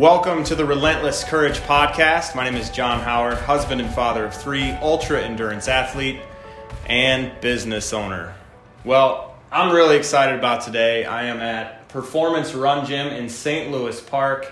Welcome 0.00 0.44
to 0.44 0.54
the 0.54 0.64
Relentless 0.64 1.24
Courage 1.24 1.58
Podcast. 1.58 2.34
My 2.34 2.44
name 2.44 2.56
is 2.56 2.70
John 2.70 3.00
Howard, 3.00 3.34
husband 3.34 3.82
and 3.82 3.90
father 3.92 4.24
of 4.24 4.34
three, 4.34 4.70
ultra 4.80 5.20
endurance 5.20 5.68
athlete, 5.68 6.20
and 6.86 7.38
business 7.42 7.92
owner. 7.92 8.34
Well, 8.82 9.36
I'm 9.52 9.76
really 9.76 9.98
excited 9.98 10.38
about 10.38 10.62
today. 10.62 11.04
I 11.04 11.24
am 11.24 11.40
at 11.40 11.86
Performance 11.88 12.54
Run 12.54 12.86
Gym 12.86 13.08
in 13.08 13.28
St. 13.28 13.70
Louis 13.70 14.00
Park. 14.00 14.50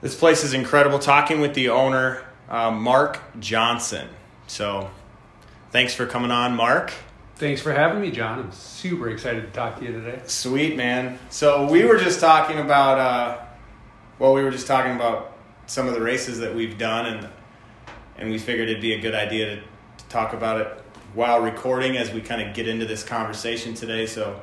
This 0.00 0.16
place 0.16 0.42
is 0.42 0.54
incredible. 0.54 0.98
Talking 0.98 1.40
with 1.40 1.54
the 1.54 1.68
owner, 1.68 2.24
uh, 2.48 2.72
Mark 2.72 3.20
Johnson. 3.38 4.08
So, 4.48 4.90
thanks 5.70 5.94
for 5.94 6.04
coming 6.04 6.32
on, 6.32 6.56
Mark. 6.56 6.92
Thanks 7.36 7.60
for 7.60 7.72
having 7.72 8.00
me, 8.00 8.10
John. 8.10 8.40
I'm 8.40 8.50
super 8.50 9.08
excited 9.08 9.42
to 9.42 9.52
talk 9.52 9.78
to 9.78 9.84
you 9.84 9.92
today. 9.92 10.20
Sweet, 10.24 10.76
man. 10.76 11.20
So, 11.30 11.70
we 11.70 11.84
were 11.84 11.96
just 11.96 12.18
talking 12.18 12.58
about. 12.58 12.98
Uh, 12.98 13.41
well, 14.22 14.34
we 14.34 14.44
were 14.44 14.52
just 14.52 14.68
talking 14.68 14.94
about 14.94 15.36
some 15.66 15.88
of 15.88 15.94
the 15.94 16.00
races 16.00 16.38
that 16.38 16.54
we've 16.54 16.78
done, 16.78 17.06
and 17.06 17.28
and 18.16 18.30
we 18.30 18.38
figured 18.38 18.68
it'd 18.68 18.80
be 18.80 18.92
a 18.92 19.00
good 19.00 19.16
idea 19.16 19.56
to, 19.56 19.56
to 19.56 20.04
talk 20.08 20.32
about 20.32 20.60
it 20.60 20.68
while 21.12 21.40
recording 21.40 21.96
as 21.96 22.12
we 22.12 22.20
kind 22.20 22.40
of 22.40 22.54
get 22.54 22.68
into 22.68 22.86
this 22.86 23.02
conversation 23.02 23.74
today. 23.74 24.06
So, 24.06 24.40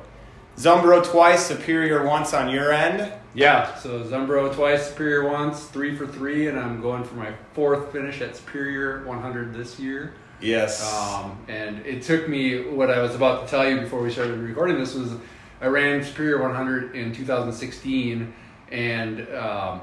Zumbro 0.58 1.02
twice, 1.02 1.46
Superior 1.46 2.04
once 2.04 2.34
on 2.34 2.50
your 2.50 2.74
end. 2.74 3.10
Yeah, 3.32 3.74
so 3.76 4.04
Zumbro 4.04 4.54
twice, 4.54 4.86
Superior 4.86 5.26
once, 5.26 5.64
three 5.64 5.96
for 5.96 6.06
three, 6.06 6.48
and 6.48 6.60
I'm 6.60 6.82
going 6.82 7.02
for 7.02 7.14
my 7.14 7.32
fourth 7.54 7.90
finish 7.90 8.20
at 8.20 8.36
Superior 8.36 9.02
100 9.06 9.54
this 9.54 9.80
year. 9.80 10.12
Yes. 10.42 10.92
Um, 10.94 11.38
and 11.48 11.86
it 11.86 12.02
took 12.02 12.28
me 12.28 12.68
what 12.68 12.90
I 12.90 13.00
was 13.00 13.14
about 13.14 13.46
to 13.46 13.50
tell 13.50 13.66
you 13.66 13.80
before 13.80 14.02
we 14.02 14.12
started 14.12 14.40
recording 14.40 14.78
this 14.78 14.94
was 14.94 15.12
I 15.62 15.68
ran 15.68 16.04
Superior 16.04 16.42
100 16.42 16.94
in 16.94 17.14
2016 17.14 18.34
and 18.70 19.28
um, 19.34 19.80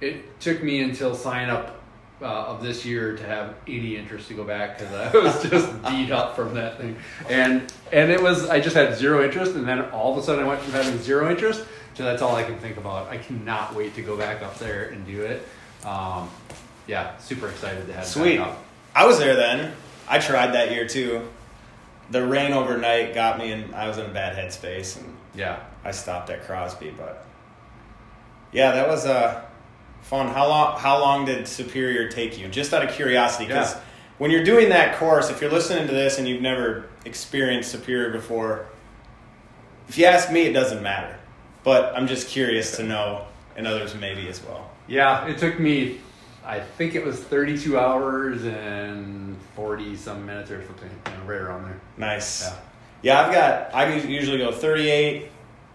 it 0.00 0.40
took 0.40 0.62
me 0.62 0.82
until 0.82 1.14
sign 1.14 1.48
up 1.48 1.80
uh, 2.22 2.24
of 2.24 2.62
this 2.62 2.84
year 2.84 3.14
to 3.14 3.22
have 3.24 3.54
any 3.66 3.96
interest 3.96 4.28
to 4.28 4.34
go 4.34 4.44
back 4.44 4.78
because 4.78 4.92
I 4.94 5.18
was 5.18 5.42
just 5.50 5.82
beat 5.82 6.10
up 6.10 6.34
from 6.34 6.54
that 6.54 6.78
thing, 6.78 6.96
and 7.28 7.72
and 7.92 8.10
it 8.10 8.22
was 8.22 8.48
I 8.48 8.60
just 8.60 8.76
had 8.76 8.96
zero 8.96 9.24
interest, 9.24 9.54
and 9.54 9.66
then 9.66 9.80
all 9.90 10.12
of 10.12 10.18
a 10.18 10.22
sudden 10.22 10.44
I 10.44 10.48
went 10.48 10.60
from 10.60 10.72
having 10.72 10.98
zero 10.98 11.30
interest 11.30 11.64
to 11.96 12.02
that's 12.02 12.22
all 12.22 12.34
I 12.34 12.42
can 12.42 12.58
think 12.58 12.76
about. 12.76 13.08
I 13.08 13.18
cannot 13.18 13.74
wait 13.74 13.94
to 13.94 14.02
go 14.02 14.16
back 14.16 14.42
up 14.42 14.58
there 14.58 14.88
and 14.88 15.06
do 15.06 15.22
it. 15.22 15.46
Um, 15.84 16.30
yeah, 16.86 17.16
super 17.18 17.48
excited 17.48 17.86
to 17.86 17.92
have. 17.92 18.06
Sweet. 18.06 18.40
I 18.94 19.06
was 19.06 19.18
there 19.18 19.36
then. 19.36 19.74
I 20.08 20.18
tried 20.18 20.52
that 20.52 20.70
year 20.70 20.86
too. 20.86 21.28
The 22.10 22.24
rain 22.24 22.52
overnight 22.52 23.14
got 23.14 23.38
me, 23.38 23.50
and 23.52 23.74
I 23.74 23.88
was 23.88 23.98
in 23.98 24.06
a 24.06 24.10
bad 24.12 24.36
headspace, 24.36 24.96
and 24.98 25.16
yeah, 25.34 25.58
I 25.84 25.90
stopped 25.90 26.30
at 26.30 26.44
Crosby, 26.44 26.94
but 26.96 27.26
yeah, 28.56 28.72
that 28.72 28.88
was 28.88 29.04
uh, 29.06 29.42
fun. 30.02 30.28
How 30.28 30.48
long? 30.48 30.78
How 30.78 30.98
long 30.98 31.24
did 31.26 31.46
Superior 31.46 32.08
take 32.08 32.38
you? 32.38 32.48
Just 32.48 32.72
out 32.72 32.82
of 32.82 32.90
curiosity, 32.94 33.46
because 33.46 33.74
Yeah. 33.74 33.80
when 34.18 34.30
you're 34.30 34.44
doing 34.44 34.70
that 34.70 34.96
course, 34.96 35.28
if 35.30 35.40
you're 35.42 35.50
listening 35.50 35.86
to 35.86 35.92
this 35.94 36.18
and 36.18 36.26
you've 36.26 36.40
never 36.42 36.86
experienced 37.04 37.70
Superior 37.70 38.10
before, 38.10 38.64
if 39.88 39.98
you 39.98 40.06
ask 40.06 40.32
me, 40.32 40.42
it 40.42 40.52
doesn't 40.54 40.82
matter. 40.82 41.14
But 41.64 41.94
I'm 41.96 42.06
just 42.06 42.28
curious 42.28 42.76
to 42.76 42.82
know, 42.82 43.26
and 43.56 43.66
others 43.66 43.94
maybe 43.94 44.28
as 44.28 44.42
well. 44.42 44.70
yeah. 44.88 45.26
It 45.26 45.36
took 45.38 45.58
me, 45.60 46.00
I 46.44 46.60
think 46.60 46.94
it 46.94 47.04
was 47.04 47.18
32 47.18 47.78
hours 47.78 48.44
and 48.44 49.36
40 49.56 49.96
some 49.96 50.24
minutes 50.24 50.50
or 50.50 50.64
something, 50.64 50.88
you 51.06 51.12
know, 51.12 51.24
right 51.26 51.40
around 51.40 51.64
there. 51.64 51.80
Nice. 51.98 52.42
Yeah. 52.42 52.54
Yeah, 53.02 53.20
I've 53.26 53.32
got. 53.32 53.74
I 53.74 53.94
usually 53.96 54.38
go 54.38 54.50
38 54.52 55.28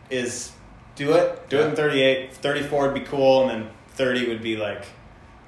is 0.10 0.52
do 0.96 1.14
it, 1.14 1.50
do 1.50 1.58
it 1.60 1.64
in 1.64 1.70
Yeah. 1.70 1.76
38. 1.76 2.34
34 2.34 2.84
would 2.86 2.94
be 2.94 3.00
cool, 3.02 3.50
and 3.50 3.64
then 3.66 3.70
30 3.96 4.28
would 4.30 4.42
be 4.42 4.58
like 4.58 4.86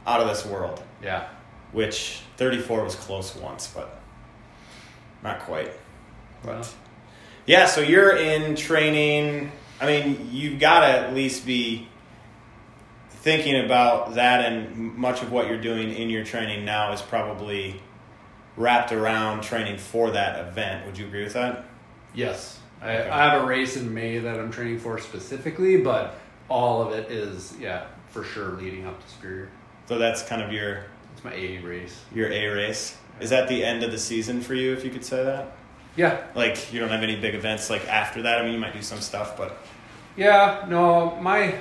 out 0.08 0.20
of 0.22 0.28
this 0.28 0.46
world. 0.46 0.82
Yeah. 1.02 1.26
which 1.72 2.22
34 2.38 2.84
was 2.84 2.94
close 2.96 3.36
once, 3.36 3.66
but 3.68 4.00
not 5.24 5.40
quite. 5.40 5.72
But 6.44 6.52
Well. 6.56 6.68
yeah, 7.48 7.66
so 7.66 7.82
you're 7.82 8.16
in 8.16 8.56
training. 8.56 9.52
I 9.82 9.88
mean, 9.88 10.30
you've 10.32 10.60
got 10.60 10.82
to 10.82 10.86
at 10.88 11.14
least 11.16 11.48
be 11.48 11.88
thinking 13.10 13.66
about 13.66 14.14
that, 14.16 14.46
and 14.46 14.96
much 14.96 15.22
of 15.24 15.32
what 15.32 15.48
you're 15.48 15.58
doing 15.62 15.92
in 15.94 16.10
your 16.12 16.24
training 16.24 16.64
now 16.64 16.92
is 16.92 17.02
probably 17.02 17.82
wrapped 18.56 18.92
around 18.92 19.42
training 19.42 19.78
for 19.80 20.12
that 20.12 20.40
event. 20.48 20.86
Would 20.86 20.98
you 21.00 21.08
agree 21.08 21.24
with 21.24 21.34
that? 21.34 21.66
Yes. 22.14 22.60
I, 22.84 22.98
Okay. 22.98 23.10
I 23.10 23.30
have 23.32 23.42
a 23.44 23.46
race 23.46 23.78
in 23.78 23.94
May 23.94 24.20
that 24.20 24.40
I'm 24.40 24.52
training 24.52 24.80
for 24.80 25.00
specifically, 25.00 25.78
but 25.78 26.16
all 26.50 26.82
of 26.82 26.92
it 26.94 27.10
is, 27.12 27.56
yeah, 27.60 27.86
for 28.10 28.24
sure 28.24 28.52
leading 28.52 28.86
up 28.86 29.04
to 29.04 29.10
Superior. 29.12 29.50
So 29.88 29.98
that's 29.98 30.22
kind 30.24 30.42
of 30.42 30.52
your 30.52 30.86
It's 31.16 31.24
my 31.24 31.34
A 31.34 31.60
race. 31.60 32.02
your 32.14 32.32
A 32.32 32.48
race. 32.48 32.98
Is 33.20 33.30
that 33.30 33.48
the 33.48 33.64
end 33.64 33.84
of 33.84 33.92
the 33.92 33.98
season 33.98 34.42
for 34.42 34.54
you, 34.56 34.74
if 34.74 34.84
you 34.84 34.90
could 34.92 35.06
say 35.06 35.24
that? 35.24 35.56
Yeah. 35.96 36.24
Like 36.36 36.74
you 36.74 36.80
don't 36.80 36.90
have 36.90 37.04
any 37.04 37.16
big 37.16 37.36
events 37.36 37.70
like 37.70 37.88
after 37.88 38.24
that. 38.24 38.40
I 38.40 38.44
mean, 38.44 38.54
you 38.54 38.60
might 38.60 38.74
do 38.74 38.82
some 38.82 39.00
stuff, 39.00 39.38
but 39.38 39.58
Yeah, 40.18 40.66
no, 40.68 41.16
my 41.22 41.56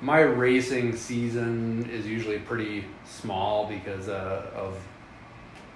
my 0.00 0.20
racing 0.20 0.96
season 0.96 1.88
is 1.92 2.06
usually 2.06 2.38
pretty 2.38 2.84
small 3.04 3.66
because 3.68 4.08
uh, 4.08 4.50
of 4.54 4.76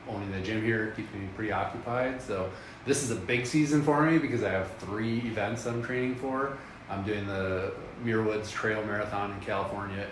owning 0.08 0.30
the 0.32 0.40
gym 0.40 0.62
here 0.62 0.92
keeps 0.96 1.12
me 1.14 1.28
pretty 1.34 1.52
occupied. 1.52 2.20
So 2.22 2.50
this 2.84 3.02
is 3.02 3.10
a 3.10 3.16
big 3.16 3.46
season 3.46 3.82
for 3.82 4.02
me 4.08 4.18
because 4.18 4.42
I 4.42 4.50
have 4.50 4.70
three 4.78 5.18
events 5.18 5.66
I'm 5.66 5.82
training 5.82 6.16
for. 6.16 6.56
I'm 6.88 7.02
doing 7.02 7.26
the 7.26 7.72
Muir 8.02 8.22
Woods 8.22 8.50
Trail 8.50 8.84
Marathon 8.84 9.32
in 9.32 9.40
California 9.40 10.06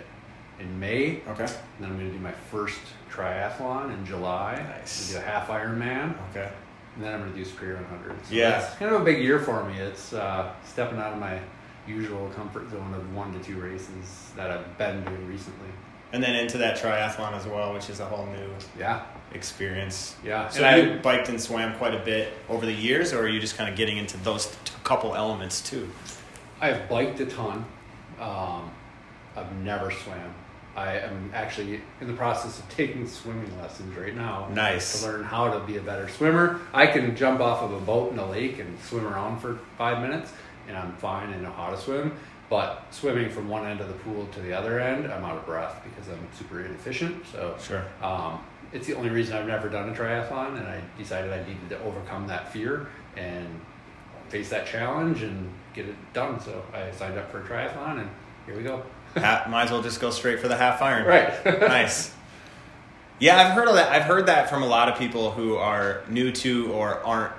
in 0.59 0.79
May. 0.79 1.21
okay, 1.27 1.43
And 1.43 1.49
then 1.79 1.91
I'm 1.91 1.97
going 1.97 2.11
to 2.11 2.17
do 2.17 2.19
my 2.19 2.31
first 2.31 2.79
triathlon 3.11 3.93
in 3.93 4.05
July. 4.05 4.55
Nice. 4.77 5.11
Do 5.11 5.17
a 5.17 5.21
half 5.21 5.47
Ironman. 5.47 6.15
okay. 6.31 6.51
And 6.95 7.03
then 7.03 7.13
I'm 7.13 7.19
going 7.21 7.33
to 7.33 7.37
do 7.37 7.43
Superior 7.45 7.75
100. 7.75 8.25
So 8.25 8.33
Yeah. 8.33 8.65
It's 8.65 8.75
kind 8.75 8.93
of 8.93 9.01
a 9.01 9.03
big 9.03 9.21
year 9.21 9.39
for 9.39 9.63
me. 9.65 9.77
It's 9.77 10.13
uh, 10.13 10.53
stepping 10.63 10.97
out 10.97 11.13
of 11.13 11.19
my 11.19 11.39
usual 11.87 12.29
comfort 12.35 12.69
zone 12.71 12.93
of 12.93 13.13
one 13.13 13.33
to 13.33 13.39
two 13.45 13.59
races 13.59 14.31
that 14.35 14.49
I've 14.49 14.77
been 14.77 15.03
doing 15.03 15.27
recently. 15.27 15.67
And 16.15 16.23
then 16.23 16.33
into 16.33 16.57
that 16.59 16.77
triathlon 16.77 17.33
as 17.33 17.45
well, 17.45 17.73
which 17.73 17.89
is 17.89 17.99
a 17.99 18.05
whole 18.05 18.25
new 18.27 18.47
Yeah. 18.79 19.01
experience. 19.33 20.15
Yeah. 20.23 20.47
So 20.47 20.63
and 20.63 20.87
you 20.87 20.93
I, 20.93 20.97
biked 20.99 21.27
and 21.27 21.41
swam 21.41 21.75
quite 21.75 21.93
a 21.93 21.99
bit 21.99 22.31
over 22.47 22.65
the 22.65 22.71
years, 22.71 23.11
or 23.11 23.19
are 23.23 23.27
you 23.27 23.41
just 23.41 23.57
kind 23.57 23.69
of 23.69 23.75
getting 23.75 23.97
into 23.97 24.15
those 24.23 24.45
t- 24.63 24.71
couple 24.85 25.13
elements 25.13 25.59
too? 25.59 25.89
I've 26.61 26.87
biked 26.87 27.19
a 27.19 27.25
ton. 27.25 27.65
Um, 28.17 28.71
I've 29.35 29.53
never 29.57 29.91
swam. 29.91 30.33
I 30.73 30.99
am 30.99 31.31
actually 31.33 31.81
in 31.99 32.07
the 32.07 32.13
process 32.13 32.59
of 32.59 32.69
taking 32.69 33.05
swimming 33.09 33.51
lessons 33.59 33.93
right 33.97 34.15
now. 34.15 34.47
Nice. 34.53 35.01
to 35.01 35.07
learn 35.07 35.23
how 35.25 35.51
to 35.51 35.59
be 35.65 35.75
a 35.75 35.81
better 35.81 36.07
swimmer. 36.07 36.61
I 36.73 36.87
can 36.87 37.13
jump 37.17 37.41
off 37.41 37.61
of 37.61 37.73
a 37.73 37.79
boat 37.81 38.13
in 38.13 38.19
a 38.19 38.29
lake 38.29 38.57
and 38.59 38.79
swim 38.79 39.05
around 39.05 39.41
for 39.41 39.59
five 39.77 40.01
minutes, 40.01 40.31
and 40.69 40.77
I'm 40.77 40.93
fine 40.93 41.33
and 41.33 41.43
know 41.43 41.51
how 41.51 41.71
to 41.71 41.77
swim. 41.77 42.13
But 42.49 42.85
swimming 42.91 43.29
from 43.29 43.49
one 43.49 43.65
end 43.65 43.81
of 43.81 43.87
the 43.87 43.93
pool 43.95 44.27
to 44.33 44.39
the 44.39 44.53
other 44.53 44.79
end, 44.79 45.11
I'm 45.11 45.23
out 45.25 45.37
of 45.37 45.45
breath 45.45 45.81
because 45.83 46.07
I'm 46.11 46.27
super 46.37 46.63
inefficient. 46.63 47.25
So 47.31 47.55
Sure. 47.59 47.83
um, 48.03 48.39
it's 48.71 48.85
the 48.87 48.93
only 48.95 49.09
reason 49.09 49.35
I've 49.35 49.47
never 49.47 49.67
done 49.69 49.89
a 49.89 49.93
triathlon, 49.93 50.57
and 50.57 50.67
I 50.67 50.79
decided 50.97 51.31
I 51.33 51.39
needed 51.39 51.69
to 51.69 51.79
overcome 51.83 52.27
that 52.27 52.51
fear 52.53 52.87
and 53.17 53.47
face 54.29 54.49
that 54.49 54.67
challenge 54.67 55.23
and 55.23 55.49
get 55.73 55.85
it 55.87 55.95
done. 56.13 56.39
So 56.39 56.63
I 56.73 56.91
signed 56.91 57.17
up 57.17 57.31
for 57.31 57.41
a 57.41 57.43
triathlon, 57.43 57.99
and 58.01 58.09
here 58.45 58.55
we 58.55 58.63
go. 58.63 58.83
Ha- 59.17 59.45
might 59.49 59.63
as 59.63 59.71
well 59.71 59.81
just 59.81 60.01
go 60.01 60.09
straight 60.09 60.39
for 60.41 60.49
the 60.49 60.57
half 60.57 60.81
iron. 60.81 61.05
Right. 61.07 61.45
nice. 61.61 62.13
Yeah, 63.17 63.37
I've 63.41 63.53
heard 63.53 63.69
of 63.69 63.75
that. 63.75 63.89
I've 63.89 64.03
heard 64.03 64.25
that 64.25 64.49
from 64.49 64.61
a 64.61 64.65
lot 64.67 64.89
of 64.89 64.99
people 64.99 65.31
who 65.31 65.55
are 65.55 66.03
new 66.09 66.33
to 66.33 66.71
or 66.73 66.95
aren't 67.05 67.31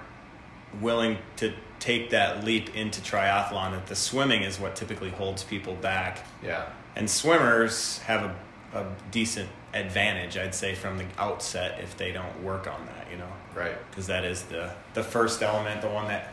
willing 0.80 1.18
to 1.36 1.52
take 1.78 2.10
that 2.10 2.44
leap 2.44 2.74
into 2.76 3.00
triathlon. 3.00 3.72
That 3.72 3.86
the 3.86 3.96
swimming 3.96 4.42
is 4.42 4.58
what 4.58 4.76
typically 4.76 5.10
holds 5.10 5.42
people 5.44 5.74
back. 5.74 6.24
yeah. 6.42 6.66
And 6.94 7.10
swimmers 7.10 7.98
have 7.98 8.22
a, 8.22 8.78
a 8.78 8.86
decent 9.10 9.50
advantage, 9.74 10.38
I'd 10.38 10.54
say, 10.54 10.74
from 10.74 10.96
the 10.96 11.04
outset 11.18 11.78
if 11.82 11.96
they 11.98 12.10
don't 12.10 12.42
work 12.42 12.66
on 12.66 12.86
that, 12.86 13.10
you 13.10 13.18
know, 13.18 13.28
Right. 13.54 13.74
because 13.90 14.06
that 14.06 14.24
is 14.24 14.42
the, 14.44 14.72
the 14.94 15.02
first 15.02 15.42
element, 15.42 15.82
the 15.82 15.88
one 15.88 16.08
that 16.08 16.32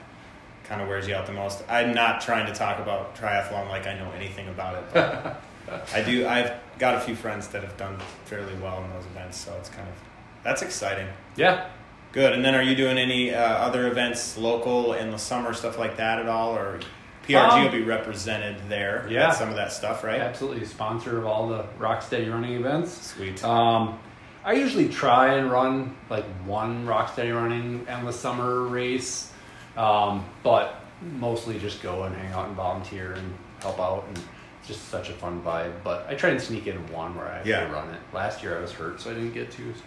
kind 0.64 0.82
of 0.82 0.88
wears 0.88 1.06
you 1.06 1.16
out 1.16 1.26
the 1.26 1.34
most. 1.34 1.62
I'm 1.68 1.94
not 1.94 2.22
trying 2.22 2.46
to 2.46 2.54
talk 2.54 2.80
about 2.80 3.14
triathlon 3.18 3.68
like 3.68 3.86
I 3.88 3.96
know 3.96 4.10
anything 4.16 4.48
about 4.48 4.76
it, 4.76 4.84
but 4.94 5.42
I 5.94 6.02
do. 6.02 6.26
I've 6.26 6.54
got 6.80 6.96
a 6.96 7.00
few 7.02 7.16
friends 7.16 7.50
that 7.50 7.62
have 7.64 7.76
done 7.76 7.98
fairly 8.24 8.54
well 8.62 8.82
in 8.86 8.90
those 8.92 9.06
events, 9.08 9.38
so 9.38 9.54
it's 9.60 9.68
kind 9.70 9.88
of 9.90 9.96
that's 10.44 10.62
exciting. 10.62 11.08
Yeah. 11.36 11.68
Good. 12.14 12.34
And 12.34 12.46
then, 12.46 12.56
are 12.56 12.62
you 12.62 12.76
doing 12.76 12.98
any 12.98 13.34
uh, 13.34 13.40
other 13.42 13.88
events 13.88 14.38
local 14.38 14.94
in 14.94 15.12
the 15.12 15.18
summer, 15.18 15.54
stuff 15.54 15.78
like 15.78 15.98
that 15.98 16.20
at 16.20 16.28
all, 16.28 16.56
or 16.56 16.80
PRG 17.28 17.36
Um, 17.52 17.64
will 17.64 17.72
be 17.72 17.82
represented 17.82 18.58
there? 18.70 19.06
yeah. 19.10 19.32
some 19.32 19.50
of 19.50 19.56
that 19.56 19.72
stuff, 19.74 20.04
right? 20.04 20.22
Absolutely, 20.22 20.66
sponsor 20.66 21.18
of 21.18 21.26
all 21.26 21.48
the 21.48 21.64
Rocksteady 21.80 22.32
running 22.32 22.54
events. 22.54 22.92
Sweet. 23.14 23.44
Um, 23.44 23.98
I 24.46 24.54
usually 24.54 24.90
try 24.90 25.36
and 25.36 25.52
run 25.52 25.96
like 26.10 26.26
one 26.46 26.86
Rocksteady 26.86 27.34
running 27.36 27.86
endless 27.90 28.20
summer 28.20 28.62
race, 28.62 29.32
um, 29.76 30.24
but 30.44 30.76
mostly 31.02 31.58
just 31.60 31.82
go 31.82 32.04
and 32.04 32.16
hang 32.16 32.32
out 32.34 32.48
and 32.48 32.56
volunteer 32.56 33.14
and 33.14 33.34
help 33.62 33.80
out. 33.80 34.06
And 34.08 34.20
just 34.68 34.88
such 34.88 35.10
a 35.10 35.14
fun 35.14 35.42
vibe. 35.42 35.74
But 35.84 36.06
I 36.08 36.16
try 36.16 36.30
and 36.30 36.40
sneak 36.42 36.68
in 36.68 36.78
one 36.90 37.16
where 37.18 37.28
I 37.28 37.42
Yeah. 37.44 37.70
run 37.70 37.90
it. 37.90 38.00
Last 38.14 38.42
year 38.42 38.58
I 38.58 38.62
was 38.62 38.72
hurt, 38.72 39.02
so 39.02 39.12
I 39.12 39.14
didn't 39.14 39.34
get 39.34 39.52
to. 39.52 39.58
So 39.58 39.84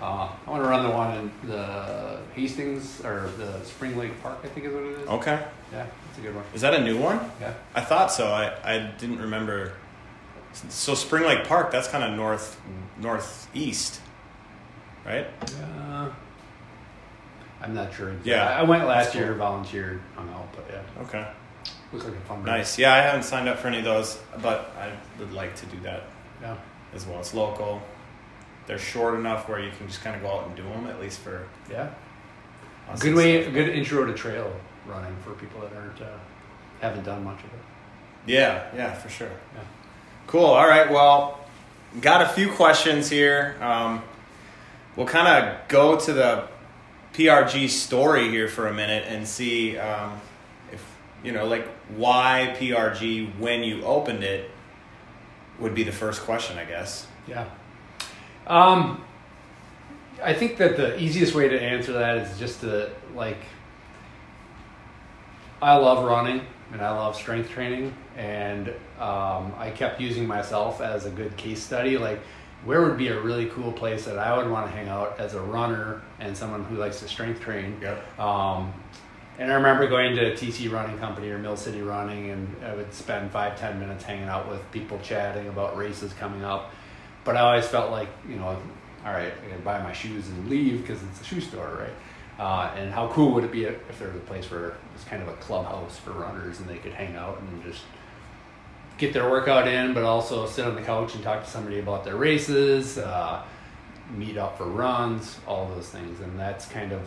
uh, 0.00 0.28
I 0.46 0.50
want 0.50 0.62
to 0.62 0.68
run 0.68 0.82
the 0.82 0.90
one 0.90 1.16
in 1.16 1.48
the 1.48 2.18
Hastings 2.34 3.04
or 3.04 3.30
the 3.38 3.62
Spring 3.64 3.96
Lake 3.96 4.20
Park. 4.22 4.38
I 4.44 4.48
think 4.48 4.66
is 4.66 4.72
what 4.74 4.82
it 4.84 4.98
is. 5.00 5.08
Okay. 5.08 5.42
Yeah, 5.72 5.86
it's 6.10 6.18
a 6.18 6.22
good 6.22 6.34
one. 6.34 6.44
Is 6.54 6.60
that 6.60 6.74
a 6.74 6.82
new 6.82 6.98
one? 6.98 7.18
Yeah. 7.40 7.54
I 7.74 7.80
thought 7.80 8.12
so. 8.12 8.28
I, 8.28 8.54
I 8.64 8.78
didn't 8.98 9.18
remember. 9.20 9.72
So 10.68 10.94
Spring 10.94 11.24
Lake 11.24 11.44
Park, 11.48 11.70
that's 11.72 11.88
kind 11.88 12.04
of 12.04 12.16
north 12.16 12.60
northeast, 13.00 14.00
right? 15.04 15.26
Uh, 15.42 16.10
I'm 17.60 17.74
not 17.74 17.92
sure. 17.94 18.14
Yeah. 18.24 18.46
I 18.46 18.62
went 18.62 18.86
last 18.86 19.06
That's 19.06 19.16
year, 19.16 19.34
volunteered, 19.34 20.00
hung 20.14 20.28
out, 20.30 20.48
but 20.54 20.64
yeah, 20.70 21.02
Okay. 21.02 21.26
looks 21.92 22.04
like 22.04 22.14
a 22.14 22.20
fun. 22.20 22.44
Nice. 22.44 22.78
Yeah, 22.78 22.92
I 22.92 22.98
haven't 22.98 23.22
signed 23.24 23.48
up 23.48 23.58
for 23.58 23.68
any 23.68 23.78
of 23.78 23.84
those, 23.84 24.18
but 24.42 24.72
I 24.78 24.92
would 25.18 25.32
like 25.32 25.56
to 25.56 25.66
do 25.66 25.80
that 25.80 26.02
Yeah. 26.42 26.56
as 26.94 27.06
well. 27.06 27.18
It's 27.20 27.34
local. 27.34 27.82
They're 28.66 28.78
short 28.78 29.14
enough 29.14 29.48
where 29.48 29.60
you 29.60 29.70
can 29.76 29.86
just 29.88 30.02
kind 30.02 30.16
of 30.16 30.22
go 30.22 30.28
out 30.30 30.46
and 30.46 30.56
do 30.56 30.62
them, 30.62 30.86
at 30.86 31.00
least 31.00 31.20
for 31.20 31.46
Yeah. 31.70 31.90
us 32.90 33.00
Good 33.02 33.14
way, 33.14 33.42
stuff. 33.42 33.54
good 33.54 33.68
intro 33.68 34.04
to 34.06 34.14
trail 34.14 34.50
running 34.86 35.14
for 35.24 35.32
people 35.32 35.60
that 35.60 35.72
aren't 35.76 36.00
uh, 36.00 36.06
haven't 36.80 37.04
done 37.04 37.24
much 37.24 37.38
of 37.40 37.46
it. 37.46 37.60
Yeah, 38.26 38.64
yeah, 38.74 38.92
for 38.94 39.08
sure. 39.08 39.28
Yeah. 39.54 39.60
Cool. 40.26 40.44
All 40.46 40.66
right. 40.66 40.90
Well, 40.90 41.40
got 42.00 42.22
a 42.22 42.28
few 42.28 42.50
questions 42.52 43.10
here. 43.10 43.56
Um, 43.60 44.02
we'll 44.96 45.06
kind 45.06 45.28
of 45.28 45.68
go 45.68 45.98
to 46.00 46.12
the 46.12 46.48
PRG 47.12 47.68
story 47.68 48.28
here 48.30 48.48
for 48.48 48.66
a 48.68 48.72
minute 48.72 49.04
and 49.06 49.28
see 49.28 49.76
um, 49.78 50.20
if 50.72 50.82
you 51.22 51.32
know, 51.32 51.46
like, 51.46 51.66
why 51.96 52.54
PRG 52.58 53.38
when 53.38 53.62
you 53.62 53.84
opened 53.84 54.24
it 54.24 54.50
would 55.60 55.74
be 55.74 55.84
the 55.84 55.92
first 55.92 56.22
question, 56.22 56.58
I 56.58 56.64
guess. 56.64 57.06
Yeah. 57.28 57.44
Um, 58.46 59.02
I 60.22 60.34
think 60.34 60.56
that 60.58 60.76
the 60.76 60.98
easiest 61.00 61.34
way 61.34 61.48
to 61.48 61.60
answer 61.60 61.92
that 61.92 62.18
is 62.18 62.38
just 62.38 62.60
to 62.60 62.90
like. 63.14 63.38
I 65.62 65.76
love 65.76 66.04
running 66.04 66.42
and 66.72 66.82
I 66.82 66.90
love 66.90 67.16
strength 67.16 67.50
training, 67.50 67.94
and 68.16 68.68
um, 68.98 69.52
I 69.56 69.72
kept 69.74 70.00
using 70.00 70.26
myself 70.26 70.80
as 70.80 71.06
a 71.06 71.10
good 71.10 71.36
case 71.36 71.62
study. 71.62 71.96
Like, 71.96 72.20
where 72.64 72.82
would 72.82 72.96
be 72.96 73.08
a 73.08 73.20
really 73.20 73.46
cool 73.46 73.72
place 73.72 74.04
that 74.06 74.18
I 74.18 74.36
would 74.36 74.50
want 74.50 74.66
to 74.66 74.72
hang 74.72 74.88
out 74.88 75.18
as 75.20 75.34
a 75.34 75.40
runner 75.40 76.02
and 76.20 76.36
someone 76.36 76.64
who 76.64 76.76
likes 76.76 77.00
to 77.00 77.08
strength 77.08 77.40
train? 77.40 77.78
Yep. 77.80 78.18
Um, 78.18 78.72
and 79.38 79.50
I 79.50 79.56
remember 79.56 79.88
going 79.88 80.14
to 80.16 80.32
TC 80.34 80.70
Running 80.70 80.96
Company 80.98 81.28
or 81.28 81.38
Mill 81.38 81.56
City 81.56 81.82
Running, 81.82 82.30
and 82.30 82.48
I 82.64 82.74
would 82.74 82.92
spend 82.94 83.30
five, 83.30 83.58
ten 83.58 83.78
minutes 83.80 84.04
hanging 84.04 84.28
out 84.28 84.48
with 84.48 84.60
people 84.70 84.98
chatting 85.02 85.48
about 85.48 85.76
races 85.76 86.12
coming 86.12 86.44
up. 86.44 86.72
But 87.24 87.36
I 87.36 87.40
always 87.40 87.66
felt 87.66 87.90
like, 87.90 88.08
you 88.28 88.36
know, 88.36 88.56
all 89.04 89.12
right, 89.12 89.32
I 89.44 89.48
gotta 89.48 89.62
buy 89.62 89.82
my 89.82 89.92
shoes 89.92 90.28
and 90.28 90.48
leave 90.48 90.82
because 90.82 91.02
it's 91.02 91.20
a 91.20 91.24
shoe 91.24 91.40
store, 91.40 91.78
right? 91.78 91.92
Uh, 92.38 92.74
and 92.76 92.92
how 92.92 93.08
cool 93.08 93.32
would 93.32 93.44
it 93.44 93.52
be 93.52 93.64
if 93.64 93.98
there 93.98 94.08
was 94.08 94.16
a 94.16 94.20
place 94.20 94.50
where 94.50 94.74
it's 94.94 95.04
kind 95.04 95.22
of 95.22 95.28
a 95.28 95.34
clubhouse 95.34 95.98
for 95.98 96.10
runners 96.12 96.58
and 96.58 96.68
they 96.68 96.78
could 96.78 96.92
hang 96.92 97.14
out 97.16 97.40
and 97.40 97.62
just 97.62 97.82
get 98.98 99.12
their 99.12 99.30
workout 99.30 99.68
in, 99.68 99.94
but 99.94 100.02
also 100.02 100.46
sit 100.46 100.66
on 100.66 100.74
the 100.74 100.82
couch 100.82 101.14
and 101.14 101.22
talk 101.22 101.44
to 101.44 101.50
somebody 101.50 101.78
about 101.78 102.04
their 102.04 102.16
races, 102.16 102.98
uh, 102.98 103.42
meet 104.16 104.36
up 104.36 104.58
for 104.58 104.64
runs, 104.64 105.38
all 105.46 105.68
those 105.68 105.88
things. 105.88 106.20
And 106.20 106.38
that's 106.38 106.66
kind 106.66 106.92
of 106.92 107.02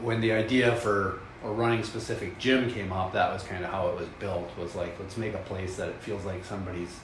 when 0.00 0.20
the 0.20 0.32
idea 0.32 0.76
for 0.76 1.20
a 1.44 1.50
running 1.50 1.82
specific 1.82 2.38
gym 2.38 2.70
came 2.70 2.92
up, 2.92 3.12
that 3.12 3.32
was 3.32 3.42
kind 3.42 3.64
of 3.64 3.70
how 3.70 3.88
it 3.88 3.98
was 3.98 4.08
built. 4.18 4.50
Was 4.58 4.74
like 4.74 4.98
let's 5.00 5.16
make 5.16 5.34
a 5.34 5.38
place 5.38 5.76
that 5.76 5.88
it 5.88 5.96
feels 6.00 6.24
like 6.24 6.44
somebody's 6.44 7.00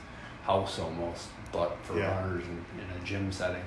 house 0.48 0.78
almost, 0.80 1.28
but 1.52 1.76
for 1.82 1.98
Yeah. 1.98 2.10
runners 2.20 2.42
in, 2.44 2.64
in 2.82 3.00
a 3.00 3.04
gym 3.04 3.30
setting. 3.30 3.62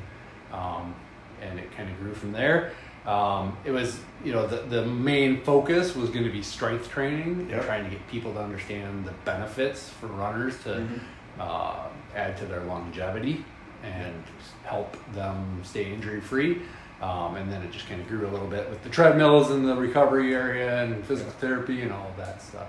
Um, 0.52 0.96
and 1.42 1.60
it 1.60 1.72
kind 1.78 1.90
of 1.90 1.98
grew 2.00 2.14
from 2.14 2.32
there. 2.34 2.72
Um, 3.06 3.56
it 3.64 3.72
was, 3.72 4.00
you 4.24 4.32
know, 4.34 4.46
the, 4.48 4.58
the 4.58 4.86
main 4.86 5.42
focus 5.44 5.96
was 5.96 6.10
going 6.10 6.26
to 6.26 6.32
be 6.32 6.42
strength 6.44 6.90
training 6.90 7.48
Yep. 7.50 7.58
and 7.60 7.62
trying 7.66 7.84
to 7.86 7.90
get 7.90 8.06
people 8.10 8.34
to 8.34 8.40
understand 8.40 9.06
the 9.06 9.14
benefits 9.26 9.90
for 9.90 10.08
runners 10.08 10.56
to 10.64 10.70
Mhm. 10.70 11.00
uh, 11.40 11.88
add 12.16 12.36
to 12.38 12.46
their 12.46 12.62
longevity 12.62 13.46
and 13.84 14.24
help 14.64 14.96
them 15.14 15.62
stay 15.64 15.92
injury 15.92 16.20
free. 16.22 16.62
Um, 17.02 17.36
and 17.36 17.52
then 17.52 17.64
it 17.64 17.72
just 17.72 17.88
kind 17.90 18.00
of 18.02 18.08
grew 18.08 18.28
a 18.28 18.30
little 18.30 18.48
bit 18.48 18.70
with 18.70 18.84
the 18.84 18.90
treadmills 18.90 19.50
and 19.50 19.68
the 19.68 19.76
recovery 19.76 20.36
area 20.36 20.84
and 20.84 21.04
physical 21.06 21.32
therapy 21.34 21.82
and 21.82 21.92
all 21.92 22.08
of 22.10 22.18
that 22.18 22.42
stuff. 22.44 22.68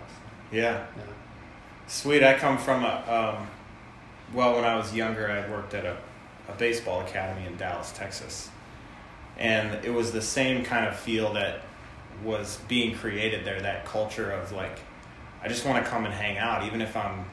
Yeah. 0.50 0.84
Yeah. 0.96 1.02
Sweet. 1.86 2.22
I 2.22 2.38
come 2.38 2.56
from 2.56 2.84
a, 2.84 3.36
um, 3.38 3.46
well, 4.34 4.54
when 4.54 4.64
I 4.64 4.76
was 4.76 4.94
younger, 4.94 5.30
I 5.30 5.48
worked 5.50 5.74
at 5.74 5.84
a, 5.84 5.96
a 6.48 6.52
baseball 6.58 7.00
academy 7.00 7.46
in 7.46 7.56
Dallas, 7.56 7.92
Texas. 7.92 8.50
And 9.38 9.84
it 9.84 9.90
was 9.90 10.12
the 10.12 10.22
same 10.22 10.64
kind 10.64 10.86
of 10.86 10.96
feel 10.96 11.32
that 11.34 11.62
was 12.22 12.58
being 12.68 12.94
created 12.94 13.44
there, 13.44 13.60
that 13.60 13.84
culture 13.86 14.30
of 14.30 14.52
like, 14.52 14.78
I 15.42 15.48
just 15.48 15.66
want 15.66 15.84
to 15.84 15.90
come 15.90 16.04
and 16.04 16.14
hang 16.14 16.38
out, 16.38 16.64
even 16.64 16.80
if 16.80 16.96
I'm, 16.96 17.24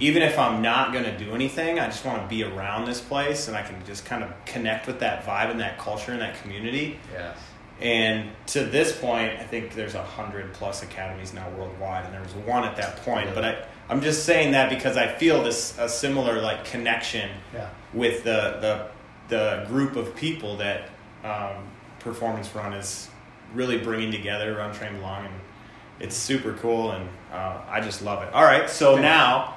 even 0.00 0.22
if 0.22 0.38
I'm 0.38 0.62
not 0.62 0.92
going 0.92 1.04
to 1.04 1.16
do 1.16 1.32
anything, 1.34 1.78
I 1.78 1.86
just 1.86 2.04
want 2.04 2.22
to 2.22 2.28
be 2.28 2.42
around 2.42 2.86
this 2.86 3.00
place 3.00 3.48
and 3.48 3.56
I 3.56 3.62
can 3.62 3.76
just 3.86 4.04
kind 4.04 4.24
of 4.24 4.32
connect 4.44 4.86
with 4.86 5.00
that 5.00 5.24
vibe 5.24 5.50
and 5.50 5.60
that 5.60 5.78
culture 5.78 6.12
and 6.12 6.20
that 6.20 6.40
community. 6.42 6.98
Yes. 7.12 7.38
And 7.80 8.30
to 8.46 8.64
this 8.64 8.98
point, 8.98 9.38
I 9.38 9.44
think 9.44 9.74
there's 9.74 9.94
a 9.94 10.02
hundred 10.02 10.52
plus 10.54 10.82
academies 10.82 11.34
now 11.34 11.48
worldwide, 11.50 12.06
and 12.06 12.14
there 12.14 12.22
was 12.22 12.32
one 12.32 12.64
at 12.64 12.76
that 12.76 12.96
point. 13.04 13.34
But 13.34 13.44
I, 13.44 13.64
I'm 13.88 14.00
just 14.00 14.24
saying 14.24 14.52
that 14.52 14.68
because 14.70 14.96
I 14.96 15.06
feel 15.06 15.42
this 15.42 15.76
a 15.78 15.88
similar 15.88 16.40
like 16.40 16.64
connection 16.64 17.30
Yeah. 17.54 17.68
with 17.94 18.24
the 18.24 18.58
the 18.60 18.86
the 19.28 19.64
group 19.68 19.96
of 19.96 20.14
people 20.16 20.56
that 20.58 20.88
um, 21.24 21.66
Performance 22.00 22.54
Run 22.54 22.72
is 22.72 23.08
really 23.54 23.78
bringing 23.78 24.10
together. 24.12 24.54
Run 24.56 24.72
Train 24.74 24.94
Belong, 24.96 25.26
and 25.26 25.34
it's 26.00 26.16
super 26.16 26.52
cool, 26.54 26.92
and 26.92 27.08
uh, 27.32 27.58
I 27.68 27.80
just 27.80 28.02
love 28.02 28.22
it. 28.22 28.32
All 28.32 28.44
right, 28.44 28.68
so 28.70 28.96
now, 28.96 29.54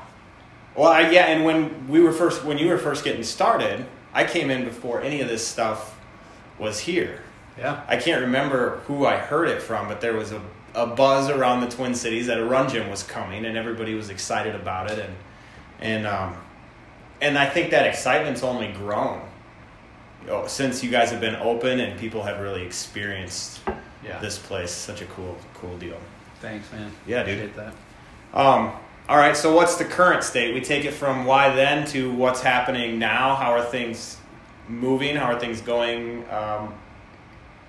well, 0.76 0.90
I, 0.92 1.10
yeah, 1.12 1.26
and 1.28 1.44
when 1.46 1.88
we 1.88 2.00
were 2.02 2.12
first 2.12 2.44
when 2.44 2.58
you 2.58 2.68
were 2.70 2.78
first 2.78 3.04
getting 3.04 3.24
started, 3.24 3.86
I 4.14 4.24
came 4.26 4.50
in 4.50 4.64
before 4.66 5.02
any 5.02 5.22
of 5.22 5.28
this 5.28 5.46
stuff 5.48 6.00
was 6.58 6.80
here. 6.80 7.22
Yeah. 7.58 7.82
I 7.88 7.98
can't 7.98 8.22
remember 8.22 8.78
who 8.88 9.06
I 9.06 9.18
heard 9.18 9.50
it 9.50 9.62
from, 9.62 9.88
but 9.88 10.02
there 10.02 10.14
was 10.14 10.32
a, 10.32 10.42
a 10.76 10.86
buzz 10.88 11.30
around 11.30 11.62
the 11.62 11.68
Twin 11.70 11.94
Cities 11.96 12.28
that 12.28 12.38
a 12.40 12.46
run 12.46 12.70
gym 12.70 12.90
was 12.90 13.04
coming, 13.04 13.46
and 13.46 13.58
everybody 13.58 13.96
was 13.96 14.10
excited 14.10 14.56
about 14.56 14.92
it, 14.92 15.00
and 15.00 15.16
and 15.82 16.08
um, 16.08 16.36
and 17.22 17.38
I 17.38 17.48
think 17.48 17.72
that 17.72 17.86
excitement's 17.86 18.44
only 18.44 18.72
grown 18.72 19.22
you 20.22 20.28
know, 20.28 20.48
since 20.48 20.84
you 20.84 20.90
guys 20.92 21.12
have 21.12 21.22
been 21.22 21.36
open 21.38 21.80
and 21.80 21.98
people 22.00 22.24
have 22.24 22.40
really 22.42 22.64
experienced 22.64 23.62
Yeah. 24.04 24.20
this 24.20 24.38
place. 24.38 24.72
Such 24.72 25.02
a 25.02 25.06
cool 25.06 25.38
cool 25.54 25.78
deal. 25.78 25.98
Thanks, 26.42 26.72
man. 26.72 26.92
Yeah, 27.08 27.24
dude. 27.24 27.40
Appreciate 27.46 27.56
that. 27.56 27.74
Um, 28.40 28.72
all 29.10 29.18
right, 29.18 29.36
so 29.36 29.54
what's 29.56 29.76
the 29.78 29.86
current 29.86 30.24
state? 30.24 30.54
We 30.54 30.62
take 30.62 30.86
it 30.86 30.92
from 30.94 31.26
why 31.26 31.50
then 31.56 31.86
to 31.88 32.14
what's 32.14 32.42
happening 32.42 33.00
now. 33.00 33.36
How 33.36 33.52
are 33.54 33.64
things 33.64 34.18
moving? 34.68 35.16
How 35.16 35.32
are 35.34 35.40
things 35.40 35.62
going? 35.62 36.30
Um, 36.30 36.74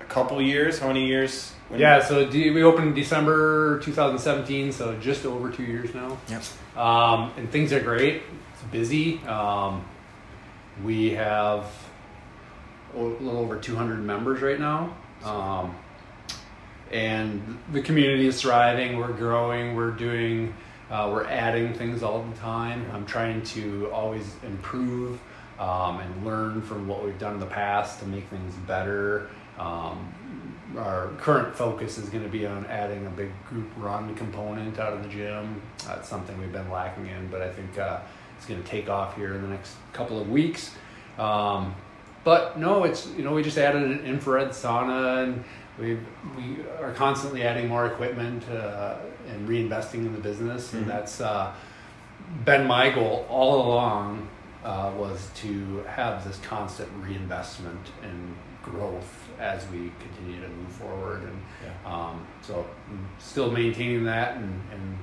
a 0.01 0.05
couple 0.09 0.41
years? 0.43 0.79
How 0.79 0.89
many 0.89 1.07
years? 1.07 1.53
When- 1.71 1.81
Yeah, 1.81 2.03
so 2.03 2.27
D- 2.29 2.51
we 2.51 2.63
opened 2.63 2.89
in 2.89 2.95
December 2.95 3.79
2017, 3.81 4.73
so 4.73 4.97
just 5.01 5.25
over 5.25 5.51
two 5.51 5.63
years 5.63 5.95
now. 5.95 6.19
Yep. 6.29 6.43
Um, 6.77 7.31
and 7.37 7.51
things 7.51 7.73
are 7.73 7.81
great. 7.81 8.23
It's 8.53 8.63
busy. 8.73 9.21
Um, 9.27 9.85
we 10.85 11.11
have 11.11 11.67
a 12.95 12.99
little 12.99 13.39
over 13.39 13.57
200 13.57 14.03
members 14.05 14.43
right 14.43 14.59
now. 14.59 14.95
Um, 15.25 15.77
and 16.91 17.59
the 17.73 17.83
community 17.83 18.27
is 18.27 18.41
thriving. 18.41 18.99
We're 18.99 19.13
growing. 19.13 19.77
We're 19.77 19.93
doing, 19.93 20.53
uh, 20.91 21.09
we're 21.13 21.25
adding 21.27 21.73
things 21.75 22.03
all 22.03 22.23
the 22.25 22.37
time. 22.39 22.85
I'm 22.93 23.07
trying 23.07 23.43
to 23.43 23.89
always 23.93 24.27
improve 24.45 25.21
um, 25.61 26.01
and 26.01 26.25
learn 26.27 26.63
from 26.63 26.89
what 26.89 27.05
we've 27.05 27.19
done 27.19 27.35
in 27.35 27.41
the 27.41 27.47
past 27.47 28.01
to 28.01 28.07
make 28.07 28.27
things 28.29 28.55
better. 28.67 29.29
Um, 29.59 30.13
our 30.79 31.09
current 31.19 31.55
focus 31.55 31.99
is 31.99 32.09
going 32.09 32.23
to 32.25 32.31
be 32.31 32.47
on 32.47 32.65
adding 32.67 33.07
a 33.07 33.11
big 33.11 33.31
group 33.49 33.69
run 33.77 34.15
component 34.15 34.79
out 34.79 34.93
of 34.93 35.03
the 35.03 35.09
gym. 35.09 35.61
That's 35.87 36.09
something 36.09 36.39
we've 36.41 36.53
been 36.53 36.71
lacking 36.71 37.07
in, 37.07 37.29
but 37.29 37.43
I 37.43 37.51
think 37.51 37.79
uh, 37.79 38.01
it's 38.37 38.47
going 38.47 38.63
to 38.63 38.69
take 38.69 38.89
off 38.89 39.17
here 39.17 39.35
in 39.35 39.43
the 39.43 39.49
next 39.49 39.75
couple 39.93 40.21
of 40.21 40.31
weeks. 40.31 40.75
Um, 41.19 41.75
but 42.25 42.59
no, 42.59 42.85
it's 42.85 43.07
you 43.17 43.25
know 43.25 43.33
we 43.33 43.43
just 43.43 43.59
added 43.59 43.83
an 43.83 44.01
infrared 44.05 44.51
sauna 44.51 45.25
and 45.25 45.45
we 45.79 45.99
we 46.37 46.59
are 46.81 46.93
constantly 46.93 47.43
adding 47.43 47.69
more 47.69 47.87
equipment 47.87 48.49
uh, 48.51 48.97
and 49.29 49.49
reinvesting 49.49 49.95
in 50.07 50.13
the 50.13 50.21
business, 50.21 50.73
and 50.75 50.85
Mhm. 50.85 50.89
that's 50.89 51.21
uh, 51.21 51.53
been 52.45 52.67
my 52.67 52.91
goal 52.91 53.27
all 53.29 53.67
along. 53.67 54.29
Uh, 54.63 54.93
was 54.99 55.31
to 55.35 55.83
have 55.89 56.23
this 56.23 56.39
constant 56.43 56.87
reinvestment 57.03 57.81
and 58.03 58.37
growth 58.71 59.29
as 59.39 59.67
we 59.71 59.91
continue 60.01 60.41
to 60.41 60.49
move 60.49 60.69
forward, 60.73 61.23
and 61.23 61.43
Yeah. 61.65 61.93
um, 61.95 62.27
so 62.43 62.65
I'm 62.89 63.07
still 63.19 63.51
maintaining 63.51 64.05
that 64.05 64.37
and, 64.37 64.61
and 64.73 64.99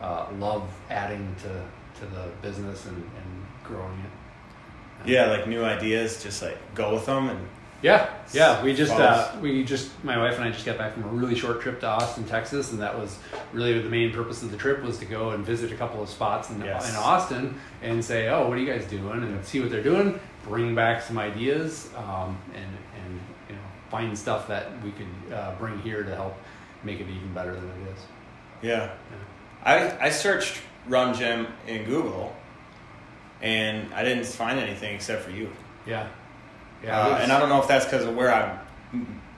uh, 0.00 0.26
love 0.38 0.62
adding 0.90 1.34
to 1.42 1.64
to 2.00 2.06
the 2.06 2.28
business 2.42 2.86
and, 2.86 2.96
and 2.96 3.46
growing 3.62 3.98
it. 4.00 5.08
Yeah, 5.10 5.26
like 5.26 5.46
new 5.46 5.64
ideas, 5.64 6.22
just 6.22 6.42
like 6.42 6.56
go 6.74 6.94
with 6.94 7.06
them 7.06 7.28
and 7.28 7.38
Yeah, 7.82 8.08
yeah. 8.32 8.62
We 8.64 8.74
just 8.74 8.92
uh, 8.92 9.30
we 9.40 9.64
just 9.64 9.90
my 10.04 10.16
wife 10.18 10.36
and 10.36 10.44
I 10.44 10.50
just 10.50 10.64
got 10.66 10.78
back 10.78 10.94
from 10.94 11.04
a 11.04 11.08
really 11.08 11.34
short 11.34 11.60
trip 11.60 11.80
to 11.80 11.86
Austin, 11.86 12.24
Texas, 12.24 12.72
and 12.72 12.80
that 12.80 12.98
was 12.98 13.18
really 13.52 13.78
the 13.80 13.88
main 13.90 14.12
purpose 14.12 14.42
of 14.42 14.50
the 14.50 14.56
trip 14.56 14.82
was 14.82 14.98
to 14.98 15.04
go 15.04 15.30
and 15.30 15.44
visit 15.44 15.70
a 15.72 15.76
couple 15.76 16.02
of 16.02 16.08
spots 16.08 16.50
in, 16.50 16.60
Yes. 16.64 16.88
in 16.88 16.96
Austin 16.96 17.54
and 17.82 18.02
say, 18.04 18.28
oh, 18.28 18.48
what 18.48 18.56
are 18.56 18.60
you 18.60 18.66
guys 18.72 18.86
doing, 18.86 19.22
and 19.22 19.44
see 19.44 19.60
what 19.60 19.70
they're 19.70 19.82
doing, 19.82 20.18
bring 20.44 20.74
back 20.74 21.02
some 21.02 21.18
ideas, 21.18 21.90
um, 21.96 22.38
and 22.54 22.64
and 22.64 22.72
you 22.72 22.93
know 22.93 22.93
find 23.94 24.18
stuff 24.18 24.48
that 24.48 24.66
we 24.82 24.90
could 24.90 25.32
uh, 25.32 25.54
bring 25.56 25.78
here 25.78 26.02
to 26.02 26.12
help 26.16 26.34
make 26.82 26.98
it 26.98 27.08
even 27.08 27.32
better 27.32 27.54
than 27.54 27.68
it 27.70 27.92
is. 27.94 28.00
Yeah. 28.60 28.90
I 29.64 30.06
I 30.06 30.10
searched 30.10 30.60
Run 30.88 31.14
Gym 31.14 31.46
in 31.68 31.84
Google, 31.84 32.34
and 33.40 33.94
I 33.94 34.02
didn't 34.02 34.26
find 34.26 34.58
anything 34.58 34.96
except 34.96 35.22
for 35.22 35.30
you. 35.30 35.48
Yeah, 35.86 36.08
Uh, 36.82 37.18
and 37.20 37.30
I 37.30 37.38
don't 37.38 37.48
know 37.50 37.60
if 37.62 37.68
that's 37.68 37.84
because 37.84 38.04
of 38.04 38.16
where 38.16 38.32
I 38.34 38.58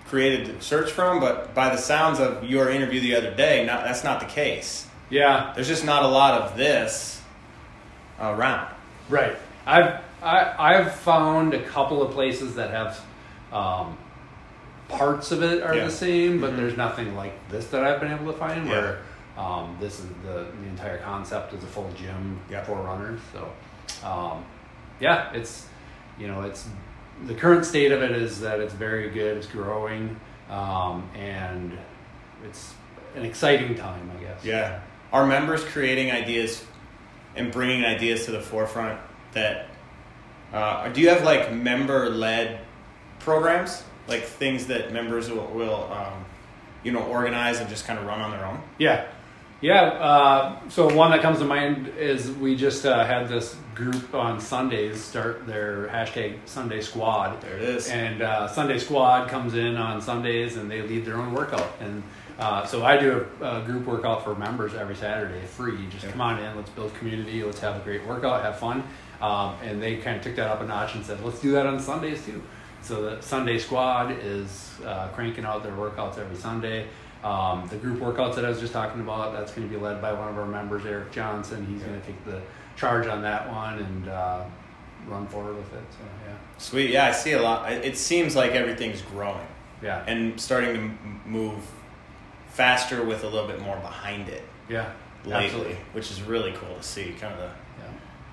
created 0.08 0.46
the 0.46 0.62
search 0.62 0.90
from, 0.90 1.20
but 1.20 1.54
by 1.54 1.68
the 1.68 1.76
sounds 1.76 2.18
of 2.18 2.42
your 2.44 2.70
interview 2.70 3.00
the 3.00 3.14
other 3.16 3.34
day, 3.34 3.66
not, 3.66 3.84
that's 3.84 4.04
not 4.04 4.20
the 4.20 4.26
case. 4.26 4.86
yeah, 5.10 5.52
There's 5.54 5.68
just 5.68 5.84
not 5.84 6.02
a 6.02 6.08
lot 6.08 6.40
of 6.40 6.56
this 6.56 7.20
around. 8.18 8.74
Right. 9.10 9.36
I've 9.66 10.00
I, 10.22 10.38
I've 10.58 10.94
found 10.94 11.52
a 11.52 11.62
couple 11.62 12.00
of 12.02 12.12
places 12.12 12.54
that 12.54 12.70
have 12.70 13.00
um, 13.52 13.98
parts 14.88 15.32
of 15.32 15.42
it 15.42 15.62
are 15.62 15.74
Yeah. 15.74 15.84
the 15.84 15.90
same, 15.90 16.40
but 16.40 16.52
Mhm. 16.52 16.56
there's 16.56 16.76
nothing 16.76 17.16
like 17.16 17.32
this 17.48 17.66
that 17.68 17.82
I've 17.84 18.00
been 18.00 18.12
able 18.12 18.32
to 18.32 18.38
find 18.38 18.68
where 18.68 18.98
um, 19.36 19.76
this 19.80 19.98
is 19.98 20.06
the 20.24 20.46
the 20.62 20.68
entire 20.68 20.96
concept 20.98 21.52
is 21.52 21.62
a 21.62 21.66
full 21.66 21.90
gym 21.94 22.40
Yeah. 22.48 22.62
for 22.62 22.76
runners. 22.76 23.20
So 23.32 23.48
um, 24.06 24.44
yeah, 25.00 25.30
it's 25.34 25.66
you 26.18 26.26
know 26.28 26.42
it's 26.42 26.66
the 27.26 27.34
current 27.34 27.64
state 27.64 27.92
of 27.92 28.02
it 28.02 28.12
is 28.12 28.40
that 28.40 28.60
it's 28.60 28.72
very 28.74 29.10
good. 29.10 29.36
It's 29.36 29.46
growing 29.46 30.16
um, 30.50 31.08
and 31.14 31.76
it's 32.44 32.72
an 33.16 33.24
exciting 33.24 33.74
time, 33.74 34.10
I 34.18 34.22
guess. 34.22 34.44
Yeah. 34.44 34.78
Are 35.12 35.26
members 35.26 35.64
creating 35.64 36.12
ideas 36.12 36.64
and 37.34 37.50
bringing 37.52 37.84
ideas 37.84 38.24
to 38.26 38.30
the 38.30 38.40
forefront 38.40 38.98
that 39.32 39.66
uh, 40.54 40.88
do 40.88 41.00
you 41.00 41.08
have 41.10 41.24
like 41.24 41.52
member 41.52 42.08
led 42.08 42.60
programs 43.18 43.82
like 44.08 44.22
things 44.24 44.66
that 44.66 44.92
members 44.92 45.30
will, 45.30 45.46
will 45.48 45.90
um, 45.92 46.24
you 46.82 46.92
know 46.92 47.02
organize 47.02 47.60
and 47.60 47.68
just 47.68 47.86
kind 47.86 47.98
of 47.98 48.06
run 48.06 48.20
on 48.20 48.30
their 48.30 48.44
own 48.46 48.60
Yeah, 48.78 49.06
yeah. 49.60 49.82
Uh, 49.82 50.68
so 50.68 50.92
one 50.94 51.10
that 51.10 51.22
comes 51.22 51.38
to 51.38 51.44
mind 51.44 51.88
is 51.98 52.30
we 52.30 52.56
just 52.56 52.84
uh, 52.86 53.04
had 53.04 53.28
this 53.28 53.56
group 53.74 54.14
on 54.14 54.40
Sundays 54.40 55.02
start 55.02 55.46
their 55.46 55.88
hashtag 55.88 56.36
Sunday 56.46 56.80
Squad, 56.80 57.40
there 57.42 57.56
it 57.56 57.62
is 57.62 57.88
and 57.88 58.22
uh, 58.22 58.48
Sunday 58.48 58.78
Squad 58.78 59.28
comes 59.28 59.54
in 59.54 59.76
on 59.76 60.00
Sundays 60.00 60.56
and 60.56 60.70
they 60.70 60.82
lead 60.82 61.04
their 61.04 61.16
own 61.16 61.32
workout. 61.34 61.72
And 61.80 62.02
uh, 62.38 62.66
so 62.66 62.84
I 62.84 62.96
do 62.98 63.26
a, 63.40 63.58
a 63.60 63.62
group 63.64 63.86
workout 63.86 64.22
for 64.24 64.34
members 64.34 64.74
every 64.74 64.94
Saturday, 64.94 65.40
free. 65.46 65.86
Just 65.90 66.04
Yeah. 66.04 66.12
come 66.12 66.20
on 66.20 66.38
in, 66.38 66.54
let's 66.56 66.70
build 66.70 66.94
community, 66.94 67.42
let's 67.42 67.60
have 67.60 67.76
a 67.76 67.80
great 67.80 68.06
workout, 68.06 68.42
have 68.42 68.58
fun. 68.58 68.82
Um, 69.22 69.54
and 69.64 69.82
they 69.82 69.96
kind 69.96 70.16
of 70.18 70.22
took 70.22 70.36
that 70.36 70.48
up 70.48 70.60
a 70.60 70.66
notch 70.66 70.94
and 70.94 71.04
said, 71.04 71.22
let's 71.24 71.40
do 71.40 71.52
that 71.52 71.66
on 71.66 71.80
Sundays 71.80 72.24
too. 72.24 72.42
So 72.86 73.02
the 73.02 73.20
Sunday 73.20 73.58
Squad 73.58 74.12
is 74.22 74.74
uh, 74.84 75.08
cranking 75.08 75.44
out 75.44 75.62
their 75.62 75.72
workouts 75.72 76.18
every 76.18 76.36
Sunday. 76.36 76.86
Um, 77.24 77.66
the 77.68 77.76
group 77.76 77.98
workouts 77.98 78.36
that 78.36 78.44
I 78.44 78.48
was 78.48 78.60
just 78.60 78.72
talking 78.72 79.00
about, 79.00 79.32
that's 79.32 79.50
going 79.52 79.68
to 79.68 79.74
be 79.74 79.80
led 79.80 80.00
by 80.00 80.12
one 80.12 80.28
of 80.28 80.38
our 80.38 80.46
members, 80.46 80.86
Eric 80.86 81.10
Johnson. 81.10 81.66
He's 81.66 81.82
going 81.82 82.00
to 82.00 82.06
take 82.06 82.24
the 82.24 82.40
charge 82.76 83.08
on 83.08 83.22
that 83.22 83.50
one 83.50 83.78
and 83.78 84.08
uh, 84.08 84.44
run 85.08 85.26
forward 85.26 85.56
with 85.56 85.72
it. 85.74 85.84
So 85.90 85.98
yeah, 86.26 86.36
sweet 86.58 86.90
yeah 86.90 87.06
i 87.06 87.12
see 87.12 87.32
a 87.32 87.42
lot 87.42 87.70
it 87.70 87.84
it 87.84 87.96
seems 87.96 88.34
like 88.34 88.52
everything's 88.52 89.02
growing 89.02 89.46
yeah, 89.82 90.02
and 90.06 90.40
starting 90.40 90.74
to 90.74 91.28
move 91.28 91.62
faster 92.48 93.04
with 93.04 93.24
a 93.24 93.28
little 93.28 93.46
bit 93.46 93.60
more 93.60 93.76
behind 93.76 94.30
it 94.30 94.42
yeah, 94.70 94.90
lately 95.26 95.44
Absolutely. 95.44 95.76
which 95.92 96.10
is 96.10 96.22
really 96.22 96.52
cool 96.52 96.74
to 96.74 96.82
see 96.82 97.14
kind 97.20 97.34
of 97.34 97.40
the 97.40 97.50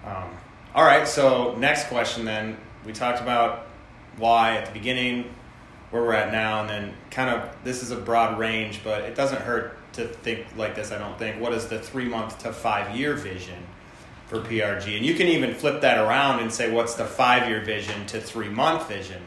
yeah. 0.05 0.23
Um, 0.23 0.29
all 0.73 0.85
right, 0.85 1.07
so 1.07 1.55
next 1.57 1.87
question 1.87 2.25
then. 2.25 2.57
We 2.85 2.93
talked 2.93 3.21
about 3.21 3.67
why 4.17 4.57
at 4.57 4.65
the 4.67 4.71
beginning, 4.71 5.33
where 5.91 6.01
we're 6.03 6.13
at 6.13 6.31
now, 6.31 6.61
and 6.61 6.69
then 6.69 6.93
kind 7.11 7.29
of 7.29 7.49
this 7.63 7.83
is 7.83 7.91
a 7.91 7.95
broad 7.95 8.39
range, 8.39 8.81
but 8.83 9.01
it 9.03 9.15
doesn't 9.15 9.41
hurt 9.41 9.77
to 9.93 10.07
think 10.07 10.45
like 10.57 10.75
this, 10.75 10.91
I 10.91 10.97
don't 10.97 11.17
think. 11.19 11.39
What 11.39 11.53
is 11.53 11.67
the 11.67 11.79
three 11.79 12.05
month 12.05 12.39
to 12.39 12.51
five 12.53 12.95
year 12.95 13.13
vision 13.13 13.61
for 14.27 14.39
PRG? 14.39 14.97
And 14.97 15.05
you 15.05 15.13
can 15.13 15.27
even 15.27 15.53
flip 15.53 15.81
that 15.81 15.99
around 15.99 16.39
and 16.39 16.51
say, 16.51 16.71
what's 16.71 16.95
the 16.95 17.05
five 17.05 17.47
year 17.47 17.61
vision 17.61 18.05
to 18.07 18.19
three 18.19 18.49
month 18.49 18.87
vision 18.87 19.21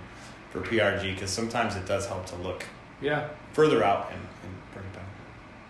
for 0.51 0.61
PRG? 0.61 1.15
Because 1.15 1.31
sometimes 1.31 1.77
it 1.77 1.87
does 1.87 2.07
help 2.07 2.27
to 2.27 2.37
look 2.37 2.65
Yeah. 3.01 3.29
further 3.53 3.85
out 3.85 4.09
and, 4.11 4.21
and 4.21 4.53
bring 4.75 4.85
it 4.87 4.93
back. 4.93 5.05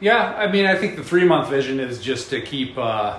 Yeah, 0.01 0.35
I 0.35 0.51
mean, 0.51 0.65
I 0.65 0.77
think 0.77 0.97
the 0.97 1.05
three 1.05 1.25
month 1.25 1.51
vision 1.51 1.79
is 1.79 2.01
just 2.01 2.31
to 2.31 2.41
keep, 2.41 2.79
uh, 2.79 3.19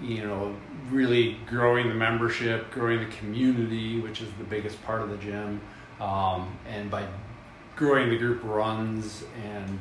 you 0.00 0.22
know, 0.24 0.54
really 0.90 1.38
growing 1.46 1.88
the 1.88 1.94
membership, 1.94 2.70
growing 2.70 3.00
the 3.00 3.16
community, 3.16 4.00
which 4.00 4.20
is 4.20 4.28
the 4.38 4.44
biggest 4.44 4.82
part 4.84 5.02
of 5.02 5.10
the 5.10 5.16
gym. 5.16 5.60
Um, 6.00 6.56
and 6.68 6.90
by 6.90 7.06
growing 7.76 8.10
the 8.10 8.18
group 8.18 8.42
runs, 8.44 9.24
and 9.44 9.78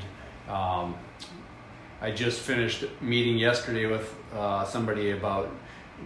um, 0.49 0.95
I 2.01 2.11
just 2.11 2.41
finished 2.41 2.85
meeting 3.01 3.37
yesterday 3.37 3.85
with 3.85 4.13
uh, 4.33 4.65
somebody 4.65 5.11
about 5.11 5.49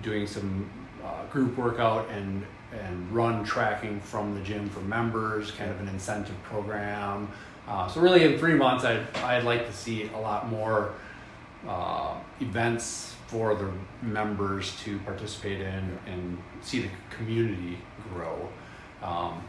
doing 0.02 0.28
some 0.28 0.70
uh, 1.04 1.26
group 1.26 1.58
workout 1.58 2.10
and 2.10 2.46
and 2.74 3.10
run 3.16 3.46
tracking 3.46 4.00
from 4.02 4.36
the 4.36 4.42
gym 4.42 4.70
for 4.70 4.82
members, 4.82 5.52
kind 5.52 5.72
of 5.72 5.80
an 5.80 5.88
incentive 5.88 6.36
program. 6.44 7.32
Uh, 7.66 7.88
so 7.88 8.02
really, 8.02 8.24
in 8.24 8.38
three 8.38 8.54
months, 8.54 8.84
I'd 8.84 9.06
I'd 9.18 9.44
like 9.44 9.66
to 9.68 9.74
see 9.74 10.10
a 10.14 10.20
lot 10.20 10.50
more 10.50 10.94
uh, 11.68 12.16
events 12.42 13.17
for 13.28 13.56
the 13.56 13.70
members 14.02 14.76
to 14.84 14.98
participate 15.00 15.60
in 15.62 16.00
and 16.08 16.38
see 16.62 16.80
the 16.82 16.90
community 17.16 17.78
grow. 18.14 18.50
Um, 19.04 19.44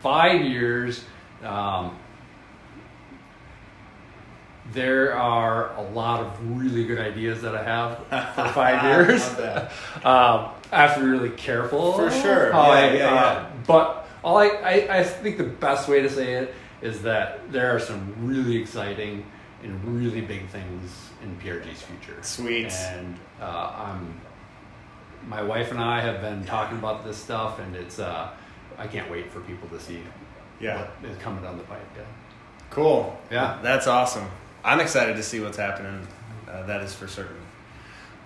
five 0.00 0.40
years. 0.42 1.04
Um, 1.44 1.96
there 4.72 5.14
are 5.16 5.74
a 5.76 5.82
lot 5.82 6.20
of 6.20 6.58
really 6.58 6.84
good 6.84 6.98
ideas 7.00 7.42
that 7.42 7.54
I 7.56 7.62
have 7.64 7.98
for 8.34 8.48
five 8.54 8.82
years. 8.84 9.22
Um, 10.04 10.50
I 10.72 10.86
have 10.86 10.94
to 10.94 11.00
be 11.00 11.06
really 11.06 11.30
careful. 11.30 11.92
For 11.94 12.10
sure. 12.10 12.50
Yeah, 12.50 12.58
I- 12.58 12.92
yeah, 12.94 13.08
uh, 13.08 13.14
yeah. 13.14 13.50
But 13.66 14.08
all 14.22 14.38
I, 14.38 14.46
I, 14.48 14.98
I 15.00 15.04
think 15.04 15.38
the 15.38 15.44
best 15.44 15.88
way 15.88 16.02
to 16.02 16.08
say 16.10 16.34
it 16.34 16.54
is 16.82 17.02
that 17.02 17.50
there 17.52 17.74
are 17.74 17.80
some 17.80 18.14
really 18.26 18.56
exciting 18.56 19.26
and 19.62 19.84
really 19.84 20.20
big 20.20 20.48
things 20.48 21.10
in 21.22 21.36
PRG's 21.36 21.82
future. 21.82 22.16
Sweet. 22.22 22.72
And 22.72 23.16
uh, 23.40 23.72
I'm, 23.76 24.20
my 25.26 25.42
wife 25.42 25.70
and 25.70 25.80
I 25.80 26.00
have 26.00 26.20
been 26.20 26.44
talking 26.44 26.78
about 26.78 27.04
this 27.04 27.16
stuff, 27.18 27.58
and 27.58 27.76
it's 27.76 27.98
uh, 27.98 28.30
I 28.78 28.86
can't 28.86 29.10
wait 29.10 29.30
for 29.30 29.40
people 29.40 29.68
to 29.68 29.80
see 29.80 30.00
Yeah. 30.60 30.78
what 31.02 31.10
is 31.10 31.16
coming 31.18 31.42
down 31.42 31.58
the 31.58 31.64
pipe. 31.64 31.80
Yeah. 31.96 32.02
Cool. 32.70 33.18
Yeah. 33.30 33.58
That's 33.62 33.86
awesome. 33.86 34.26
I'm 34.64 34.80
excited 34.80 35.16
to 35.16 35.22
see 35.22 35.40
what's 35.40 35.56
happening. 35.58 36.06
Uh, 36.48 36.64
that 36.66 36.80
is 36.82 36.94
for 36.94 37.06
certain. 37.08 37.36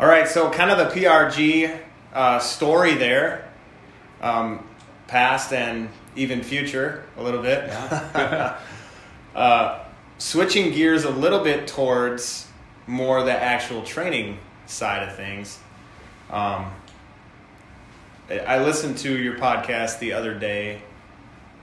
All 0.01 0.07
right, 0.09 0.27
so 0.27 0.51
kind 0.51 0.71
of 0.71 0.79
the 0.79 1.01
PRG 1.01 1.79
uh, 2.13 2.39
story 2.41 2.95
there, 2.95 3.49
um, 4.21 4.67
past 5.07 5.53
and 5.53 5.89
even 6.17 6.43
future 6.43 7.05
a 7.17 7.23
little 7.23 7.43
bit. 7.43 7.69
Yeah. 7.69 8.59
uh, 9.37 9.84
switching 10.19 10.73
gears 10.73 11.05
a 11.05 11.11
little 11.11 11.41
bit 11.41 11.67
towards 11.67 12.47
more 12.87 13.23
the 13.23 13.33
actual 13.33 13.83
training 13.83 14.39
side 14.67 15.07
of 15.09 15.15
things. 15.17 15.59
Um, 16.31 16.67
I- 18.31 18.59
listened 18.59 18.99
to 18.99 19.17
your 19.19 19.35
podcast 19.35 19.99
the 19.99 20.13
other 20.13 20.35
day 20.35 20.83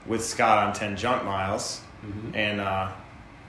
with 0.05 0.23
Scott 0.23 0.67
on 0.67 0.73
10 0.73 0.95
junk 0.95 1.23
miles 1.25 1.81
Mhm. 2.05 2.35
and 2.35 2.61
uh, 2.61 2.87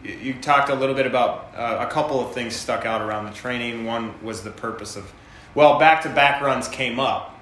you, 0.03 0.13
you 0.15 0.35
talked 0.35 0.69
a 0.69 0.75
little 0.75 0.95
bit 0.95 1.07
about 1.07 1.53
uh, 1.57 1.79
a 1.81 1.87
couple 1.87 2.21
of 2.27 2.33
things 2.35 2.55
stuck 2.55 2.85
out 2.85 3.01
around 3.03 3.25
the 3.27 3.33
training. 3.33 3.85
One 3.87 4.15
was 4.23 4.43
the 4.43 4.51
purpose 4.51 4.97
of, 4.97 5.11
well, 5.55 5.79
back 5.79 6.03
to 6.03 6.09
back 6.11 6.41
runs 6.43 6.69
came 6.69 6.99
up. 7.01 7.39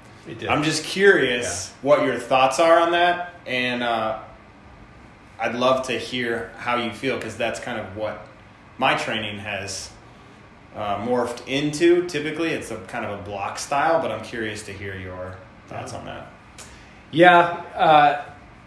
I'm 0.49 0.63
just 0.63 0.85
curious 0.85 1.73
what 1.83 2.05
your 2.05 2.17
thoughts 2.19 2.61
are 2.61 2.79
on 2.79 2.93
that, 2.93 3.33
and 3.47 3.83
uh, 3.83 4.19
I'd 5.41 5.55
love 5.55 5.87
to 5.87 5.99
hear 5.99 6.53
how 6.59 6.77
you 6.77 6.93
feel 6.93 7.17
because 7.17 7.37
that's 7.37 7.59
kind 7.59 7.81
of 7.81 7.97
what 7.97 8.27
my 8.77 8.95
training 8.95 9.39
has 9.39 9.91
uh, 10.77 10.99
morphed 10.99 11.47
into. 11.49 12.07
Typically, 12.07 12.51
it's 12.51 12.71
a 12.71 12.77
kind 12.83 13.05
of 13.05 13.19
a 13.19 13.23
block 13.23 13.59
style, 13.59 14.03
but 14.03 14.11
I'm 14.13 14.23
curious 14.23 14.63
to 14.65 14.73
hear 14.73 14.97
your 14.97 15.37
thoughts 15.67 15.95
on 15.95 16.05
that. 16.05 16.31
Yeah, 17.11 17.39
uh, 17.75 18.25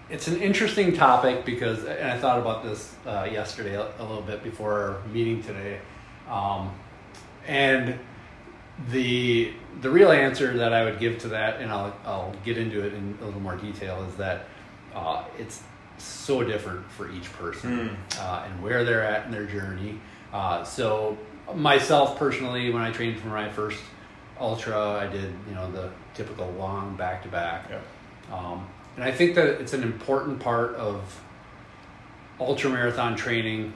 it's 0.09 0.27
an 0.27 0.41
interesting 0.41 0.93
topic 0.93 1.45
because, 1.45 1.85
and 1.85 2.11
I 2.11 2.17
thought 2.17 2.39
about 2.39 2.63
this 2.63 2.93
uh, 3.05 3.27
yesterday 3.31 3.75
a, 3.75 3.89
little 3.99 4.21
bit 4.21 4.43
before 4.43 4.73
our 4.73 5.07
meeting 5.13 5.41
today. 5.43 5.79
Um, 6.29 6.73
and 7.47 7.99
the 8.89 9.53
the 9.81 9.89
real 9.89 10.11
answer 10.11 10.57
that 10.57 10.73
I 10.73 10.83
would 10.83 10.99
give 10.99 11.19
to 11.19 11.27
that, 11.29 11.61
and 11.61 11.71
I'll 11.71 11.95
I'll 12.03 12.33
get 12.43 12.57
into 12.57 12.83
it 12.83 12.93
in 12.93 13.17
a 13.21 13.25
little 13.25 13.39
more 13.39 13.55
detail, 13.55 14.03
is 14.09 14.15
that 14.15 14.45
uh, 14.93 15.23
it's 15.37 15.61
so 16.03 16.43
different 16.43 16.89
for 16.91 17.09
each 17.11 17.31
person 17.33 17.89
Mm. 17.89 18.19
uh, 18.19 18.43
and 18.45 18.61
where 18.63 18.83
they're 18.83 19.03
at 19.03 19.25
in 19.25 19.31
their 19.31 19.45
journey. 19.45 19.99
Uh, 20.31 20.63
so 20.63 21.17
myself 21.55 22.17
personally, 22.17 22.69
when 22.71 22.81
I 22.81 22.91
trained 22.91 23.19
for 23.19 23.27
my 23.27 23.49
first 23.49 23.79
ultra, 24.39 24.77
I 24.99 25.07
did 25.07 25.33
you 25.47 25.55
know 25.55 25.71
the 25.71 25.89
typical 26.13 26.49
long 26.51 26.95
back 26.95 27.23
to 27.23 27.29
back. 27.29 27.69
Um, 28.31 28.67
and 28.95 29.03
I 29.03 29.11
think 29.11 29.35
that 29.35 29.47
it's 29.61 29.73
an 29.73 29.83
important 29.83 30.39
part 30.39 30.75
of 30.75 31.19
ultra 32.39 32.69
marathon 32.69 33.15
training, 33.15 33.73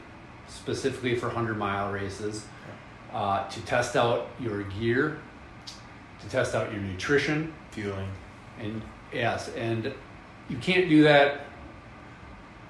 specifically 0.48 1.16
for 1.16 1.28
100 1.28 1.58
mile 1.58 1.92
races, 1.92 2.46
uh, 3.14 3.48
to 3.50 3.62
test 3.62 3.96
out 3.96 4.28
your 4.40 4.64
gear, 4.64 5.18
to 6.22 6.30
test 6.30 6.56
out 6.56 6.72
your 6.72 6.82
nutrition, 6.82 7.54
Fueling. 7.72 8.10
and 8.60 8.82
yes, 9.14 9.50
and 9.56 9.94
you 10.50 10.58
can't 10.58 10.90
do 10.90 11.04
that 11.04 11.42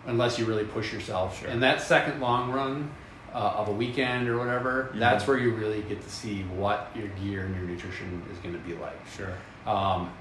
unless 0.07 0.39
you 0.39 0.45
really 0.45 0.63
push 0.63 0.91
yourself. 0.91 1.39
Sure. 1.39 1.49
And 1.49 1.61
that 1.63 1.81
second 1.81 2.19
long 2.19 2.51
run 2.51 2.89
uh, 3.33 3.37
of 3.57 3.67
a 3.67 3.71
weekend 3.71 4.27
or 4.27 4.37
whatever, 4.39 4.89
Mhm. 4.93 4.99
that's 4.99 5.27
where 5.27 5.37
you 5.37 5.51
really 5.51 5.81
get 5.83 6.01
to 6.01 6.09
see 6.09 6.43
what 6.43 6.89
your 6.95 7.07
gear 7.09 7.45
and 7.45 7.55
your 7.55 7.65
nutrition 7.65 8.23
is 8.31 8.37
going 8.39 8.53
to 8.55 8.61
be 8.61 8.73
like. 8.75 8.97
Sure. 9.15 9.33
Um, 9.71 10.11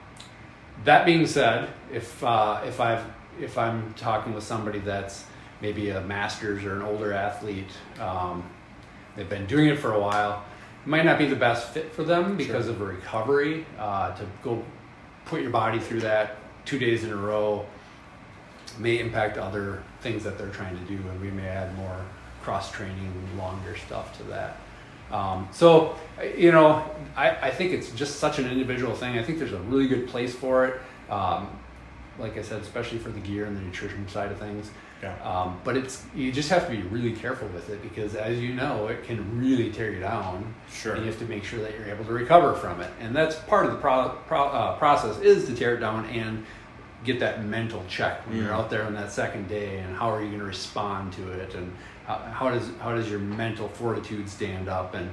that 0.85 1.07
being 1.07 1.27
said, 1.27 1.71
if 1.91 2.23
uh, 2.23 2.61
if 2.67 2.81
I've 2.81 3.03
if 3.41 3.57
I'm 3.57 3.95
talking 3.95 4.35
with 4.35 4.45
somebody 4.45 4.79
that's 4.81 5.25
maybe 5.63 5.91
a 5.91 6.01
master's 6.03 6.65
or 6.65 6.75
an 6.75 6.83
older 6.83 7.13
athlete, 7.13 7.71
um, 8.01 8.43
they've 9.15 9.29
been 9.29 9.47
doing 9.47 9.67
it 9.69 9.79
for 9.79 9.93
a 9.95 10.01
while, 10.01 10.45
it 10.85 10.89
might 10.89 11.05
not 11.05 11.17
be 11.19 11.27
the 11.27 11.37
best 11.37 11.71
fit 11.73 11.95
for 11.95 12.03
them 12.03 12.37
because 12.37 12.65
Sure. 12.67 12.75
of 12.75 12.81
a 12.83 12.85
recovery 12.85 13.65
uh, 13.79 14.13
to 14.17 14.25
go 14.43 14.63
put 15.27 15.41
your 15.43 15.51
body 15.51 15.79
through 15.79 16.01
that 16.01 16.37
two 16.65 16.79
days 16.79 17.05
in 17.05 17.13
a 17.13 17.17
row 17.17 17.65
may 18.79 18.99
impact 18.99 19.39
other 19.39 19.83
things 20.01 20.25
that 20.25 20.39
they're 20.39 20.49
trying 20.49 20.77
to 20.77 20.85
do, 20.85 20.97
and 21.09 21.21
we 21.21 21.31
may 21.31 21.47
add 21.49 21.75
more 21.77 22.05
cross 22.43 22.71
training, 22.71 23.13
longer 23.37 23.77
stuff 23.77 24.17
to 24.19 24.23
that. 24.25 24.59
Um, 25.11 25.49
so, 25.53 25.97
you 26.37 26.53
know, 26.53 26.89
I, 27.17 27.31
I 27.31 27.51
think 27.51 27.73
it's 27.73 27.91
just 27.93 28.17
such 28.19 28.39
an 28.39 28.51
individual 28.51 28.95
thing. 28.95 29.19
I 29.19 29.23
think 29.23 29.39
there's 29.39 29.53
a 29.53 29.61
really 29.61 29.87
good 29.87 30.09
place 30.09 30.35
for 30.35 30.67
it. 30.67 30.81
Um, 31.11 31.49
like 32.19 32.37
I 32.39 32.43
said, 32.43 32.63
especially 32.63 32.99
for 32.99 33.11
the 33.11 33.21
gear 33.21 33.45
and 33.45 33.57
the 33.57 33.61
nutrition 33.61 34.09
side 34.09 34.33
of 34.33 34.39
things. 34.39 34.71
Yeah. 35.03 35.15
Um, 35.23 35.61
but 35.63 35.77
it's 35.77 36.05
you 36.15 36.33
just 36.33 36.49
have 36.49 36.67
to 36.67 36.71
be 36.75 36.83
really 36.83 37.13
careful 37.13 37.49
with 37.49 37.69
it 37.69 37.83
because, 37.83 38.15
as 38.15 38.39
you 38.39 38.55
know, 38.55 38.89
it 38.89 39.05
can 39.05 39.39
really 39.39 39.71
tear 39.71 39.93
you 39.93 40.01
down. 40.01 40.55
Sure. 40.71 40.95
And 40.95 41.05
you 41.05 41.11
have 41.11 41.21
to 41.21 41.27
make 41.27 41.45
sure 41.45 41.61
that 41.61 41.73
you're 41.73 41.89
able 41.89 42.05
to 42.05 42.13
recover 42.13 42.55
from 42.55 42.81
it, 42.81 42.91
and 42.99 43.15
that's 43.15 43.37
part 43.37 43.67
of 43.67 43.73
the 43.73 43.79
pro, 43.79 44.17
pro, 44.27 44.45
uh, 44.45 44.77
process 44.79 45.19
is 45.21 45.45
to 45.47 45.55
tear 45.55 45.75
it 45.75 45.81
down 45.81 46.07
and 46.07 46.47
get 47.07 47.21
that 47.21 47.45
mental 47.45 47.83
check 47.89 48.27
when 48.27 48.37
you're 48.37 48.49
Mm. 48.49 48.59
out 48.59 48.69
there 48.69 48.85
on 48.85 48.93
that 48.95 49.11
second 49.13 49.49
day, 49.49 49.79
and 49.79 49.97
how 49.97 50.11
are 50.11 50.21
you 50.21 50.27
going 50.29 50.41
to 50.41 50.45
respond 50.47 51.13
to 51.15 51.31
it, 51.31 51.55
and 51.55 51.73
how, 52.07 52.17
how 52.17 52.51
does 52.51 52.71
how 52.83 52.95
does 52.95 53.09
your 53.09 53.21
mental 53.21 53.69
fortitude 53.69 54.29
stand 54.29 54.69
up, 54.69 54.95
and 54.95 55.09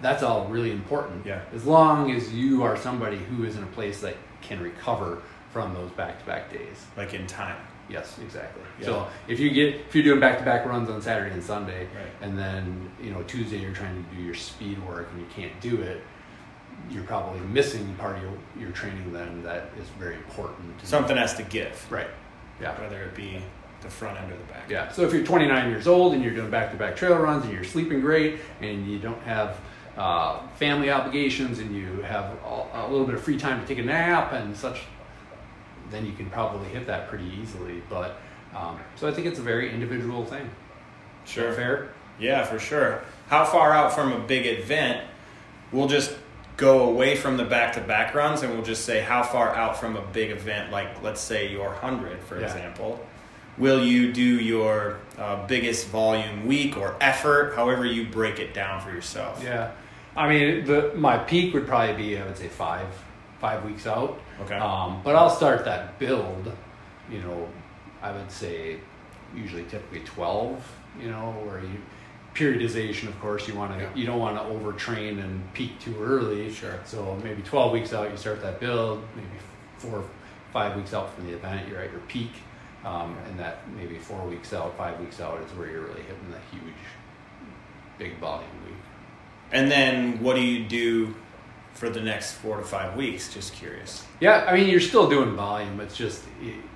that's 0.00 0.22
all 0.22 0.46
really 0.46 0.70
important. 0.70 1.26
Yeah. 1.26 1.40
As 1.54 1.64
long 1.64 2.10
as 2.12 2.32
you 2.32 2.62
are 2.62 2.76
somebody 2.76 3.18
who 3.18 3.44
is 3.44 3.56
in 3.56 3.62
a 3.64 3.66
place 3.78 4.00
that 4.00 4.16
can 4.40 4.62
recover 4.62 5.22
from 5.52 5.72
those 5.74 5.90
back-to-back 5.92 6.50
days. 6.52 6.84
Like 6.96 7.14
in 7.14 7.26
time. 7.26 7.56
Yes, 7.88 8.18
exactly. 8.22 8.62
Yeah. 8.80 8.86
So 8.86 9.06
if 9.28 9.38
you 9.38 9.50
get 9.50 9.74
if 9.74 9.94
you're 9.94 10.04
doing 10.04 10.20
back 10.20 10.38
to 10.38 10.44
back 10.44 10.64
runs 10.66 10.88
on 10.88 11.02
Saturday 11.02 11.32
and 11.34 11.42
Sunday, 11.42 11.82
Right. 11.94 12.12
and 12.22 12.38
then 12.38 12.90
you 13.02 13.10
know 13.10 13.22
Tuesday 13.24 13.58
you're 13.58 13.72
trying 13.74 14.02
to 14.02 14.16
do 14.16 14.22
your 14.22 14.34
speed 14.34 14.78
work 14.86 15.08
and 15.12 15.20
you 15.20 15.26
can't 15.34 15.58
do 15.60 15.80
it, 15.82 16.00
you're 16.90 17.04
probably 17.04 17.40
missing 17.40 17.94
part 17.96 18.16
of 18.16 18.22
your, 18.22 18.32
your 18.58 18.70
training 18.70 19.12
then 19.12 19.42
that 19.42 19.70
is 19.80 19.88
very 19.98 20.14
important. 20.16 20.80
Something 20.82 21.16
has 21.16 21.34
to 21.34 21.42
give. 21.42 21.90
right? 21.90 22.08
Yeah. 22.60 22.78
Whether 22.80 23.02
it 23.02 23.14
be 23.14 23.40
the 23.82 23.90
front 23.90 24.20
end 24.20 24.32
or 24.32 24.36
the 24.36 24.44
back. 24.44 24.70
Yeah. 24.70 24.90
So 24.90 25.02
if 25.02 25.12
you're 25.12 25.24
29 25.24 25.70
years 25.70 25.86
old 25.86 26.14
and 26.14 26.22
you're 26.22 26.34
doing 26.34 26.50
back 26.50 26.70
to 26.72 26.76
back 26.76 26.96
trail 26.96 27.16
runs 27.16 27.44
and 27.44 27.52
you're 27.52 27.64
sleeping 27.64 28.00
great 28.00 28.40
and 28.60 28.86
you 28.90 28.98
don't 28.98 29.20
have 29.22 29.58
uh, 29.96 30.46
family 30.56 30.90
obligations 30.90 31.58
and 31.58 31.74
you 31.74 32.02
have 32.02 32.36
a, 32.44 32.66
a 32.74 32.88
little 32.90 33.06
bit 33.06 33.14
of 33.14 33.22
free 33.22 33.36
time 33.36 33.60
to 33.60 33.66
take 33.66 33.78
a 33.78 33.82
nap 33.82 34.32
and 34.32 34.56
such, 34.56 34.82
then 35.90 36.04
you 36.06 36.12
can 36.12 36.30
probably 36.30 36.68
hit 36.68 36.86
that 36.86 37.08
pretty 37.08 37.30
easily. 37.40 37.82
But 37.88 38.18
um, 38.54 38.78
so 38.96 39.08
I 39.08 39.12
think 39.12 39.26
it's 39.26 39.38
a 39.38 39.42
very 39.42 39.72
individual 39.72 40.24
thing. 40.24 40.48
Sure. 41.24 41.52
Fair. 41.52 41.88
Yeah, 42.18 42.44
for 42.44 42.58
sure. 42.58 43.02
How 43.28 43.44
far 43.44 43.72
out 43.72 43.92
from 43.92 44.12
a 44.12 44.18
big 44.20 44.46
event? 44.46 45.06
We'll 45.72 45.88
just 45.88 46.16
go 46.56 46.88
away 46.88 47.16
from 47.16 47.36
the 47.36 47.44
back-to-back 47.44 48.14
runs, 48.14 48.42
and 48.42 48.52
we'll 48.52 48.62
just 48.64 48.84
say 48.84 49.00
how 49.00 49.22
far 49.22 49.54
out 49.54 49.76
from 49.78 49.96
a 49.96 50.00
big 50.12 50.30
event, 50.30 50.70
like 50.70 51.02
let's 51.02 51.20
say 51.20 51.50
your 51.50 51.72
hundred, 51.72 52.22
for 52.22 52.38
Yeah. 52.38 52.46
example. 52.46 53.04
Will 53.58 53.84
you 53.84 54.12
do 54.12 54.22
your 54.22 54.98
uh, 55.18 55.46
biggest 55.46 55.86
volume 55.88 56.46
week 56.46 56.76
or 56.76 56.96
effort, 57.00 57.54
however 57.54 57.84
you 57.86 58.06
break 58.06 58.38
it 58.40 58.52
down 58.52 58.80
for 58.80 58.90
yourself? 58.90 59.40
Yeah. 59.44 59.70
I 60.16 60.28
mean, 60.28 60.64
the 60.64 60.92
my 60.96 61.18
peak 61.18 61.54
would 61.54 61.66
probably 61.66 61.94
be 61.94 62.18
I 62.18 62.24
would 62.24 62.36
say 62.38 62.48
five 62.48 62.86
five 63.40 63.64
weeks 63.64 63.86
out. 63.86 64.20
Okay. 64.42 64.56
Um, 64.56 65.00
but 65.04 65.14
I'll 65.16 65.30
start 65.30 65.64
that 65.66 65.98
build. 65.98 66.52
You 67.10 67.20
know, 67.20 67.48
I 68.02 68.10
would 68.12 68.30
say 68.30 68.78
usually 69.36 69.64
typically 69.64 70.00
twelve. 70.00 70.60
You 71.00 71.10
know, 71.10 71.30
where 71.44 71.58
you 71.60 71.80
periodization. 72.34 73.08
Of 73.08 73.20
course, 73.20 73.46
you 73.48 73.54
want 73.54 73.72
to 73.72 73.78
Yeah. 73.84 73.88
you 73.94 74.06
don't 74.06 74.18
want 74.18 74.36
to 74.36 74.42
overtrain 74.44 75.22
and 75.22 75.52
peak 75.54 75.78
too 75.80 75.94
early. 76.00 76.52
Sure. 76.52 76.78
So 76.84 77.18
maybe 77.22 77.42
twelve 77.42 77.72
weeks 77.72 77.92
out, 77.92 78.10
you 78.10 78.16
start 78.16 78.42
that 78.42 78.60
build. 78.60 79.02
Maybe 79.16 79.28
four 79.78 80.04
five 80.52 80.76
weeks 80.76 80.94
out 80.94 81.12
from 81.14 81.26
the 81.26 81.32
event, 81.34 81.68
you're 81.68 81.80
at 81.80 81.90
your 81.90 82.00
peak. 82.02 82.30
Um, 82.84 83.16
and 83.26 83.38
that 83.40 83.68
maybe 83.74 83.98
four 83.98 84.22
weeks 84.26 84.52
out, 84.52 84.76
five 84.76 85.00
weeks 85.00 85.18
out 85.20 85.40
is 85.40 85.50
where 85.56 85.70
you're 85.70 85.80
really 85.80 86.02
hitting 86.02 86.30
the 86.30 86.38
huge, 86.56 86.74
big 87.98 88.18
volume 88.18 88.46
week. 88.66 88.74
And 89.52 89.70
then 89.70 90.22
what 90.22 90.36
do 90.36 90.42
you 90.42 90.64
do 90.64 91.14
for 91.74 91.90
the 91.90 92.00
next 92.00 92.32
four 92.34 92.56
to 92.56 92.62
five 92.62 92.96
weeks? 92.96 93.32
Just 93.32 93.52
curious. 93.54 94.04
Yeah, 94.20 94.44
I 94.48 94.54
mean, 94.54 94.68
you're 94.68 94.80
still 94.80 95.08
doing 95.08 95.34
volume. 95.34 95.80
It's 95.80 95.96
just 95.96 96.22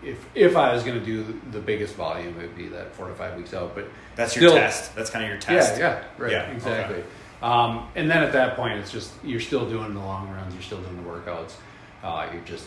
if 0.05 0.19
if 0.35 0.57
I 0.57 0.73
was 0.75 0.83
going 0.83 0.99
to 0.99 1.05
do 1.05 1.41
the 1.53 1.61
biggest 1.61 1.95
volume, 1.95 2.35
it 2.39 2.43
would 2.43 2.57
be 2.57 2.69
that 2.69 2.93
four 2.95 3.09
to 3.09 3.15
five 3.15 3.37
weeks 3.37 3.55
out. 3.55 3.75
But 3.75 3.89
That's 4.17 4.33
Still- 4.33 4.53
your 4.53 4.61
test. 4.61 4.95
That's 4.97 5.11
kind 5.11 5.25
of 5.25 5.31
your 5.31 5.39
test. 5.41 5.79
yeah, 5.79 6.01
yeah, 6.01 6.05
right, 6.19 6.33
Yeah, 6.33 6.51
exactly. 6.51 7.03
Um, 7.41 7.89
and 7.95 8.11
then 8.11 8.25
at 8.25 8.33
that 8.33 8.57
point, 8.57 8.75
it's 8.81 8.91
just 8.91 9.13
you're 9.23 9.39
still 9.41 9.69
doing 9.69 9.95
the 9.95 10.01
long 10.01 10.29
runs, 10.31 10.53
you're 10.55 10.63
still 10.63 10.81
doing 10.83 10.97
the 11.03 11.09
workouts. 11.09 11.53
Uh, 12.03 12.27
you're 12.33 12.43
just 12.43 12.67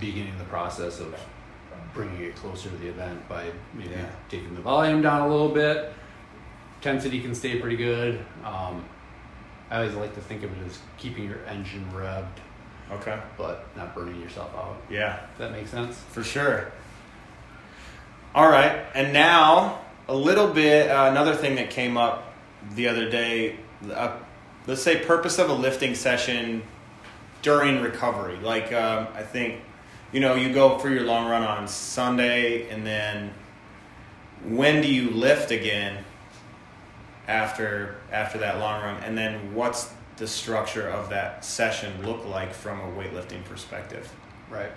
beginning 0.00 0.36
the 0.38 0.44
process 0.44 1.00
of 1.00 1.14
bringing 1.92 2.22
it 2.22 2.34
closer 2.34 2.68
to 2.70 2.76
the 2.76 2.88
event 2.88 3.28
by 3.28 3.44
maybe 3.74 3.90
Yeah. 3.90 4.06
taking 4.30 4.54
the 4.54 4.60
volume 4.62 5.02
down 5.02 5.20
a 5.20 5.28
little 5.28 5.50
bit. 5.50 5.92
Intensity 6.78 7.20
can 7.20 7.34
stay 7.34 7.58
pretty 7.60 7.76
good. 7.76 8.24
Um, 8.44 8.84
I 9.70 9.78
always 9.78 9.94
like 9.94 10.14
to 10.14 10.20
think 10.20 10.42
of 10.42 10.52
it 10.52 10.66
as 10.66 10.78
keeping 10.98 11.24
your 11.24 11.44
engine 11.46 11.86
revved, 11.92 12.26
Okay. 12.92 13.18
but 13.38 13.66
not 13.76 13.94
burning 13.94 14.20
yourself 14.20 14.54
out. 14.54 14.76
Yeah. 14.90 15.20
If 15.32 15.38
that 15.38 15.52
makes 15.52 15.70
sense. 15.70 15.98
For 16.10 16.22
sure. 16.22 16.70
All 18.34 18.48
right, 18.48 18.84
and 18.94 19.12
now 19.12 19.80
a 20.08 20.14
little 20.14 20.48
bit. 20.48 20.90
Uh, 20.90 21.08
another 21.10 21.34
thing 21.34 21.54
that 21.54 21.70
came 21.70 21.96
up 21.96 22.34
the 22.74 22.88
other 22.88 23.08
day. 23.08 23.56
Uh, 23.92 24.16
let's 24.66 24.82
say 24.82 24.98
purpose 25.04 25.38
of 25.38 25.48
a 25.50 25.54
lifting 25.54 25.94
session 25.94 26.62
during 27.42 27.80
recovery. 27.80 28.36
Like 28.36 28.72
um, 28.72 29.06
I 29.14 29.22
think, 29.22 29.60
you 30.12 30.18
know, 30.20 30.34
you 30.34 30.52
go 30.52 30.78
for 30.78 30.88
your 30.90 31.04
long 31.04 31.28
run 31.30 31.42
on 31.42 31.68
Sunday, 31.68 32.68
and 32.70 32.84
then 32.86 33.32
when 34.44 34.82
do 34.82 34.92
you 34.92 35.10
lift 35.10 35.50
again 35.52 36.04
after 37.26 37.96
after 38.12 38.38
that 38.38 38.58
long 38.58 38.82
run, 38.82 39.02
and 39.02 39.16
then 39.16 39.54
what's 39.54 39.92
the 40.16 40.26
structure 40.26 40.88
of 40.88 41.10
that 41.10 41.44
session 41.44 42.04
look 42.06 42.24
like 42.26 42.52
from 42.52 42.80
a 42.80 42.92
weightlifting 42.92 43.44
perspective? 43.44 44.12
Right. 44.50 44.70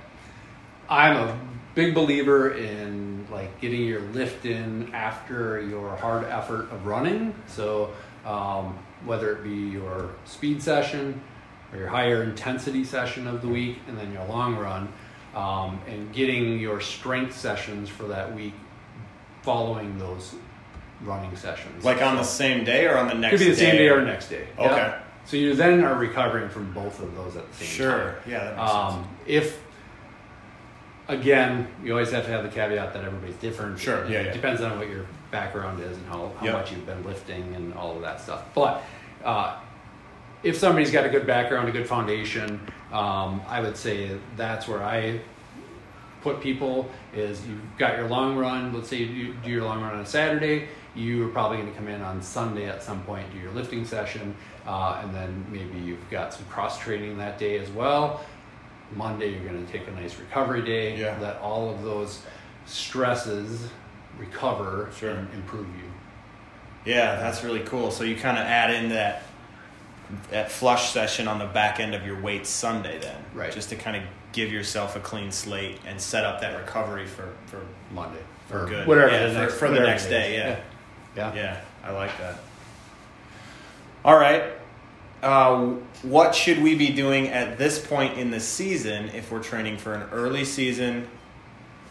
I'm 0.89 1.17
a 1.17 1.39
big 1.75 1.93
believer 1.93 2.53
in 2.53 3.27
like 3.29 3.59
getting 3.59 3.83
your 3.83 4.01
lift 4.01 4.45
in 4.45 4.93
after 4.93 5.61
your 5.61 5.95
hard 5.95 6.23
effort 6.25 6.71
of 6.71 6.85
running. 6.85 7.35
So 7.47 7.93
um, 8.25 8.79
whether 9.05 9.35
it 9.35 9.43
be 9.43 9.49
your 9.49 10.15
speed 10.25 10.63
session 10.63 11.21
or 11.71 11.79
your 11.79 11.89
higher 11.89 12.23
intensity 12.23 12.83
session 12.83 13.27
of 13.27 13.41
the 13.41 13.47
week, 13.49 13.79
and 13.87 13.97
then 13.97 14.13
your 14.13 14.25
long 14.25 14.55
run, 14.55 14.91
um, 15.35 15.81
and 15.87 16.13
getting 16.13 16.59
your 16.59 16.79
strength 16.79 17.37
sessions 17.37 17.89
for 17.89 18.07
that 18.07 18.33
week 18.33 18.53
following 19.43 19.97
those 19.99 20.33
running 21.03 21.35
sessions. 21.35 21.83
Like 21.85 22.01
on 22.01 22.15
the 22.15 22.23
same 22.23 22.63
day 22.63 22.85
or 22.87 22.97
on 22.97 23.07
the 23.07 23.13
next 23.13 23.37
could 23.37 23.39
be 23.45 23.49
the 23.51 23.55
same 23.55 23.71
day? 23.73 23.77
day 23.79 23.89
or 23.89 24.01
next 24.03 24.29
day. 24.29 24.47
Okay. 24.57 24.75
Yeah. 24.75 24.99
So 25.25 25.35
you 25.37 25.53
then 25.55 25.83
are 25.83 25.95
recovering 25.95 26.49
from 26.49 26.71
both 26.73 27.01
of 27.01 27.13
those 27.15 27.35
at 27.35 27.49
the 27.51 27.57
same 27.65 27.67
time. 27.67 27.75
Sure. 27.75 28.15
Yeah, 28.27 28.43
that 28.45 28.57
makes 28.57 28.71
Um, 28.71 29.07
if 29.25 29.59
again, 31.07 31.67
you 31.83 31.91
always 31.91 32.11
have 32.11 32.25
to 32.25 32.31
have 32.31 32.43
the 32.43 32.49
caveat 32.49 32.93
that 32.93 33.03
everybody's 33.03 33.35
different. 33.35 33.79
Sure, 33.79 34.03
It 34.03 34.09
yeah, 34.11 34.21
yeah. 34.23 34.33
Depends 34.33 34.61
on 34.61 34.77
what 34.77 34.89
your 34.89 35.05
background 35.31 35.81
is 35.81 35.97
and 35.97 36.05
how, 36.07 36.31
how 36.39 36.45
Yep. 36.45 36.53
much 36.53 36.71
you've 36.71 36.85
been 36.85 37.03
lifting 37.03 37.55
and 37.55 37.73
all 37.73 37.95
of 37.95 38.01
that 38.01 38.21
stuff. 38.21 38.43
But 38.53 38.83
uh, 39.23 39.57
if 40.43 40.57
somebody's 40.57 40.91
got 40.91 41.05
a 41.05 41.09
good 41.09 41.27
background, 41.27 41.67
a 41.69 41.71
good 41.71 41.87
foundation, 41.87 42.59
um, 42.91 43.41
I 43.47 43.59
would 43.61 43.77
say 43.77 44.17
that's 44.35 44.67
where 44.67 44.83
I 44.83 45.19
put 46.21 46.41
people 46.41 46.89
is 47.13 47.45
you've 47.47 47.59
got 47.77 47.97
your 47.97 48.07
long 48.07 48.35
run. 48.37 48.73
Let's 48.73 48.89
say 48.89 48.97
you 48.97 49.33
do 49.43 49.49
your 49.49 49.63
long 49.63 49.81
run 49.81 49.93
on 49.93 49.99
a 50.01 50.05
Saturday. 50.05 50.67
You 50.97 51.25
are 51.25 51.29
probably 51.29 51.57
going 51.57 51.69
to 51.71 51.77
come 51.77 51.87
in 51.87 52.01
on 52.01 52.21
Sunday 52.21 52.67
at 52.67 52.81
some 52.81 53.03
point, 53.03 53.31
do 53.31 53.37
your 53.37 53.51
lifting 53.51 53.85
session, 53.85 54.35
uh, 54.65 54.99
and 55.03 55.13
then 55.13 55.45
maybe 55.51 55.77
you've 55.79 56.09
got 56.09 56.33
some 56.33 56.45
cross 56.45 56.79
training 56.79 57.17
that 57.19 57.37
day 57.37 57.59
as 57.59 57.69
well. 57.69 58.21
Monday, 58.95 59.31
you're 59.31 59.43
going 59.43 59.63
to 59.65 59.71
take 59.71 59.87
a 59.87 59.91
nice 59.91 60.17
recovery 60.17 60.63
day. 60.63 60.97
Yeah. 60.97 61.17
Let 61.21 61.37
all 61.39 61.69
of 61.69 61.83
those 61.83 62.21
stresses 62.65 63.69
recover 64.17 64.89
Sure. 64.97 65.11
and 65.11 65.31
improve 65.33 65.67
you. 65.67 65.83
Yeah, 66.91 67.17
that's 67.17 67.43
really 67.43 67.59
cool. 67.61 67.91
So 67.91 68.03
you 68.03 68.15
kind 68.15 68.37
of 68.37 68.45
add 68.45 68.71
in 68.73 68.89
that 68.89 69.23
that 70.31 70.49
flush 70.49 70.91
session 70.93 71.27
on 71.27 71.37
the 71.37 71.45
back 71.45 71.81
end 71.81 71.93
of 71.93 72.05
your 72.05 72.17
weights 72.21 72.49
Sunday 72.49 72.97
then, 72.97 73.17
Right. 73.33 73.51
Just 73.51 73.67
to 73.69 73.75
kind 73.75 73.97
of 73.97 74.03
give 74.31 74.53
yourself 74.53 74.95
a 74.95 75.01
clean 75.01 75.31
slate 75.33 75.79
and 75.85 75.99
set 75.99 76.23
up 76.23 76.39
that 76.39 76.57
recovery 76.57 77.05
for 77.05 77.27
for 77.47 77.59
Monday 77.91 78.21
For 78.47 78.63
or 78.63 78.67
good. 78.67 78.87
whatever 78.87 79.11
Yeah, 79.11 79.27
for- 79.33 79.39
next, 79.39 79.53
for 79.55 79.69
the 79.69 79.79
next 79.81 80.05
day, 80.07 80.35
is. 80.35 80.39
yeah. 80.39 80.59
Yeah, 81.17 81.33
yeah. 81.33 81.61
I 81.83 81.91
like 81.91 82.17
that. 82.19 82.37
All 84.05 84.17
right. 84.17 84.43
Uh, 85.21 85.73
what 86.03 86.35
should 86.35 86.61
we 86.61 86.75
be 86.75 86.89
doing 86.89 87.27
at 87.29 87.57
this 87.57 87.83
point 87.85 88.17
in 88.17 88.29
the 88.31 88.39
season 88.39 89.09
if 89.09 89.31
we're 89.31 89.41
training 89.41 89.77
for 89.77 89.93
an 89.93 90.07
early 90.11 90.45
season? 90.45 91.07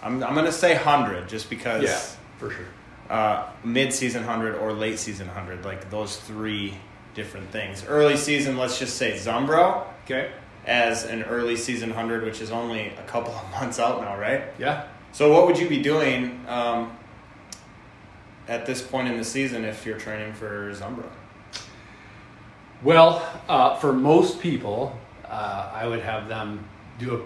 I'm, 0.02 0.22
I'm 0.22 0.34
going 0.34 0.46
to 0.46 0.52
say 0.52 0.74
100 0.74 1.28
just 1.28 1.50
because 1.50 1.82
yeah, 1.82 2.00
for 2.38 2.50
sure. 2.54 2.66
uh, 3.10 3.48
mid-season 3.64 4.24
100 4.24 4.54
or 4.56 4.72
late 4.72 4.98
season 5.00 5.26
100 5.26 5.64
like 5.64 5.90
those 5.90 6.16
three 6.18 6.74
different 7.14 7.50
things 7.50 7.82
early 7.88 8.16
season 8.16 8.56
let's 8.58 8.78
just 8.78 8.96
say 8.96 9.12
zumbro 9.14 9.84
Okay. 10.04 10.30
as 10.66 11.04
an 11.04 11.22
early 11.24 11.56
season 11.56 11.88
100 11.88 12.22
which 12.24 12.40
is 12.42 12.50
only 12.52 12.88
a 12.88 13.02
couple 13.06 13.32
of 13.32 13.50
months 13.52 13.80
out 13.80 14.00
now 14.02 14.16
right 14.18 14.42
Yeah. 14.58 14.84
so 15.12 15.32
what 15.32 15.46
would 15.46 15.58
you 15.58 15.68
be 15.68 15.82
doing 15.82 16.44
um, 16.46 16.96
at 18.48 18.66
this 18.66 18.80
point 18.82 19.08
in 19.08 19.16
the 19.16 19.24
season 19.24 19.64
if 19.64 19.84
you're 19.86 19.98
training 19.98 20.32
for 20.32 20.72
zumbro 20.72 21.08
Well, 22.82 23.26
uh, 23.48 23.76
for 23.76 23.92
most 23.92 24.40
people, 24.40 24.96
uh, 25.24 25.70
I 25.74 25.86
would 25.86 26.00
have 26.00 26.28
them 26.28 26.64
do 26.98 27.16
a 27.16 27.20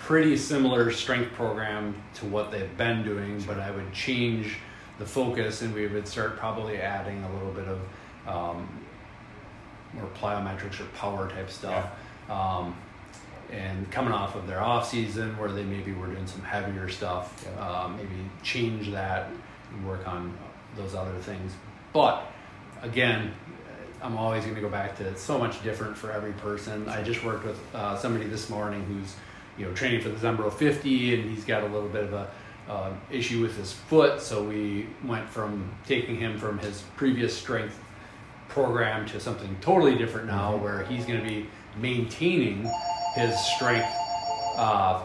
pretty 0.00 0.36
similar 0.36 0.90
strength 0.90 1.32
program 1.34 1.94
to 2.14 2.26
what 2.26 2.50
they've 2.50 2.76
been 2.76 3.02
doing, 3.04 3.40
but 3.46 3.58
I 3.58 3.70
would 3.70 3.92
change 3.92 4.56
the 4.98 5.06
focus 5.06 5.62
and 5.62 5.74
we 5.74 5.86
would 5.86 6.06
start 6.06 6.36
probably 6.36 6.76
adding 6.78 7.22
a 7.24 7.32
little 7.32 7.52
bit 7.52 7.66
of 7.68 7.80
um, 8.28 8.68
more 9.94 10.08
plyometrics 10.14 10.80
or 10.80 10.84
power 10.96 11.28
type 11.30 11.50
stuff. 11.50 11.88
Um, 12.28 12.74
and 13.50 13.88
coming 13.90 14.12
off 14.12 14.34
of 14.34 14.46
their 14.46 14.60
off 14.60 14.88
season 14.88 15.38
where 15.38 15.50
they 15.52 15.62
maybe 15.62 15.92
were 15.92 16.08
doing 16.08 16.26
some 16.26 16.42
heavier 16.42 16.88
stuff, 16.88 17.44
Yeah. 17.46 17.62
uh, 17.62 17.88
maybe 17.88 18.16
change 18.42 18.90
that 18.90 19.30
work 19.84 20.06
on 20.06 20.36
those 20.76 20.94
other 20.94 21.16
things. 21.20 21.52
But 21.92 22.26
again, 22.82 23.32
I'm 24.02 24.16
always 24.18 24.42
going 24.44 24.54
to 24.56 24.60
go 24.60 24.68
back 24.68 24.96
to 24.98 25.04
it's 25.08 25.22
so 25.22 25.38
much 25.38 25.62
different 25.62 25.96
for 25.96 26.12
every 26.12 26.32
person. 26.32 26.88
I 26.88 27.02
just 27.02 27.24
worked 27.24 27.46
with 27.46 27.58
uh, 27.74 27.96
somebody 27.96 28.26
this 28.26 28.50
morning 28.50 28.84
who's 28.84 29.14
you 29.56 29.66
know 29.66 29.72
training 29.72 30.00
for 30.02 30.08
the 30.08 30.16
Zumbro 30.16 30.52
50 30.52 31.14
and 31.20 31.30
he's 31.30 31.44
got 31.44 31.62
a 31.62 31.66
little 31.66 31.88
bit 31.88 32.04
of 32.04 32.12
a 32.12 32.30
uh, 32.68 32.90
issue 33.10 33.40
with 33.42 33.56
his 33.56 33.72
foot, 33.72 34.20
so 34.22 34.42
we 34.42 34.86
went 35.04 35.28
from 35.28 35.70
taking 35.86 36.16
him 36.16 36.38
from 36.38 36.58
his 36.58 36.82
previous 36.96 37.36
strength 37.36 37.78
program 38.48 39.06
to 39.06 39.20
something 39.20 39.54
totally 39.60 39.96
different 39.96 40.26
now, 40.26 40.52
Mhm. 40.52 40.60
where 40.62 40.84
he's 40.84 41.04
going 41.04 41.20
to 41.20 41.26
be 41.28 41.46
maintaining 41.78 42.66
his 43.14 43.38
strength 43.56 43.86
uh, 44.56 45.02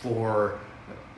for 0.00 0.58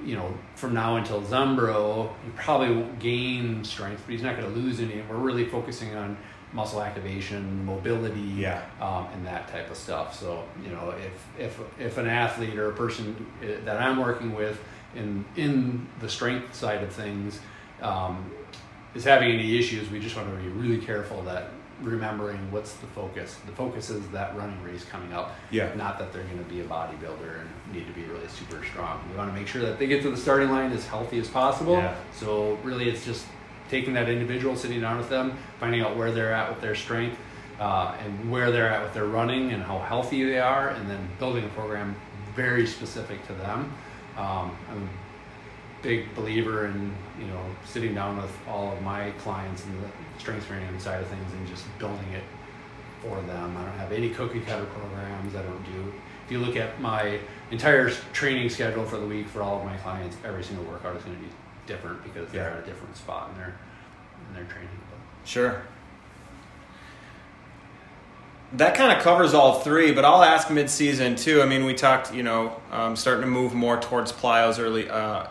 you 0.04 0.16
know 0.16 0.32
from 0.54 0.74
now 0.74 0.96
until 0.96 1.22
Zumbro. 1.22 2.10
He 2.24 2.30
probably 2.36 2.74
won't 2.74 2.98
gain 2.98 3.64
strength, 3.64 4.02
but 4.06 4.12
he's 4.12 4.22
not 4.22 4.36
going 4.36 4.52
to 4.52 4.58
lose 4.60 4.80
any. 4.80 5.02
We're 5.08 5.16
really 5.16 5.46
focusing 5.46 5.94
on 5.96 6.16
muscle 6.52 6.80
activation, 6.82 7.64
mobility, 7.66 8.20
Yeah. 8.20 8.62
um, 8.80 9.06
and 9.12 9.26
that 9.26 9.48
type 9.48 9.70
of 9.70 9.76
stuff. 9.76 10.18
So 10.18 10.44
you 10.62 10.70
know, 10.70 10.94
if 11.36 11.40
if 11.40 11.60
if 11.80 11.98
an 11.98 12.06
athlete 12.06 12.56
or 12.58 12.70
a 12.70 12.74
person 12.74 13.26
uh, 13.42 13.64
that 13.64 13.80
I'm 13.80 13.98
working 13.98 14.34
with 14.34 14.58
in 14.94 15.24
in 15.36 15.86
the 16.00 16.08
strength 16.08 16.54
side 16.54 16.82
of 16.82 16.92
things 16.92 17.40
um, 17.82 18.30
is 18.94 19.04
having 19.04 19.30
any 19.30 19.58
issues, 19.58 19.90
we 19.90 19.98
just 19.98 20.16
want 20.16 20.30
to 20.30 20.36
be 20.36 20.48
really 20.48 20.78
careful 20.78 21.22
that 21.24 21.50
remembering 21.82 22.50
what's 22.50 22.74
the 22.74 22.86
focus. 22.88 23.38
The 23.46 23.52
focus 23.52 23.90
is 23.90 24.06
that 24.08 24.36
running 24.36 24.62
race 24.62 24.84
coming 24.84 25.12
up. 25.12 25.34
Yeah. 25.50 25.74
Not 25.74 25.98
that 25.98 26.12
they're 26.12 26.24
going 26.24 26.38
to 26.38 26.44
be 26.44 26.60
a 26.60 26.64
bodybuilder 26.64 27.40
and 27.40 27.74
need 27.74 27.86
to 27.86 27.92
be 27.92 28.04
really 28.04 28.28
super 28.28 28.64
strong. 28.64 29.00
We 29.10 29.16
want 29.16 29.30
to 29.30 29.38
make 29.38 29.46
sure 29.46 29.62
that 29.62 29.78
they 29.78 29.86
get 29.86 30.02
to 30.02 30.10
the 30.10 30.16
starting 30.16 30.50
line 30.50 30.72
as 30.72 30.86
healthy 30.86 31.18
as 31.18 31.28
possible. 31.28 31.74
Yeah. 31.74 31.94
So 32.14 32.58
really, 32.62 32.88
it's 32.88 33.04
just 33.04 33.26
taking 33.68 33.94
that 33.94 34.08
individual, 34.08 34.56
sitting 34.56 34.80
down 34.80 34.96
with 34.96 35.08
them, 35.08 35.36
finding 35.60 35.82
out 35.82 35.96
where 35.96 36.12
they're 36.12 36.32
at 36.32 36.48
with 36.48 36.60
their 36.60 36.74
strength, 36.74 37.18
uh, 37.60 37.96
and 38.04 38.30
where 38.30 38.50
they're 38.50 38.68
at 38.68 38.82
with 38.82 38.94
their 38.94 39.06
running 39.06 39.52
and 39.52 39.62
how 39.62 39.78
healthy 39.78 40.24
they 40.24 40.38
are, 40.38 40.70
and 40.70 40.88
then 40.88 41.08
building 41.18 41.44
a 41.44 41.48
program 41.48 41.96
very 42.34 42.66
specific 42.66 43.26
to 43.26 43.32
them. 43.34 43.72
Um, 44.16 44.56
big 45.82 46.14
believer 46.14 46.66
in 46.66 46.94
you 47.20 47.26
know 47.26 47.40
sitting 47.64 47.94
down 47.94 48.16
with 48.16 48.30
all 48.48 48.72
of 48.72 48.82
my 48.82 49.10
clients 49.12 49.64
and 49.64 49.82
the 49.82 50.20
strength 50.20 50.46
training 50.46 50.78
side 50.80 51.00
of 51.02 51.08
things 51.08 51.32
and 51.32 51.46
just 51.48 51.64
building 51.78 52.12
it 52.12 52.24
for 53.02 53.20
them. 53.22 53.56
I 53.56 53.62
don't 53.64 53.78
have 53.78 53.92
any 53.92 54.10
cookie 54.10 54.40
cutter 54.40 54.64
programs. 54.66 55.34
I 55.36 55.42
don't 55.42 55.64
do. 55.64 55.92
If 56.24 56.32
you 56.32 56.38
look 56.40 56.56
at 56.56 56.80
my 56.80 57.20
entire 57.50 57.90
training 58.12 58.48
schedule 58.50 58.84
for 58.84 58.96
the 58.96 59.06
week 59.06 59.28
for 59.28 59.42
all 59.42 59.58
of 59.60 59.64
my 59.64 59.76
clients, 59.76 60.16
every 60.24 60.42
single 60.42 60.64
workout 60.64 60.96
is 60.96 61.02
going 61.04 61.16
to 61.16 61.22
be 61.22 61.28
different 61.66 62.02
because 62.02 62.28
they're 62.32 62.50
Yeah. 62.50 62.56
at 62.56 62.64
a 62.64 62.66
different 62.66 62.96
spot 62.96 63.30
in 63.32 63.38
their 63.38 63.54
in 64.28 64.34
their 64.34 64.44
training. 64.44 64.70
Sure. 65.24 65.62
That 68.52 68.74
kind 68.76 68.96
of 68.96 69.02
covers 69.02 69.34
all 69.34 69.60
three, 69.60 69.92
but 69.92 70.04
I'll 70.04 70.22
ask 70.22 70.50
mid-season 70.50 71.16
too. 71.16 71.42
I 71.42 71.46
mean, 71.46 71.64
we 71.64 71.74
talked, 71.74 72.14
you 72.14 72.22
know, 72.22 72.60
um, 72.70 72.94
starting 72.94 73.22
to 73.22 73.26
move 73.28 73.54
more 73.54 73.76
towards 73.78 74.12
plyos 74.12 74.60
early 74.60 74.88
uh, 74.88 75.26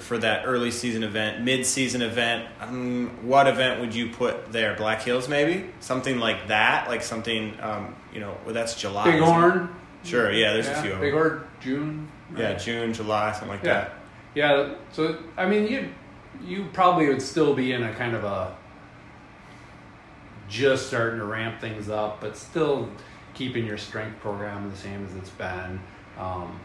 for 0.00 0.18
that 0.18 0.44
early 0.46 0.70
season 0.70 1.04
event, 1.04 1.42
mid-season 1.44 2.02
event. 2.02 2.48
Um, 2.60 3.10
what 3.22 3.46
event 3.46 3.80
would 3.80 3.94
you 3.94 4.10
put 4.10 4.50
there? 4.52 4.74
Black 4.74 5.02
Hills, 5.02 5.28
maybe 5.28 5.70
something 5.80 6.18
like 6.18 6.48
that, 6.48 6.88
like 6.88 7.02
something, 7.02 7.56
um, 7.60 7.94
you 8.12 8.20
know, 8.20 8.36
well, 8.44 8.52
that's 8.54 8.74
July. 8.80 9.08
isn't 9.08 9.18
it? 9.18 9.20
Bighorn. 9.26 9.68
Sure, 10.02 10.32
yeah, 10.32 10.52
there's 10.54 10.66
a 10.66 10.74
few 10.82 10.92
of 10.92 11.00
them. 11.00 11.08
Bighorn, 11.10 11.44
June. 11.60 12.08
Yeah. 12.36 12.54
June, 12.54 12.92
July, 12.92 13.32
something 13.32 13.48
like 13.48 13.62
Yeah. 13.62 13.72
that. 13.74 13.92
Yeah, 14.34 14.74
so 14.92 15.18
I 15.36 15.46
mean, 15.46 15.66
you 15.68 15.88
you 16.44 16.66
probably 16.72 17.08
would 17.08 17.20
still 17.20 17.54
be 17.54 17.72
in 17.72 17.82
a 17.82 17.92
kind 17.94 18.14
of 18.14 18.24
a 18.24 18.56
just 20.48 20.86
starting 20.88 21.18
to 21.18 21.24
ramp 21.24 21.60
things 21.60 21.88
up, 21.88 22.20
but 22.20 22.36
still 22.36 22.88
keeping 23.34 23.64
your 23.66 23.78
strength 23.78 24.20
program 24.20 24.68
the 24.70 24.76
same 24.76 25.04
as 25.04 25.14
it's 25.14 25.30
been. 25.30 25.80
Um, 26.18 26.58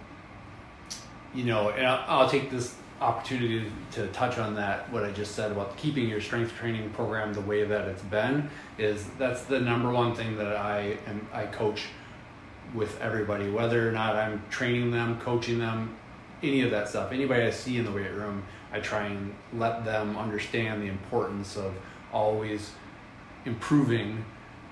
you 1.34 1.44
know, 1.44 1.70
and 1.70 1.86
I'll, 1.86 2.22
I'll 2.22 2.30
take 2.30 2.50
this 2.50 2.76
opportunity 3.06 3.72
to 3.92 4.08
touch 4.08 4.40
on 4.40 4.56
that. 4.56 4.92
What 4.92 5.04
I 5.04 5.12
just 5.12 5.36
said 5.36 5.52
about 5.52 5.78
keeping 5.78 6.10
your 6.10 6.20
strength 6.20 6.54
training 6.56 6.90
program 6.90 7.34
the 7.34 7.42
way 7.42 7.64
that 7.64 7.88
it's 7.88 8.02
been 8.02 8.50
is 8.78 9.06
that's 9.20 9.44
the 9.44 9.60
number 9.60 9.92
one 9.92 10.16
thing 10.16 10.38
that 10.38 10.56
I 10.56 10.98
am 11.08 11.28
I 11.32 11.46
coach 11.46 11.86
with 12.74 13.00
everybody, 13.00 13.50
whether 13.50 13.88
or 13.88 13.92
not 13.92 14.16
I'm 14.16 14.42
training 14.50 14.92
them, 14.92 15.20
coaching 15.22 15.60
them, 15.60 15.96
any 16.42 16.62
of 16.62 16.72
that 16.72 16.90
stuff. 16.90 17.12
Anybody 17.12 17.44
I 17.44 17.52
see 17.52 17.78
in 17.78 17.86
the 17.86 17.92
weight 17.92 18.12
room, 18.12 18.44
I 18.74 18.80
try 18.80 19.06
and 19.06 19.34
let 19.54 19.86
them 19.86 20.18
understand 20.18 20.82
the 20.82 20.88
importance 20.88 21.56
of 21.56 21.74
always 22.12 22.72
improving 23.46 24.26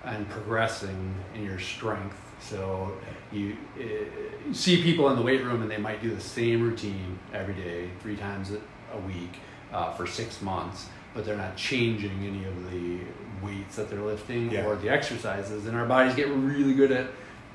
and 0.03 0.27
progressing 0.27 1.15
in 1.35 1.43
your 1.43 1.59
strength. 1.59 2.17
So 2.41 2.97
you, 3.31 3.55
you 3.77 4.07
see 4.51 4.81
people 4.83 5.09
in 5.09 5.15
the 5.15 5.21
weight 5.21 5.43
room 5.43 5.61
and 5.61 5.71
they 5.71 5.77
might 5.77 6.01
do 6.01 6.13
the 6.13 6.21
same 6.21 6.61
routine 6.61 7.17
every 7.33 7.53
day, 7.53 7.89
three 8.01 8.15
times 8.15 8.51
a 8.93 8.97
week 8.99 9.37
uh, 9.71 9.91
for 9.93 10.05
six 10.05 10.41
months, 10.41 10.87
but 11.13 11.25
they're 11.25 11.37
not 11.37 11.55
changing 11.55 12.11
any 12.25 12.43
of 12.45 12.71
the 12.71 12.99
weights 13.43 13.75
that 13.75 13.89
they're 13.89 14.01
lifting 14.01 14.51
Yeah. 14.51 14.65
or 14.65 14.75
the 14.75 14.89
exercises. 14.89 15.65
And 15.65 15.75
our 15.77 15.85
bodies 15.85 16.15
get 16.15 16.27
really 16.29 16.73
good 16.73 16.91
at 16.91 17.07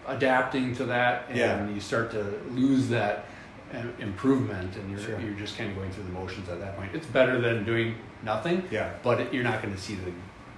adapting 0.06 0.74
to 0.76 0.84
that, 0.86 1.26
and 1.28 1.38
Yeah. 1.38 1.68
you 1.68 1.80
start 1.80 2.10
to 2.12 2.24
lose 2.52 2.88
that 2.88 3.26
uh, 3.74 3.82
improvement, 3.98 4.74
and 4.76 4.90
you're 4.90 4.98
Sure. 5.00 5.20
you're 5.20 5.34
just 5.34 5.58
kind 5.58 5.68
of 5.70 5.76
going 5.76 5.90
through 5.90 6.04
the 6.04 6.12
motions 6.12 6.48
at 6.48 6.58
that 6.58 6.74
point. 6.78 6.90
It's 6.94 7.06
better 7.06 7.38
than 7.38 7.64
doing 7.64 7.96
nothing, 8.22 8.62
Yeah. 8.70 8.88
but 9.02 9.20
it, 9.20 9.34
you're 9.34 9.44
not 9.44 9.60
going 9.62 9.74
to 9.74 9.80
see 9.80 9.94
the 9.96 10.10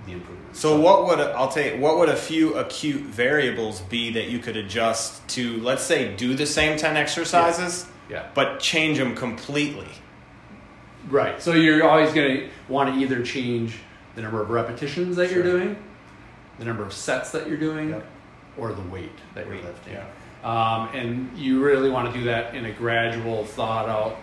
the 0.07 0.13
improvement. 0.13 0.57
So 0.57 0.81
what 0.81 1.07
would 1.07 1.21
a, 1.21 1.31
I'll 1.33 1.49
tell 1.49 1.65
you 1.65 1.81
what 1.81 1.99
would 1.99 2.09
a 2.09 2.17
few 2.17 2.55
acute 2.55 3.03
variables 3.03 3.81
be 3.83 4.11
that 4.13 4.29
you 4.29 4.39
could 4.39 4.57
adjust 4.57 5.27
to 5.29 5.59
let's 5.59 5.83
say 5.83 6.15
do 6.17 6.35
the 6.35 6.47
same 6.47 6.79
10 6.79 6.97
exercises 6.97 7.87
Yeah. 8.09 8.27
but 8.35 8.61
change 8.61 8.99
them 8.99 9.15
completely. 9.15 9.89
Right. 11.09 11.41
So 11.41 11.53
you're 11.53 11.89
always 11.89 12.13
going 12.13 12.37
to 12.41 12.49
want 12.69 12.95
to 12.95 13.01
either 13.01 13.23
change 13.23 13.77
the 14.17 14.23
number 14.23 14.43
of 14.43 14.51
repetitions 14.51 15.17
that 15.17 15.31
you're 15.31 15.43
doing, 15.43 15.77
the 16.59 16.65
number 16.65 16.83
of 16.83 16.93
sets 16.93 17.31
that 17.33 17.47
you're 17.49 17.57
doing 17.59 17.91
Yep. 17.91 18.07
or 18.59 18.73
the 18.73 18.83
weight 18.91 19.11
that 19.35 19.49
Weight, 19.49 19.61
you're 19.61 19.71
lifting. 19.71 19.95
yeah. 19.95 20.05
Um, 20.43 20.89
and 20.95 21.37
you 21.39 21.63
really 21.63 21.91
want 21.91 22.13
to 22.13 22.19
do 22.19 22.25
that 22.25 22.55
in 22.55 22.65
a 22.65 22.73
gradual, 22.73 23.45
thought 23.45 23.89
out, 23.89 24.17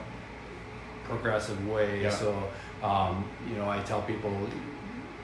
progressive 1.06 1.68
way. 1.68 2.02
Yeah. 2.04 2.10
So, 2.10 2.50
um, 2.84 3.24
you 3.50 3.56
know, 3.56 3.70
I 3.70 3.80
tell 3.84 4.02
people 4.02 4.32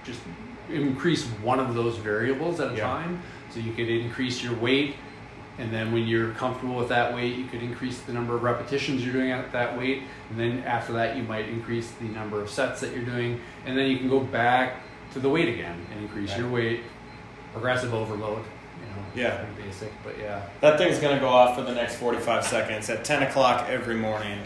just 0.03 0.19
increase 0.69 1.25
one 1.41 1.59
of 1.59 1.73
those 1.75 1.97
variables 1.97 2.59
at 2.59 2.71
a 2.71 2.75
Yeah. 2.75 2.83
time. 2.83 3.21
So 3.49 3.59
you 3.59 3.73
could 3.73 3.89
increase 3.89 4.43
your 4.43 4.55
weight, 4.55 4.95
and 5.59 5.71
then 5.71 5.91
when 5.91 6.07
you're 6.07 6.31
comfortable 6.31 6.75
with 6.75 6.89
that 6.89 7.13
weight, 7.13 7.35
you 7.35 7.45
could 7.45 7.61
increase 7.61 7.99
the 8.01 8.13
number 8.13 8.35
of 8.35 8.43
repetitions 8.43 9.03
you're 9.03 9.13
doing 9.13 9.31
at 9.31 9.51
that 9.51 9.77
weight. 9.77 10.03
And 10.29 10.39
then 10.39 10.63
after 10.65 10.93
that, 10.93 11.15
you 11.15 11.23
might 11.23 11.47
increase 11.47 11.91
the 11.91 12.05
number 12.05 12.41
of 12.41 12.49
sets 12.49 12.81
that 12.81 12.91
you're 12.95 13.05
doing, 13.05 13.39
and 13.65 13.77
then 13.77 13.89
you 13.89 13.97
can 13.97 14.09
go 14.09 14.19
back 14.19 14.77
to 15.13 15.19
the 15.19 15.29
weight 15.29 15.47
again 15.49 15.85
and 15.91 16.01
increase 16.01 16.31
Right. 16.31 16.39
your 16.39 16.49
weight. 16.49 16.83
Progressive 17.53 17.93
overload. 17.93 18.39
You 18.81 19.21
know, 19.21 19.27
Yeah. 19.29 19.35
pretty 19.37 19.67
basic, 19.69 19.91
but 20.03 20.17
yeah. 20.19 20.41
That 20.61 20.79
thing's 20.79 20.97
gonna 20.97 21.19
go 21.19 21.29
off 21.29 21.55
for 21.55 21.61
the 21.61 21.73
next 21.73 21.95
45 21.97 22.43
seconds. 22.43 22.89
At 22.89 23.03
10 23.03 23.21
o'clock 23.21 23.67
every 23.69 23.95
morning, 23.95 24.39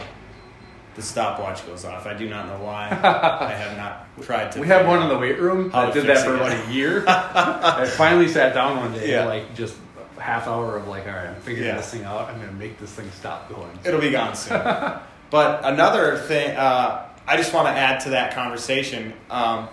the 0.97 1.03
stopwatch 1.03 1.65
goes 1.67 1.85
off. 1.85 2.05
I 2.07 2.15
do 2.15 2.27
not 2.27 2.47
know 2.47 2.57
why. 2.65 2.89
I 3.03 3.51
have 3.53 3.77
not 3.77 4.07
tried 4.23 4.51
to. 4.53 4.59
We 4.59 4.67
have 4.67 4.85
one 4.87 5.01
in 5.03 5.07
the 5.09 5.17
weight 5.17 5.39
room. 5.39 5.69
I 5.73 5.91
did 5.91 6.07
that 6.07 6.25
for 6.25 6.35
about 6.35 6.51
a 6.51 6.73
year. 6.73 7.05
I 7.07 7.85
finally 7.85 8.27
sat 8.27 8.53
down 8.53 8.77
one 8.77 8.93
day, 8.93 9.11
Yeah. 9.11 9.25
like 9.25 9.55
just 9.55 9.75
half 10.17 10.47
hour 10.47 10.75
of 10.75 10.87
like, 10.87 11.05
all 11.05 11.13
right, 11.13 11.27
I'm 11.27 11.35
figuring 11.41 11.69
Yeah. 11.69 11.77
this 11.77 11.91
thing 11.91 12.03
out. 12.03 12.27
I'm 12.27 12.39
gonna 12.39 12.51
make 12.51 12.79
this 12.79 12.91
thing 12.91 13.09
stop 13.11 13.47
going. 13.47 13.69
It'll 13.85 14.01
be 14.01 14.09
gone 14.09 14.35
soon. 14.35 14.59
but 15.29 15.61
another 15.63 16.17
thing, 16.17 16.57
uh, 16.57 17.05
I 17.27 17.37
just 17.37 17.53
want 17.53 17.67
to 17.67 17.73
add 17.73 17.99
to 18.01 18.09
that 18.09 18.33
conversation. 18.33 19.13
Um, 19.29 19.69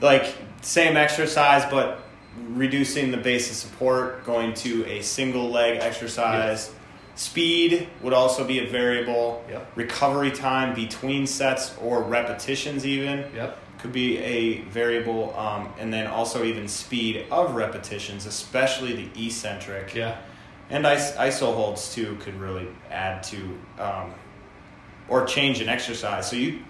like 0.00 0.34
same 0.62 0.96
exercise, 0.96 1.64
but 1.70 2.00
reducing 2.48 3.12
the 3.12 3.16
base 3.16 3.48
of 3.48 3.56
support, 3.56 4.24
going 4.24 4.54
to 4.54 4.84
a 4.86 5.02
single 5.02 5.50
leg 5.50 5.78
exercise. 5.80 6.72
Speed 7.18 7.88
would 8.00 8.12
also 8.12 8.44
be 8.44 8.60
a 8.60 8.66
variable. 8.70 9.44
Yep. 9.50 9.72
Recovery 9.74 10.30
time 10.30 10.72
between 10.72 11.26
sets 11.26 11.76
or 11.82 12.00
repetitions, 12.00 12.86
even. 12.86 13.24
Yep. 13.34 13.58
could 13.78 13.92
be 13.92 14.18
a 14.18 14.60
variable, 14.62 15.36
um, 15.36 15.72
and 15.80 15.92
then 15.92 16.06
also 16.06 16.44
even 16.44 16.66
speed 16.68 17.24
of 17.30 17.54
repetitions, 17.56 18.24
especially 18.26 18.92
the 18.94 19.26
eccentric. 19.26 19.94
Yeah. 19.96 20.16
And 20.70 20.86
is- 20.86 21.12
ISO 21.16 21.52
holds 21.54 21.92
too 21.92 22.16
could 22.20 22.38
really 22.40 22.68
add 22.90 23.22
to 23.24 23.58
um, 23.80 24.14
or 25.08 25.24
change 25.26 25.60
an 25.60 25.68
exercise. 25.68 26.30
So 26.30 26.36
you 26.36 26.60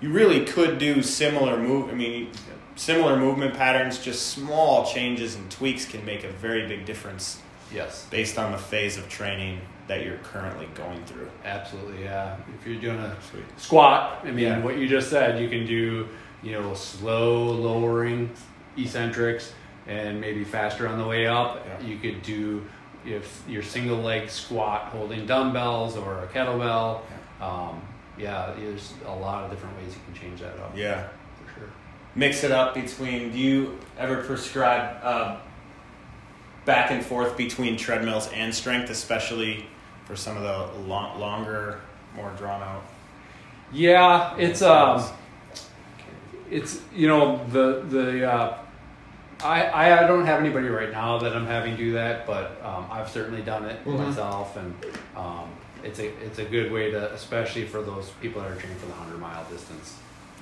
you 0.00 0.12
really 0.12 0.44
could 0.44 0.78
do 0.78 1.02
similar 1.02 1.56
move. 1.56 1.88
I 1.90 1.94
mean, 1.94 2.30
similar 2.76 3.16
movement 3.16 3.54
patterns. 3.54 3.98
Just 3.98 4.28
small 4.28 4.84
changes 4.86 5.34
and 5.34 5.50
tweaks 5.50 5.84
can 5.84 6.04
make 6.04 6.22
a 6.22 6.30
very 6.30 6.68
big 6.68 6.84
difference 6.84 7.40
Yes. 7.72 8.06
based 8.10 8.38
on 8.38 8.52
the 8.52 8.58
phase 8.58 8.98
of 8.98 9.08
training 9.08 9.60
that 9.88 10.04
you're 10.04 10.18
currently 10.18 10.68
going 10.74 11.04
through. 11.04 11.28
Absolutely. 11.44 12.04
Yeah. 12.04 12.36
If 12.60 12.66
you're 12.66 12.80
doing 12.80 12.98
a 12.98 13.16
Sweet. 13.30 13.44
squat, 13.56 14.20
I 14.24 14.30
mean, 14.30 14.38
Yeah. 14.38 14.58
what 14.58 14.76
you 14.78 14.88
just 14.88 15.10
said, 15.10 15.40
you 15.40 15.48
can 15.48 15.64
do, 15.66 16.08
you 16.42 16.52
know, 16.52 16.74
slow 16.74 17.44
lowering 17.44 18.30
eccentrics 18.76 19.52
and 19.86 20.20
maybe 20.20 20.42
faster 20.44 20.88
on 20.88 20.98
the 20.98 21.06
way 21.06 21.26
up. 21.26 21.64
Yeah. 21.80 21.86
You 21.86 21.98
could 21.98 22.22
do 22.22 22.64
if 23.04 23.42
your 23.48 23.62
single 23.62 23.98
leg 23.98 24.28
squat 24.28 24.86
holding 24.90 25.26
dumbbells 25.26 25.96
or 25.96 26.24
a 26.24 26.26
kettlebell. 26.26 27.00
Um, 27.40 27.80
yeah, 28.18 28.52
there's 28.58 28.94
a 29.06 29.14
lot 29.14 29.44
of 29.44 29.50
different 29.52 29.76
ways 29.76 29.94
you 29.94 30.00
can 30.12 30.20
change 30.20 30.40
that 30.40 30.58
up. 30.58 30.72
Yeah. 30.76 31.06
For 31.44 31.60
sure. 31.60 31.68
mix 32.16 32.42
it 32.42 32.50
up 32.50 32.74
between 32.74 33.30
do 33.30 33.38
you 33.38 33.78
ever 33.98 34.22
prescribe 34.24 34.96
uh, 35.04 35.36
back 36.64 36.90
and 36.90 37.04
forth 37.04 37.36
between 37.36 37.76
treadmills 37.76 38.26
and 38.32 38.52
strength 38.54 38.90
especially 38.90 39.66
for 40.06 40.16
some 40.16 40.36
of 40.36 40.42
the 40.42 40.80
long, 40.88 41.18
longer 41.20 41.80
more 42.14 42.30
drawn 42.38 42.62
out 42.62 42.82
Yeah, 43.72 44.34
it's 44.36 44.62
um, 44.62 45.04
it's 46.50 46.80
you 46.94 47.08
know 47.08 47.44
the 47.50 47.82
the 47.88 48.30
uh, 48.32 48.58
I 49.42 49.92
I 50.02 50.06
don't 50.06 50.24
have 50.26 50.40
anybody 50.40 50.68
right 50.68 50.90
now 50.90 51.18
that 51.18 51.34
I'm 51.36 51.46
having 51.46 51.76
do 51.76 51.92
that, 51.94 52.26
but 52.26 52.60
um, 52.64 52.86
I've 52.90 53.08
certainly 53.10 53.42
done 53.42 53.64
it 53.64 53.84
Mhm. 53.84 53.98
myself, 54.06 54.56
and 54.56 54.74
um, 55.16 55.50
it's 55.82 55.98
a 55.98 56.06
it's 56.24 56.38
a 56.38 56.44
good 56.44 56.70
way 56.72 56.90
to, 56.92 57.12
especially 57.12 57.66
for 57.66 57.82
those 57.82 58.10
people 58.22 58.40
that 58.42 58.50
are 58.50 58.54
training 58.54 58.78
for 58.78 58.86
the 58.86 58.92
hundred 58.94 59.18
mile 59.20 59.44
distance. 59.50 59.96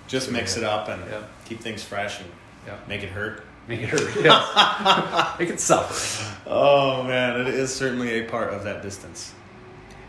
just 0.06 0.30
mix 0.30 0.58
it 0.58 0.64
up 0.64 0.88
and 0.90 1.02
Yeah. 1.10 1.22
keep 1.46 1.60
things 1.60 1.82
fresh 1.82 2.20
and 2.20 2.28
Yeah, 2.66 2.74
make 2.86 3.02
it 3.02 3.08
hurt 3.08 3.42
make 3.66 3.80
it 3.80 3.88
hurt. 3.88 4.14
Yeah, 4.22 5.32
make 5.38 5.48
it 5.48 5.58
suffer. 5.60 5.94
oh 6.46 7.02
man 7.02 7.40
it 7.40 7.48
is 7.48 7.74
certainly 7.74 8.20
a 8.20 8.24
part 8.28 8.52
of 8.52 8.64
that 8.64 8.82
distance 8.82 9.32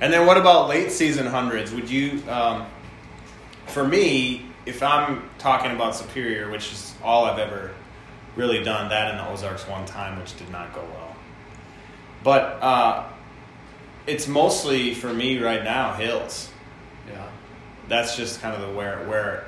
and 0.02 0.12
then 0.12 0.26
what 0.26 0.38
about 0.38 0.68
late 0.70 0.92
season 0.92 1.26
hundreds 1.26 1.72
would 1.72 1.90
you 1.90 2.22
um, 2.30 2.66
for 3.68 3.88
me 3.88 4.46
if 4.66 4.82
i'm 4.84 5.30
talking 5.38 5.72
about 5.72 5.96
superior 5.96 6.50
which 6.50 6.72
is 6.72 6.94
all 7.04 7.26
i've 7.26 7.40
ever 7.40 7.72
really 8.36 8.64
done 8.64 8.90
that 8.90 9.12
in 9.12 9.18
the 9.18 9.30
ozarks 9.30 9.68
one 9.68 9.86
time 9.86 10.20
which 10.20 10.38
did 10.38 10.50
not 10.52 10.74
go 10.74 10.82
well 10.82 11.16
but 12.24 12.62
uh, 12.62 13.04
it's 14.08 14.28
mostly 14.28 14.94
for 14.94 15.14
me 15.14 15.38
right 15.38 15.64
now 15.64 15.94
hills 15.94 16.50
Yeah, 17.08 17.28
that's 17.88 18.18
just 18.18 18.42
kind 18.42 18.56
of 18.56 18.68
the 18.68 18.76
where 18.76 19.08
where 19.08 19.46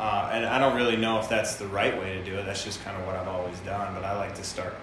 uh, 0.00 0.30
and 0.32 0.46
I 0.46 0.58
don't 0.58 0.76
really 0.76 0.96
know 0.96 1.20
if 1.20 1.28
that's 1.28 1.56
the 1.56 1.66
right 1.66 1.94
way 2.00 2.14
to 2.14 2.24
do 2.24 2.34
it. 2.38 2.46
That's 2.46 2.64
just 2.64 2.82
kind 2.82 2.96
of 2.96 3.06
what 3.06 3.16
I've 3.16 3.28
always 3.28 3.58
done. 3.60 3.94
But 3.94 4.02
I 4.02 4.16
like 4.16 4.34
to 4.36 4.44
start 4.44 4.74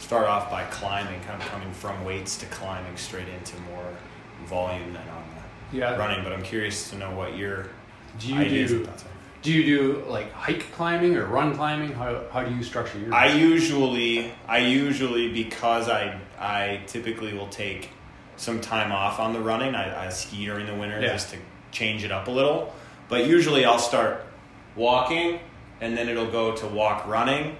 start 0.00 0.26
off 0.26 0.50
by 0.50 0.64
climbing, 0.64 1.20
kind 1.20 1.40
of 1.40 1.48
coming 1.48 1.70
from 1.72 2.04
weights 2.04 2.36
to 2.38 2.46
climbing 2.46 2.96
straight 2.96 3.28
into 3.28 3.56
more 3.62 3.86
volume 4.46 4.92
than 4.92 5.08
on 5.08 5.24
the 5.70 5.78
yeah. 5.78 5.96
running. 5.96 6.24
But 6.24 6.32
I'm 6.32 6.42
curious 6.42 6.90
to 6.90 6.96
know 6.96 7.10
what 7.12 7.36
your 7.36 7.68
Do 8.18 8.34
you 8.34 8.48
do 8.66 8.76
and 8.76 8.86
thoughts 8.86 9.04
are. 9.04 9.08
do 9.42 9.52
you 9.52 9.62
do 9.64 10.04
like 10.08 10.32
hike 10.32 10.72
climbing 10.72 11.16
or 11.16 11.26
run 11.26 11.54
climbing? 11.54 11.92
How 11.92 12.24
how 12.32 12.42
do 12.42 12.52
you 12.54 12.62
structure 12.62 12.98
your? 12.98 13.14
I 13.14 13.26
usually, 13.28 14.32
I 14.48 14.58
usually 14.58 15.32
because 15.32 15.88
I 15.88 16.18
I 16.38 16.80
typically 16.86 17.34
will 17.34 17.48
take 17.48 17.90
some 18.36 18.60
time 18.60 18.90
off 18.90 19.20
on 19.20 19.34
the 19.34 19.40
running. 19.40 19.74
I, 19.74 20.06
I 20.06 20.08
ski 20.08 20.46
during 20.46 20.66
the 20.66 20.74
winter 20.74 20.98
Yeah. 21.00 21.12
just 21.12 21.30
to 21.30 21.36
change 21.72 22.04
it 22.04 22.10
up 22.10 22.26
a 22.26 22.30
little. 22.30 22.74
But 23.10 23.26
usually 23.26 23.64
I'll 23.66 23.78
start 23.78 24.24
walking, 24.76 25.40
and 25.80 25.96
then 25.96 26.08
it'll 26.08 26.30
go 26.30 26.56
to 26.56 26.66
walk 26.66 27.06
running 27.06 27.56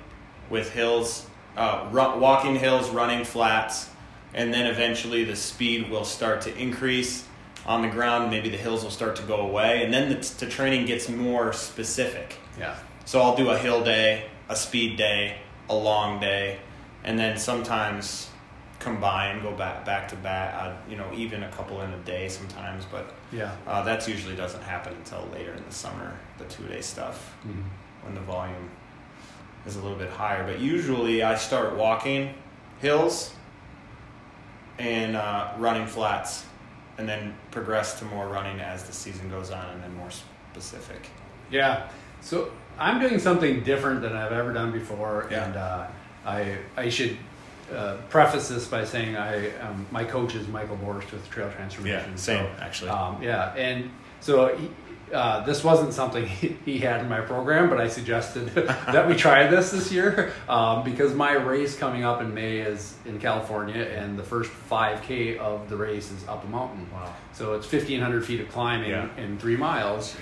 with 0.49 0.73
hills, 0.73 1.27
uh, 1.61 1.87
ru- 1.91 2.19
walking 2.19 2.57
hills, 2.57 2.89
running 2.91 3.25
flats, 3.25 3.91
and 4.33 4.53
then 4.55 4.67
eventually 4.67 5.25
the 5.25 5.37
speed 5.37 5.91
will 5.91 6.05
start 6.05 6.41
to 6.43 6.57
increase 6.57 7.27
on 7.67 7.83
the 7.83 7.89
ground. 7.89 8.31
Maybe 8.31 8.49
the 8.49 8.57
hills 8.57 8.83
will 8.83 8.91
start 8.91 9.15
to 9.17 9.23
go 9.25 9.37
away, 9.37 9.85
and 9.85 9.93
then 9.93 10.09
the, 10.09 10.17
the 10.39 10.47
training 10.47 10.87
gets 10.87 11.09
more 11.09 11.53
specific. 11.53 12.37
yeah. 12.59 12.75
So 13.05 13.21
I'll 13.21 13.37
do 13.37 13.51
a 13.51 13.59
hill 13.59 13.83
day, 13.83 14.27
a 14.49 14.55
speed 14.57 14.97
day, 14.97 15.37
a 15.69 15.75
long 15.75 16.21
day, 16.21 16.59
and 17.05 17.19
then 17.19 17.37
sometimes 17.37 18.29
combine, 18.79 19.43
go 19.43 19.53
back 19.53 19.85
back 19.85 20.09
to 20.09 20.17
back. 20.17 20.55
Uh, 20.55 20.73
you 20.89 20.97
know, 20.97 21.07
even 21.15 21.43
a 21.43 21.51
couple 21.51 21.83
in 21.83 21.91
a 21.93 21.99
day 21.99 22.29
sometimes, 22.29 22.85
but 22.91 23.13
Yeah. 23.33 23.51
uh, 23.67 23.83
that 23.83 24.07
usually 24.09 24.37
doesn't 24.37 24.63
happen 24.63 24.95
until 24.95 25.29
later 25.35 25.53
in 25.53 25.63
the 25.67 25.75
summer. 25.75 26.17
The 26.39 26.45
two 26.47 26.65
day 26.69 26.81
stuff 26.81 27.35
Mhm. 27.47 27.65
when 28.03 28.15
the 28.15 28.21
volume 28.23 28.71
is 29.67 29.77
a 29.77 29.81
little 29.83 29.97
bit 29.99 30.11
higher. 30.11 30.45
But 30.45 30.61
usually 30.61 31.23
I 31.23 31.35
start 31.37 31.77
walking 31.77 32.35
hills 32.81 33.35
and 34.79 35.17
uh, 35.17 35.53
running 35.59 35.87
flats, 35.87 36.45
and 36.99 37.09
then 37.09 37.35
progress 37.51 37.99
to 37.99 38.05
more 38.07 38.29
running 38.29 38.61
as 38.61 38.85
the 38.85 38.93
season 38.93 39.29
goes 39.31 39.51
on, 39.51 39.69
and 39.71 39.83
then 39.83 39.95
more 39.97 40.09
specific. 40.11 41.09
Yeah. 41.51 41.89
So 42.23 42.51
I'm 42.79 43.01
doing 43.01 43.19
something 43.19 43.63
different 43.63 44.01
than 44.03 44.15
I've 44.15 44.33
ever 44.33 44.53
done 44.53 44.73
before, 44.73 45.29
Yeah. 45.31 45.45
and 45.47 45.57
uh, 45.57 45.87
I 46.25 46.57
I 46.77 46.89
should 46.89 47.17
uh, 47.75 47.97
preface 48.09 48.49
this 48.49 48.67
by 48.67 48.85
saying 48.85 49.17
I 49.17 49.51
um, 49.59 49.87
my 49.91 50.05
coach 50.05 50.35
is 50.35 50.49
Michael 50.49 50.77
Borst 50.79 51.11
with 51.13 51.29
Trail 51.31 51.51
Transformation. 51.51 52.11
Yeah, 52.13 52.17
same, 52.17 52.47
So, 52.47 52.63
actually. 52.63 52.91
Um, 52.91 53.23
yeah, 53.23 53.55
and 53.55 53.91
so. 54.21 54.57
He, 54.57 54.71
uh, 55.13 55.45
this 55.45 55.65
wasn't 55.65 55.93
something 55.93 56.27
he, 56.41 56.57
he 56.65 56.79
had 56.79 57.01
in 57.01 57.09
my 57.09 57.21
program, 57.21 57.69
but 57.69 57.81
I 57.81 57.89
suggested 57.89 58.47
that 58.55 59.09
we 59.09 59.15
try 59.17 59.47
this 59.49 59.71
this 59.71 59.91
year 59.93 60.33
um, 60.49 60.85
because 60.85 61.15
my 61.15 61.33
race 61.33 61.77
coming 61.77 62.05
up 62.05 62.21
in 62.21 62.33
May 62.35 62.59
is 62.59 62.95
in 63.07 63.19
California, 63.19 63.83
and 63.83 64.19
the 64.19 64.23
first 64.23 64.51
5K 64.71 65.39
of 65.39 65.69
the 65.69 65.77
race 65.77 66.11
is 66.11 66.27
up 66.29 66.45
a 66.45 66.49
mountain. 66.49 66.87
Wow. 66.93 67.15
So 67.33 67.55
it's 67.55 67.71
1,500 67.71 68.25
feet 68.25 68.41
of 68.41 68.49
climbing 68.51 68.91
Yeah. 68.91 69.09
in 69.17 69.39
three 69.39 69.57
miles. 69.57 70.17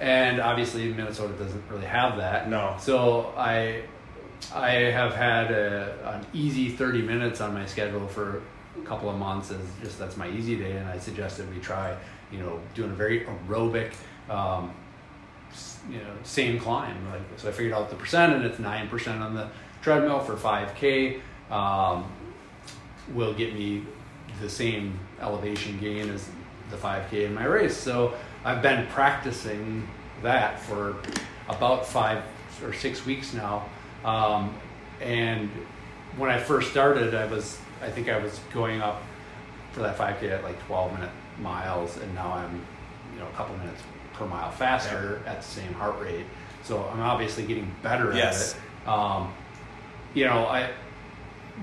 And 0.00 0.40
obviously, 0.40 0.92
Minnesota 0.92 1.32
doesn't 1.34 1.62
really 1.70 1.86
have 1.86 2.16
that. 2.16 2.48
No. 2.50 2.76
So 2.80 3.32
I, 3.36 3.82
I 4.52 4.70
have 4.70 5.14
had 5.14 5.52
a, 5.52 6.16
an 6.16 6.26
easy 6.32 6.70
30 6.70 7.02
minutes 7.02 7.40
on 7.40 7.54
my 7.54 7.66
schedule 7.66 8.08
for 8.08 8.42
a 8.80 8.84
couple 8.84 9.08
of 9.10 9.16
months 9.16 9.50
as 9.52 9.60
just 9.82 9.98
that's 9.98 10.16
my 10.16 10.28
easy 10.30 10.56
day, 10.56 10.72
and 10.72 10.88
I 10.88 10.98
suggested 10.98 11.48
we 11.54 11.60
try, 11.60 11.96
you 12.32 12.38
know, 12.38 12.58
doing 12.74 12.90
a 12.90 12.94
very 12.94 13.24
aerobic, 13.26 13.92
um, 14.28 14.72
you 15.90 15.98
know, 15.98 16.14
same 16.22 16.58
climb. 16.58 16.96
Like 17.10 17.22
so, 17.36 17.48
I 17.48 17.52
figured 17.52 17.72
out 17.72 17.90
the 17.90 17.96
percent, 17.96 18.32
and 18.32 18.44
it's 18.44 18.58
nine 18.58 18.88
percent 18.88 19.22
on 19.22 19.34
the 19.34 19.48
treadmill 19.82 20.20
for 20.20 20.36
5K 20.36 21.20
um, 21.50 22.10
will 23.12 23.34
get 23.34 23.54
me 23.54 23.84
the 24.40 24.48
same 24.48 24.98
elevation 25.20 25.78
gain 25.78 26.08
as 26.08 26.28
the 26.70 26.76
5K 26.76 27.26
in 27.26 27.34
my 27.34 27.44
race. 27.44 27.76
So 27.76 28.14
I've 28.44 28.62
been 28.62 28.86
practicing 28.88 29.86
that 30.22 30.58
for 30.60 30.96
about 31.48 31.86
five 31.86 32.22
or 32.62 32.72
six 32.72 33.04
weeks 33.04 33.34
now. 33.34 33.68
Um, 34.04 34.54
and 35.00 35.50
when 36.16 36.30
I 36.30 36.38
first 36.38 36.70
started, 36.70 37.14
I 37.14 37.26
was, 37.26 37.58
I 37.82 37.90
think 37.90 38.08
I 38.08 38.18
was 38.18 38.40
going 38.52 38.80
up 38.80 39.02
for 39.72 39.80
that 39.80 39.96
5K 39.96 40.30
at 40.30 40.44
like 40.44 40.60
12 40.66 40.92
minute 40.92 41.10
miles, 41.38 41.96
and 41.98 42.14
now 42.14 42.32
I'm, 42.32 42.64
you 43.12 43.18
know, 43.20 43.26
a 43.28 43.32
couple 43.36 43.56
minutes 43.58 43.82
per 44.14 44.26
mile 44.26 44.50
faster 44.50 45.22
at 45.26 45.42
the 45.42 45.46
same 45.46 45.72
heart 45.74 45.98
rate. 46.00 46.26
So 46.62 46.84
I'm 46.92 47.00
obviously 47.00 47.44
getting 47.44 47.70
better 47.82 48.12
Yes. 48.14 48.54
at 48.54 48.58
it. 48.58 48.88
Um, 48.88 49.32
you 50.14 50.24
know, 50.26 50.46
I, 50.46 50.70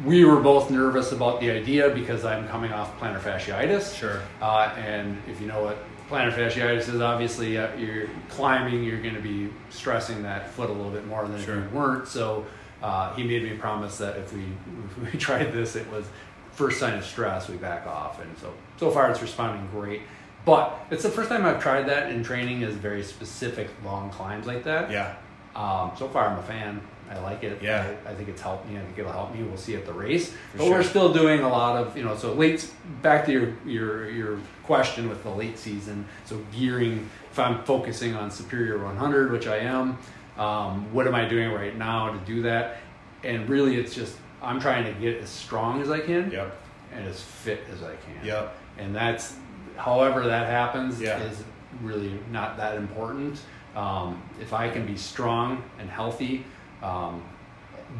we 0.05 0.23
were 0.25 0.39
both 0.39 0.69
nervous 0.71 1.11
about 1.11 1.39
the 1.39 1.51
idea 1.51 1.89
because 1.89 2.25
I'm 2.25 2.47
coming 2.47 2.71
off 2.73 2.99
plantar 2.99 3.19
fasciitis. 3.19 3.95
Sure. 3.97 4.21
Uh, 4.41 4.73
and 4.77 5.17
if 5.27 5.39
you 5.41 5.47
know 5.47 5.61
what 5.63 5.77
plantar 6.09 6.33
fasciitis 6.33 6.89
is, 6.93 7.01
obviously 7.01 7.57
uh, 7.57 7.73
you're 7.75 8.07
climbing, 8.29 8.83
you're 8.83 9.01
going 9.01 9.15
to 9.15 9.21
be 9.21 9.49
stressing 9.69 10.23
that 10.23 10.49
foot 10.51 10.69
a 10.69 10.73
little 10.73 10.91
bit 10.91 11.05
more 11.07 11.27
than 11.27 11.41
Sure. 11.43 11.59
if 11.63 11.71
you 11.71 11.77
weren't. 11.77 12.07
So 12.07 12.45
uh, 12.81 13.13
he 13.15 13.23
made 13.23 13.43
me 13.43 13.57
promise 13.57 13.97
that 13.99 14.17
if 14.17 14.33
we 14.33 14.41
if 15.05 15.13
we 15.13 15.19
tried 15.19 15.51
this, 15.51 15.75
it 15.75 15.89
was 15.91 16.05
first 16.51 16.79
sign 16.79 16.97
of 16.97 17.05
stress, 17.05 17.47
we 17.49 17.57
back 17.57 17.85
off. 17.87 18.21
And 18.21 18.37
so 18.37 18.53
so 18.77 18.89
far 18.91 19.09
it's 19.11 19.21
responding 19.21 19.67
great. 19.71 20.01
But 20.45 20.79
it's 20.89 21.03
the 21.03 21.09
first 21.09 21.29
time 21.29 21.45
I've 21.45 21.61
tried 21.61 21.83
that 21.83 22.11
in 22.11 22.23
training 22.23 22.61
is 22.61 22.75
very 22.75 23.03
specific 23.03 23.69
long 23.83 24.09
climbs 24.09 24.47
like 24.47 24.63
that. 24.63 24.89
Yeah. 24.89 25.15
Um, 25.55 25.91
so 25.97 26.07
far, 26.07 26.27
I'm 26.27 26.39
a 26.39 26.43
fan. 26.43 26.81
I 27.09 27.17
like 27.19 27.43
it. 27.43 27.61
Yeah. 27.61 27.95
I, 28.05 28.11
I 28.11 28.15
think 28.15 28.29
it's 28.29 28.41
helped 28.41 28.67
me. 28.69 28.77
I 28.77 28.81
think 28.81 28.97
it'll 28.99 29.11
help 29.11 29.33
me. 29.33 29.43
We'll 29.43 29.57
see 29.57 29.75
at 29.75 29.85
the 29.85 29.93
race. 29.93 30.33
but 30.55 30.63
sure. 30.63 30.71
we're 30.71 30.83
still 30.83 31.11
doing 31.11 31.41
a 31.41 31.49
lot 31.49 31.75
of 31.75 31.97
you 31.97 32.03
know. 32.03 32.15
So 32.15 32.33
late. 32.33 32.71
Back 33.01 33.25
to 33.25 33.31
your 33.31 33.53
your 33.65 34.09
your 34.09 34.39
question 34.63 35.09
with 35.09 35.23
the 35.23 35.29
late 35.31 35.57
season. 35.57 36.05
So 36.25 36.39
gearing. 36.55 37.09
If 37.31 37.37
I'm 37.37 37.63
focusing 37.63 38.15
on 38.15 38.31
Superior 38.31 38.83
100, 38.83 39.31
which 39.31 39.45
I 39.45 39.57
am, 39.57 39.99
um, 40.37 40.91
what 40.91 41.05
am 41.05 41.13
I 41.13 41.27
doing 41.27 41.51
right 41.51 41.77
now 41.77 42.11
to 42.11 42.17
do 42.25 42.41
that? 42.41 42.77
And 43.23 43.47
really, 43.47 43.77
it's 43.79 43.93
just 43.93 44.15
I'm 44.41 44.59
trying 44.59 44.85
to 44.85 44.99
get 44.99 45.21
as 45.21 45.29
strong 45.29 45.81
as 45.81 45.89
I 45.91 45.99
can 45.99 46.31
Yep. 46.31 46.55
and 46.93 47.07
as 47.07 47.21
fit 47.21 47.63
as 47.73 47.83
I 47.83 47.95
can. 47.95 48.25
Yep. 48.25 48.55
And 48.77 48.95
that's, 48.95 49.35
however 49.83 50.27
that 50.27 50.47
happens, 50.47 50.99
Yeah. 51.01 51.17
is 51.19 51.41
really 51.81 52.19
not 52.31 52.57
that 52.57 52.75
important. 52.75 53.39
Um, 53.75 54.21
if 54.41 54.53
I 54.53 54.69
can 54.69 54.85
be 54.85 54.97
strong 54.97 55.63
and 55.79 55.89
healthy, 55.89 56.43
um, 56.83 57.23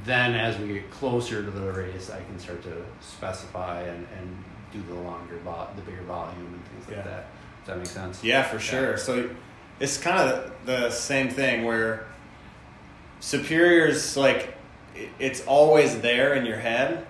then 0.04 0.36
as 0.36 0.58
we 0.58 0.68
get 0.74 0.92
closer 0.92 1.44
to 1.44 1.50
the 1.52 1.72
race, 1.72 2.10
I 2.12 2.18
can 2.24 2.38
start 2.40 2.62
to 2.64 2.84
specify 3.02 3.82
and, 3.82 4.06
and 4.18 4.44
do 4.72 4.82
the 4.88 5.00
longer, 5.00 5.38
vo- 5.44 5.68
the 5.76 5.82
bigger 5.84 6.02
volume 6.04 6.46
and 6.54 6.66
things 6.66 6.88
like 6.88 6.98
Yeah. 6.98 7.12
that. 7.12 7.26
Does 7.60 7.68
that 7.68 7.78
make 7.78 7.86
sense? 7.88 8.24
Yeah, 8.24 8.44
for 8.44 8.60
sure. 8.60 8.98
So 8.98 9.30
it's 9.80 9.98
kind 9.98 10.20
of 10.20 10.52
the 10.66 10.90
same 10.92 11.30
thing 11.30 11.64
where 11.66 12.06
superiors 13.20 14.16
like 14.18 14.56
it's 15.20 15.42
always 15.46 16.02
there 16.02 16.34
in 16.34 16.46
your 16.46 16.58
head, 16.58 17.06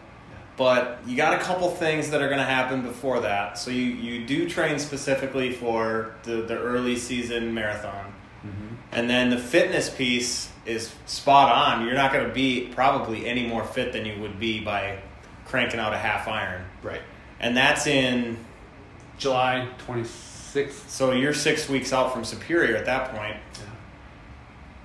but 0.60 1.00
you 1.08 1.16
got 1.16 1.34
a 1.34 1.42
couple 1.42 1.70
things 1.72 2.10
that 2.10 2.22
are 2.22 2.28
going 2.28 2.40
to 2.40 2.44
happen 2.44 2.82
before 2.82 3.22
that. 3.22 3.58
So 3.58 3.72
you 3.72 3.86
you 3.86 4.26
do 4.26 4.48
train 4.48 4.78
specifically 4.78 5.54
for 5.54 6.14
the 6.24 6.42
the 6.42 6.60
early 6.60 6.98
season 6.98 7.54
marathon. 7.54 8.14
hmm 8.42 8.76
And 8.92 9.10
then 9.10 9.30
the 9.30 9.38
fitness 9.38 9.90
piece 9.90 10.52
is 10.66 10.92
spot 11.06 11.50
on. 11.56 11.86
You're 11.86 11.96
not 11.96 12.12
going 12.12 12.28
to 12.28 12.34
be 12.34 12.68
probably 12.76 13.26
any 13.26 13.48
more 13.48 13.64
fit 13.64 13.94
than 13.94 14.06
you 14.06 14.20
would 14.22 14.38
be 14.38 14.60
by 14.60 15.00
cranking 15.46 15.80
out 15.80 15.94
a 15.94 15.98
half 15.98 16.28
iron. 16.28 16.66
Right. 16.84 17.02
And 17.40 17.56
that's 17.56 17.88
in 17.88 18.38
July 19.18 19.70
26th. 19.88 20.90
so 20.90 21.12
you're 21.14 21.34
6 21.34 21.70
weeks 21.70 21.94
out 21.94 22.12
from 22.14 22.26
superior 22.26 22.76
at 22.76 22.86
that 22.86 23.12
point. 23.16 23.38
Yeah. 23.54 23.66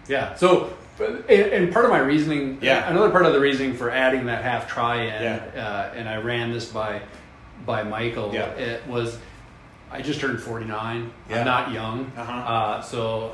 Yeah. 0.06 0.34
So, 0.36 0.72
but- 0.98 1.28
and, 1.28 1.52
and 1.52 1.72
part 1.72 1.84
of 1.84 1.90
my 1.90 1.98
reasoning, 1.98 2.58
Yeah. 2.60 2.88
another 2.90 3.10
part 3.10 3.26
of 3.26 3.32
the 3.32 3.40
reasoning 3.40 3.74
for 3.74 3.90
adding 3.90 4.26
that 4.26 4.42
half 4.44 4.68
tri 4.68 5.02
in, 5.02 5.22
Yeah. 5.22 5.42
uh, 5.56 5.94
and 5.96 6.08
I 6.08 6.16
ran 6.18 6.52
this 6.52 6.66
by 6.66 7.00
by 7.66 7.82
Michael. 7.82 8.30
Yeah. 8.34 8.46
It 8.50 8.86
was 8.86 9.18
I 9.90 10.02
just 10.02 10.20
turned 10.20 10.40
forty 10.40 10.66
nine. 10.66 11.10
Yeah. 11.30 11.38
I'm 11.40 11.44
not 11.46 11.70
young. 11.72 12.12
Uh-huh. 12.16 12.32
Uh, 12.32 12.82
so, 12.82 13.32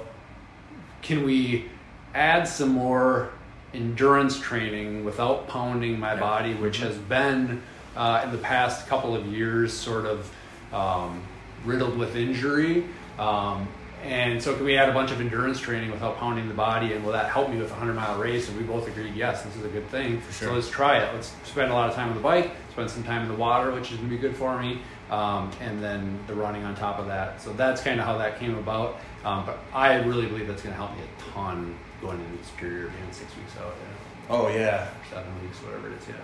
can 1.03 1.25
we 1.25 1.67
add 2.15 2.47
some 2.47 2.69
more 2.71 3.31
endurance 3.73 4.39
training 4.39 5.05
without 5.05 5.49
pounding 5.49 5.99
my 5.99 6.15
Yeah. 6.15 6.21
body, 6.21 6.55
which 6.55 6.79
has 6.79 6.97
been 6.97 7.63
uh, 7.97 8.21
in 8.25 8.31
the 8.33 8.39
past 8.39 8.87
couple 8.89 9.15
of 9.17 9.27
years 9.27 9.73
sort 9.73 10.05
of 10.07 10.31
um, 10.73 11.23
riddled 11.65 11.99
with 11.99 12.15
injury. 12.17 12.85
Um, 13.19 13.67
and 14.03 14.43
so, 14.43 14.55
can 14.55 14.65
we 14.65 14.77
add 14.77 14.89
a 14.89 14.93
bunch 14.93 15.11
of 15.11 15.21
endurance 15.21 15.61
training 15.61 15.91
without 15.91 16.17
pounding 16.19 16.49
the 16.49 16.55
body? 16.55 16.93
And 16.93 17.05
will 17.05 17.13
that 17.13 17.31
help 17.31 17.51
me 17.51 17.59
with 17.59 17.69
a 17.69 17.75
100 17.75 17.95
mile 17.95 18.19
race? 18.19 18.49
And 18.49 18.57
we 18.57 18.65
both 18.65 18.89
agreed, 18.89 19.15
yes, 19.15 19.43
this 19.43 19.55
is 19.57 19.65
a 19.65 19.69
good 19.69 19.87
thing. 19.89 20.23
Sure. 20.23 20.49
So, 20.49 20.55
let's 20.55 20.71
try 20.71 20.99
it. 20.99 21.15
Let's 21.15 21.35
spend 21.45 21.71
a 21.71 21.75
lot 21.75 21.89
of 21.89 21.95
time 21.95 22.09
on 22.09 22.15
the 22.15 22.23
bike, 22.23 22.53
spend 22.73 22.91
some 22.91 23.05
time 23.05 23.23
in 23.23 23.29
the 23.29 23.35
water, 23.35 23.71
which 23.73 23.91
is 23.91 23.99
going 23.99 24.09
to 24.09 24.17
be 24.17 24.21
good 24.21 24.37
for 24.37 24.61
me. 24.61 24.81
Um, 25.11 25.51
and 25.61 25.83
then 25.83 26.19
the 26.29 26.35
running 26.35 26.65
on 26.65 26.75
top 26.75 26.99
of 26.99 27.07
that. 27.09 27.43
So, 27.43 27.53
that's 27.53 27.83
kind 27.83 28.01
of 28.01 28.07
how 28.07 28.17
that 28.19 28.39
came 28.39 28.57
about. 28.57 28.97
Um, 29.25 29.45
but 29.45 29.59
I 29.73 29.97
really 29.97 30.27
believe 30.27 30.49
that's 30.49 30.63
going 30.63 30.75
to 30.75 30.81
help 30.81 30.97
me 30.97 31.03
a 31.03 31.33
ton 31.33 31.77
going 32.01 32.19
into 32.21 32.39
the 32.39 32.45
Superior 32.45 32.89
being 32.89 33.13
six 33.13 33.37
weeks 33.37 33.57
out, 33.59 33.75
yeah. 33.83 34.35
Oh 34.35 34.49
yeah. 34.49 34.89
seven 35.11 35.43
weeks, 35.43 35.59
whatever 35.59 35.89
it 35.89 35.99
is, 35.99 36.09
yeah. 36.09 36.15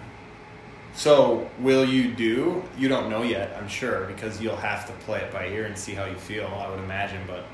So, 0.95 1.51
will 1.59 1.85
you 1.85 2.15
do? 2.15 2.65
You 2.79 2.89
don't 2.89 3.11
know 3.11 3.23
yet, 3.23 3.55
I'm 3.61 3.69
sure, 3.69 4.07
because 4.07 4.41
you'll 4.41 4.57
have 4.57 4.87
to 4.87 4.93
play 5.05 5.21
it 5.21 5.31
by 5.31 5.49
ear 5.49 5.67
and 5.67 5.77
see 5.77 5.93
how 5.93 6.07
you 6.07 6.17
feel. 6.17 6.47
I 6.47 6.71
would 6.71 6.79
imagine, 6.79 7.21
but 7.27 7.45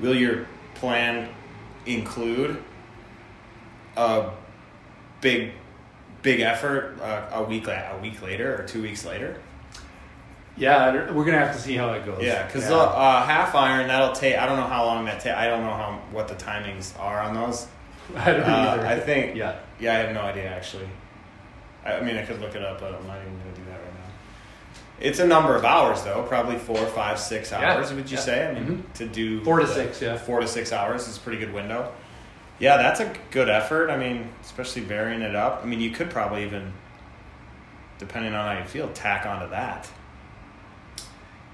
will 0.00 0.14
your 0.14 0.46
plan 0.74 1.28
include 1.86 2.62
a 3.96 4.30
big, 5.20 5.52
big 6.22 6.40
effort 6.40 6.98
uh, 7.00 7.28
a 7.32 7.42
week 7.42 7.66
la- 7.66 7.92
a 7.96 7.98
week 8.00 8.22
later 8.22 8.60
or 8.60 8.66
two 8.66 8.82
weeks 8.82 9.04
later? 9.04 9.36
Yeah, 10.56 11.10
we're 11.12 11.24
gonna 11.24 11.38
have 11.38 11.54
to 11.54 11.60
see 11.60 11.76
how 11.76 11.92
it 11.92 12.04
goes. 12.04 12.22
Yeah, 12.22 12.46
because 12.46 12.70
uh, 12.70 13.22
half 13.24 13.54
iron 13.54 13.88
that'll 13.88 14.12
take. 14.14 14.36
I 14.36 14.46
don't 14.46 14.56
know 14.58 14.66
how 14.66 14.84
long 14.84 15.04
that 15.06 15.20
take. 15.20 15.32
I 15.32 15.46
don't 15.46 15.62
know 15.62 15.72
how 15.72 16.00
what 16.10 16.28
the 16.28 16.34
timings 16.34 16.98
are 16.98 17.20
on 17.20 17.34
those. 17.34 17.66
I 18.16 18.32
don't 18.32 18.42
Uh, 18.42 18.74
either. 18.76 18.86
I 18.86 18.98
think. 19.00 19.36
Yeah, 19.36 19.58
Yeah, 19.78 19.94
I 19.94 19.98
have 19.98 20.12
no 20.14 20.20
idea 20.20 20.48
actually. 20.48 20.88
I, 21.84 21.94
I 21.94 22.00
mean, 22.02 22.16
I 22.16 22.24
could 22.26 22.40
look 22.40 22.54
it 22.54 22.62
up, 22.62 22.80
but 22.80 22.92
I'm 22.94 23.06
not 23.06 23.18
even 23.22 23.38
going 23.38 23.54
to 23.54 23.60
do 23.60 23.66
that 23.70 23.80
right 23.80 23.84
now. 23.89 23.89
It's 25.00 25.18
a 25.18 25.26
number 25.26 25.56
of 25.56 25.64
hours 25.64 26.02
though, 26.02 26.22
probably 26.24 26.58
four, 26.58 26.76
five, 26.88 27.18
six 27.18 27.50
Yeah, 27.50 27.74
hours. 27.74 27.92
Would 27.92 28.10
you 28.10 28.16
yeah. 28.18 28.22
say? 28.22 28.48
I 28.48 28.52
mean, 28.54 28.84
Mhm. 28.92 28.92
to 28.98 29.06
do 29.06 29.42
four 29.44 29.60
to 29.60 29.66
the- 29.66 29.72
six. 29.74 30.02
Yeah, 30.02 30.16
four 30.16 30.40
to 30.40 30.46
six 30.46 30.72
hours 30.72 31.08
is 31.08 31.16
a 31.16 31.20
pretty 31.20 31.38
good 31.38 31.52
window. 31.54 31.90
Yeah, 32.58 32.76
that's 32.76 33.00
a 33.00 33.10
good 33.30 33.48
effort. 33.48 33.90
I 33.90 33.96
mean, 33.96 34.28
especially 34.42 34.82
varying 34.82 35.22
it 35.22 35.34
up. 35.34 35.60
I 35.62 35.66
mean, 35.66 35.80
you 35.80 35.90
could 35.90 36.10
probably 36.10 36.44
even, 36.44 36.74
depending 37.98 38.34
on 38.34 38.54
how 38.54 38.60
you 38.62 38.68
feel, 38.68 38.88
tack 38.88 39.24
onto 39.26 39.48
that. 39.50 39.88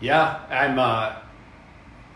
yeah. 0.00 0.38
I'm. 0.50 0.78
uh 0.78 1.12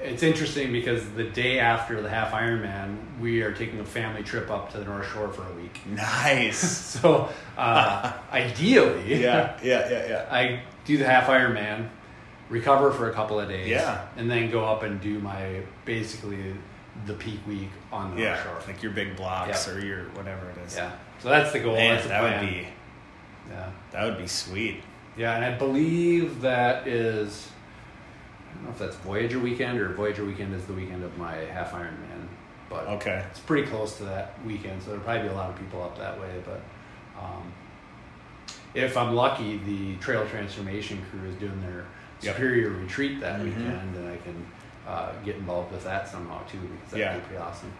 It's 0.02 0.22
interesting 0.22 0.72
because 0.72 1.02
the 1.10 1.24
day 1.24 1.58
after 1.58 2.00
the 2.00 2.08
half 2.08 2.32
Ironman, 2.32 2.96
we 3.20 3.42
are 3.42 3.52
taking 3.52 3.80
a 3.80 3.84
family 3.84 4.22
trip 4.22 4.50
up 4.50 4.72
to 4.72 4.78
the 4.78 4.84
North 4.86 5.06
Shore 5.12 5.28
for 5.28 5.42
a 5.46 5.52
week. 5.54 5.78
Nice. 5.86 6.62
So 7.00 7.28
uh, 7.58 8.10
ideally, 8.32 9.20
yeah, 9.22 9.52
yeah, 9.62 9.88
yeah, 9.90 10.08
yeah. 10.08 10.24
I 10.30 10.62
do 10.84 10.96
the 10.98 11.04
half 11.04 11.26
Ironman, 11.26 11.88
recover 12.48 12.90
for 12.90 13.10
a 13.10 13.12
couple 13.12 13.38
of 13.38 13.48
days, 13.48 13.68
Yeah. 13.68 14.06
and 14.16 14.30
then 14.30 14.50
go 14.50 14.64
up 14.64 14.82
and 14.82 15.00
do 15.00 15.18
my 15.20 15.62
basically 15.84 16.54
the 17.06 17.14
peak 17.14 17.40
week 17.46 17.70
on 17.92 18.14
the 18.16 18.22
Yeah, 18.22 18.42
Shore. 18.42 18.58
like 18.66 18.82
your 18.82 18.92
big 18.92 19.16
blocks 19.16 19.66
Yeah. 19.68 19.74
or 19.74 19.80
your 19.80 20.04
whatever 20.14 20.50
it 20.50 20.56
is. 20.66 20.76
Yeah, 20.76 20.90
so 21.20 21.28
that's 21.28 21.52
the 21.52 21.60
goal. 21.60 21.74
Man, 21.76 21.92
that's 21.94 22.02
the 22.04 22.08
that 22.10 22.20
plan. 22.20 22.40
would 22.44 22.50
be 22.50 22.68
yeah. 23.50 23.66
that 23.92 24.04
would 24.04 24.18
be 24.18 24.26
sweet. 24.26 24.82
Yeah, 25.16 25.34
and 25.36 25.44
I 25.44 25.52
believe 25.56 26.40
that 26.42 26.86
is. 26.86 27.50
I 28.50 28.54
don't 28.54 28.64
know 28.64 28.70
if 28.70 28.78
that's 28.78 28.96
Voyageur 28.96 29.40
weekend 29.40 29.78
or 29.80 29.90
Voyageur 29.94 30.26
weekend 30.26 30.54
is 30.54 30.64
the 30.66 30.72
weekend 30.72 31.02
of 31.04 31.16
my 31.16 31.34
half 31.36 31.72
Ironman, 31.72 32.26
but 32.68 32.86
Okay. 32.88 33.22
it's 33.30 33.40
pretty 33.40 33.66
close 33.68 33.96
to 33.98 34.04
that 34.04 34.34
weekend, 34.44 34.82
so 34.82 34.90
there'll 34.90 35.04
probably 35.04 35.22
be 35.22 35.28
a 35.28 35.34
lot 35.36 35.50
of 35.50 35.56
people 35.58 35.82
up 35.82 35.96
that 35.98 36.18
way. 36.20 36.42
But 36.44 36.60
um, 37.18 37.52
if 38.74 38.96
I'm 38.96 39.14
lucky, 39.14 39.58
the 39.58 39.96
Trail 39.96 40.26
Transformation 40.26 41.02
crew 41.10 41.28
is 41.28 41.34
doing 41.36 41.60
their 41.62 41.84
Yep. 42.22 42.34
Superior 42.36 42.68
retreat 42.70 43.18
that 43.20 43.40
Mhm. 43.40 43.44
weekend, 43.44 43.96
and 43.96 44.08
I 44.08 44.16
can 44.18 44.46
uh, 44.86 45.12
get 45.24 45.36
involved 45.36 45.70
with 45.72 45.84
that 45.84 46.08
somehow 46.08 46.38
too, 46.50 46.58
because 46.58 46.90
that'd 46.90 46.98
Yeah. 47.06 47.14
be 47.14 47.20
pretty 47.20 47.40
awesome. 47.42 47.72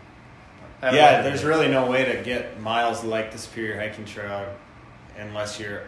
I 0.80 0.86
don't 0.86 0.94
know 0.94 1.00
Yeah, 1.00 1.20
there's 1.22 1.44
really 1.44 1.68
no 1.68 1.84
way 1.86 2.04
to 2.06 2.22
get 2.22 2.58
miles 2.60 3.02
like 3.04 3.32
the 3.32 3.38
Superior 3.38 3.78
Hiking 3.80 4.04
Trail 4.06 4.46
unless 5.18 5.58
you're 5.60 5.82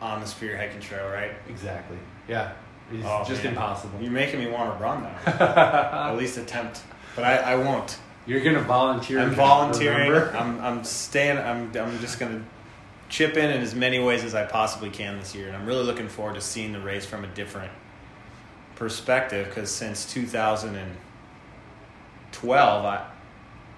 on 0.00 0.20
the 0.20 0.26
Superior 0.26 0.56
Hiking 0.56 0.80
Trail, 0.80 1.08
right? 1.08 1.32
exactly. 1.48 1.98
Yeah, 2.28 2.50
it's 2.92 3.04
Oh, 3.06 3.24
just 3.26 3.42
man. 3.44 3.52
impossible. 3.54 4.00
You're 4.00 4.12
making 4.12 4.40
me 4.40 4.46
want 4.46 4.78
to 4.78 4.82
run 4.82 5.02
now. 5.02 5.32
At 6.10 6.16
least 6.16 6.38
attempt, 6.38 6.80
but 7.16 7.24
I, 7.24 7.36
I 7.52 7.56
won't. 7.56 7.98
You're 8.26 8.40
gonna 8.40 8.60
volunteer. 8.60 9.20
I'm 9.20 9.30
volunteering. 9.32 10.12
I'm 10.34 10.60
I'm 10.60 10.84
staying. 10.84 11.38
I'm 11.38 11.72
I'm 11.78 11.98
just 12.00 12.18
gonna 12.20 12.40
chip 13.08 13.36
in 13.36 13.50
in 13.50 13.60
as 13.62 13.74
many 13.74 13.98
ways 13.98 14.24
as 14.24 14.34
I 14.34 14.44
possibly 14.44 14.90
can 14.90 15.18
this 15.18 15.34
year, 15.34 15.48
and 15.48 15.56
I'm 15.56 15.66
really 15.66 15.84
looking 15.84 16.08
forward 16.08 16.34
to 16.34 16.40
seeing 16.40 16.72
the 16.72 16.80
race 16.80 17.06
from 17.06 17.24
a 17.24 17.28
different 17.28 17.72
perspective. 18.76 19.48
Because 19.48 19.70
since 19.70 20.10
2012, 20.12 22.84
I 22.84 23.06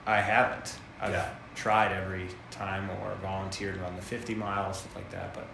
I 0.06 0.20
haven't. 0.20 0.74
I've 1.00 1.12
Yeah. 1.12 1.28
tried 1.54 1.92
every 1.92 2.26
time 2.50 2.88
or 2.90 3.14
volunteered 3.22 3.76
run 3.76 3.94
the 3.96 4.02
50 4.02 4.34
miles, 4.34 4.78
stuff 4.78 4.96
like 4.96 5.10
that, 5.10 5.34
but 5.34 5.46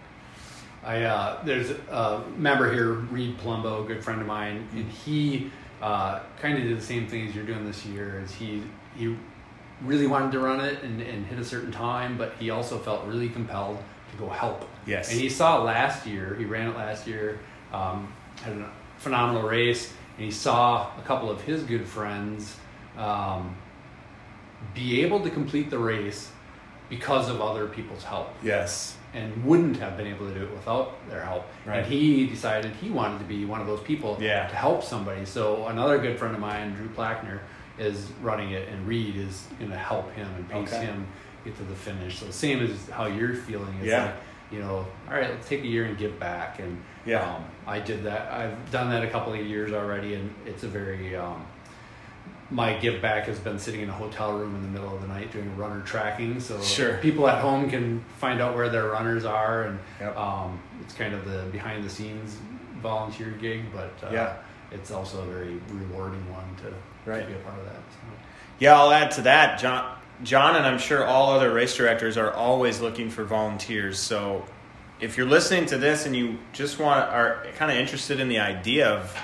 I 0.84 1.02
uh, 1.02 1.42
there's 1.44 1.70
a 1.70 2.22
member 2.36 2.72
here, 2.72 2.92
Reed 2.92 3.38
Plumbo, 3.38 3.84
a 3.84 3.86
good 3.86 4.02
friend 4.04 4.20
of 4.20 4.26
mine, 4.26 4.68
and 4.72 4.88
he 4.90 5.50
uh, 5.82 6.20
kind 6.40 6.56
of 6.58 6.64
did 6.64 6.78
the 6.78 6.82
same 6.82 7.06
thing 7.08 7.28
as 7.28 7.34
you're 7.34 7.44
doing 7.44 7.66
this 7.66 7.84
year. 7.84 8.20
Is 8.24 8.32
he 8.32 8.62
he 8.96 9.16
really 9.82 10.06
wanted 10.06 10.32
to 10.32 10.38
run 10.38 10.60
it 10.60 10.82
and, 10.82 11.00
and 11.02 11.26
hit 11.26 11.38
a 11.38 11.44
certain 11.44 11.72
time, 11.72 12.16
but 12.16 12.34
he 12.38 12.50
also 12.50 12.78
felt 12.78 13.04
really 13.06 13.28
compelled 13.28 13.78
to 14.10 14.16
go 14.16 14.28
help. 14.28 14.68
Yes. 14.86 15.10
And 15.10 15.20
he 15.20 15.28
saw 15.28 15.62
last 15.62 16.06
year. 16.06 16.34
He 16.38 16.44
ran 16.44 16.68
it 16.68 16.76
last 16.76 17.06
year. 17.06 17.40
Um, 17.72 18.12
had 18.42 18.56
a 18.56 18.70
phenomenal 18.98 19.42
race, 19.42 19.92
and 20.16 20.24
he 20.24 20.30
saw 20.30 20.90
a 20.98 21.02
couple 21.02 21.30
of 21.30 21.40
his 21.42 21.62
good 21.62 21.86
friends 21.86 22.56
um, 22.96 23.56
be 24.74 25.02
able 25.02 25.20
to 25.20 25.30
complete 25.30 25.70
the 25.70 25.78
race 25.78 26.30
because 26.88 27.28
of 27.28 27.40
other 27.40 27.66
people's 27.66 28.04
help 28.04 28.28
yes, 28.42 28.96
and 29.12 29.44
wouldn't 29.44 29.76
have 29.78 29.96
been 29.96 30.06
able 30.06 30.28
to 30.28 30.34
do 30.34 30.44
it 30.44 30.50
without 30.52 30.94
their 31.10 31.22
help. 31.24 31.44
Right. 31.64 31.78
And 31.78 31.86
he 31.86 32.26
decided 32.26 32.72
he 32.76 32.90
wanted 32.90 33.18
to 33.18 33.24
be 33.24 33.44
one 33.44 33.60
of 33.60 33.66
those 33.66 33.80
people 33.80 34.16
Yeah. 34.20 34.46
to 34.46 34.54
help 34.54 34.84
somebody. 34.84 35.24
So 35.24 35.66
another 35.66 35.98
good 35.98 36.18
friend 36.18 36.34
of 36.34 36.40
mine, 36.40 36.74
Drew 36.74 36.88
Plackner, 36.88 37.40
is 37.78 38.10
running 38.22 38.50
it, 38.52 38.68
and 38.68 38.86
Reed 38.86 39.16
is 39.16 39.46
going 39.58 39.70
to 39.70 39.76
help 39.76 40.12
him 40.12 40.28
and 40.36 40.48
pace 40.48 40.72
Okay. 40.72 40.86
him 40.86 41.06
get 41.44 41.56
to 41.56 41.62
the 41.64 41.74
finish. 41.74 42.18
So 42.18 42.30
same 42.30 42.62
as 42.64 42.88
how 42.88 43.06
you're 43.06 43.34
feeling. 43.34 43.74
It's 43.78 43.86
Yeah. 43.88 44.04
like, 44.06 44.14
you 44.50 44.60
know, 44.60 44.86
all 45.08 45.14
right, 45.14 45.30
let's 45.30 45.48
take 45.48 45.62
a 45.62 45.66
year 45.66 45.84
and 45.84 45.96
give 45.98 46.18
back. 46.18 46.58
And 46.58 46.82
Yeah. 47.04 47.20
um, 47.22 47.44
I 47.66 47.80
did 47.80 48.04
that. 48.04 48.32
I've 48.32 48.70
done 48.70 48.90
that 48.90 49.04
a 49.04 49.08
couple 49.08 49.32
of 49.34 49.40
years 49.46 49.72
already, 49.72 50.14
and 50.14 50.32
it's 50.46 50.62
a 50.64 50.68
very 50.68 51.14
um, 51.16 51.44
my 52.48 52.74
give 52.74 53.02
back 53.02 53.24
has 53.26 53.40
been 53.40 53.58
sitting 53.58 53.80
in 53.80 53.88
a 53.88 53.92
hotel 53.92 54.32
room 54.38 54.54
in 54.54 54.62
the 54.62 54.68
middle 54.68 54.94
of 54.94 55.02
the 55.02 55.08
night 55.08 55.32
doing 55.32 55.56
runner 55.56 55.82
tracking. 55.82 56.38
So 56.38 56.60
Sure. 56.60 56.96
people 56.98 57.28
at 57.28 57.40
home 57.40 57.68
can 57.68 58.04
find 58.18 58.40
out 58.40 58.54
where 58.54 58.68
their 58.68 58.86
runners 58.86 59.24
are, 59.24 59.64
and 59.64 59.78
Yep. 60.00 60.16
um, 60.16 60.60
it's 60.80 60.94
kind 60.94 61.12
of 61.12 61.24
the 61.28 61.42
behind 61.50 61.82
the 61.84 61.90
scenes 61.90 62.36
volunteer 62.80 63.30
gig, 63.30 63.62
but 63.74 63.92
uh, 64.08 64.12
Yeah. 64.12 64.32
it's 64.70 64.92
also 64.92 65.22
a 65.22 65.26
very 65.26 65.58
rewarding 65.70 66.22
one 66.32 66.44
to, 66.62 66.72
Right. 67.06 67.20
to 67.20 67.26
be 67.26 67.34
a 67.34 67.38
part 67.38 67.58
of 67.58 67.64
that. 67.64 67.74
So. 67.74 67.98
Yeah, 68.58 68.78
I'll 68.78 68.90
add 68.90 69.12
to 69.12 69.22
that. 69.22 69.60
John, 69.60 69.96
John, 70.22 70.56
and 70.56 70.66
I'm 70.66 70.78
sure 70.78 71.04
all 71.04 71.32
other 71.32 71.52
race 71.52 71.76
directors 71.76 72.16
are 72.16 72.32
always 72.32 72.80
looking 72.80 73.10
for 73.10 73.24
volunteers. 73.24 73.98
So, 73.98 74.44
if 74.98 75.16
you're 75.16 75.26
listening 75.26 75.66
to 75.66 75.78
this 75.78 76.06
and 76.06 76.16
you 76.16 76.38
just 76.52 76.78
want 76.78 77.00
are 77.10 77.46
kind 77.56 77.70
of 77.70 77.76
interested 77.76 78.18
in 78.18 78.28
the 78.28 78.38
idea 78.38 78.88
of 78.88 79.14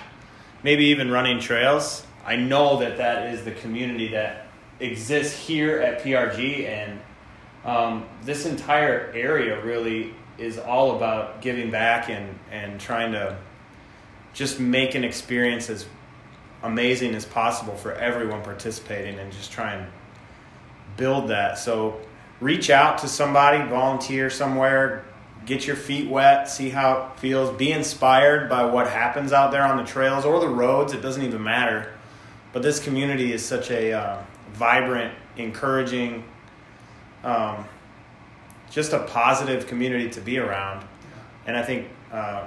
maybe 0.63 0.85
even 0.87 1.11
running 1.11 1.41
trails, 1.41 2.05
I 2.27 2.37
know 2.37 2.79
that 2.79 2.99
that 2.99 3.35
is 3.35 3.45
the 3.45 3.53
community 3.53 4.09
that 4.09 4.47
exists 4.81 5.39
here 5.39 5.81
at 5.81 6.03
PRG, 6.03 6.67
and 6.67 7.01
um, 7.65 8.07
this 8.23 8.47
entire 8.47 9.11
area 9.15 9.63
really 9.65 10.15
is 10.39 10.59
all 10.59 10.97
about 10.97 11.41
giving 11.41 11.71
back 11.71 12.11
and 12.11 12.39
and 12.51 12.79
trying 12.79 13.13
to 13.13 13.37
just 14.35 14.61
make 14.61 14.95
an 14.95 15.05
experience 15.05 15.69
as 15.71 15.87
amazing 16.63 17.15
as 17.15 17.25
possible 17.25 17.75
for 17.75 17.93
everyone 17.95 18.43
participating 18.43 19.19
and 19.19 19.33
just 19.33 19.51
try 19.51 19.75
and 19.75 19.91
build 20.97 21.29
that. 21.29 21.59
So 21.59 22.01
reach 22.41 22.71
out 22.71 22.99
to 22.99 23.09
somebody, 23.09 23.69
volunteer 23.69 24.31
somewhere, 24.31 25.05
get 25.47 25.67
your 25.67 25.77
feet 25.77 26.09
wet, 26.09 26.49
see 26.49 26.71
how 26.71 27.13
it 27.13 27.21
feels, 27.21 27.57
be 27.57 27.73
inspired 27.73 28.49
by 28.49 28.65
what 28.65 28.89
happens 28.89 29.33
out 29.33 29.51
there 29.51 29.65
on 29.65 29.77
the 29.77 29.85
trails 29.85 30.25
or 30.25 30.41
the 30.41 30.49
roads, 30.49 30.93
it 30.93 31.01
doesn't 31.03 31.23
even 31.23 31.43
matter. 31.43 31.93
But 32.53 32.63
this 32.63 32.79
community 32.79 33.33
is 33.33 33.45
such 33.45 33.71
a 33.71 33.93
uh, 33.93 34.23
vibrant, 34.53 35.15
encouraging, 35.37 36.25
um, 37.25 37.65
just 38.71 38.93
a 38.93 39.01
positive 39.01 39.67
community 39.67 40.11
to 40.11 40.21
be 40.21 40.39
around. 40.39 40.85
And 41.47 41.57
I 41.57 41.63
think, 41.63 41.89
uh, 42.13 42.47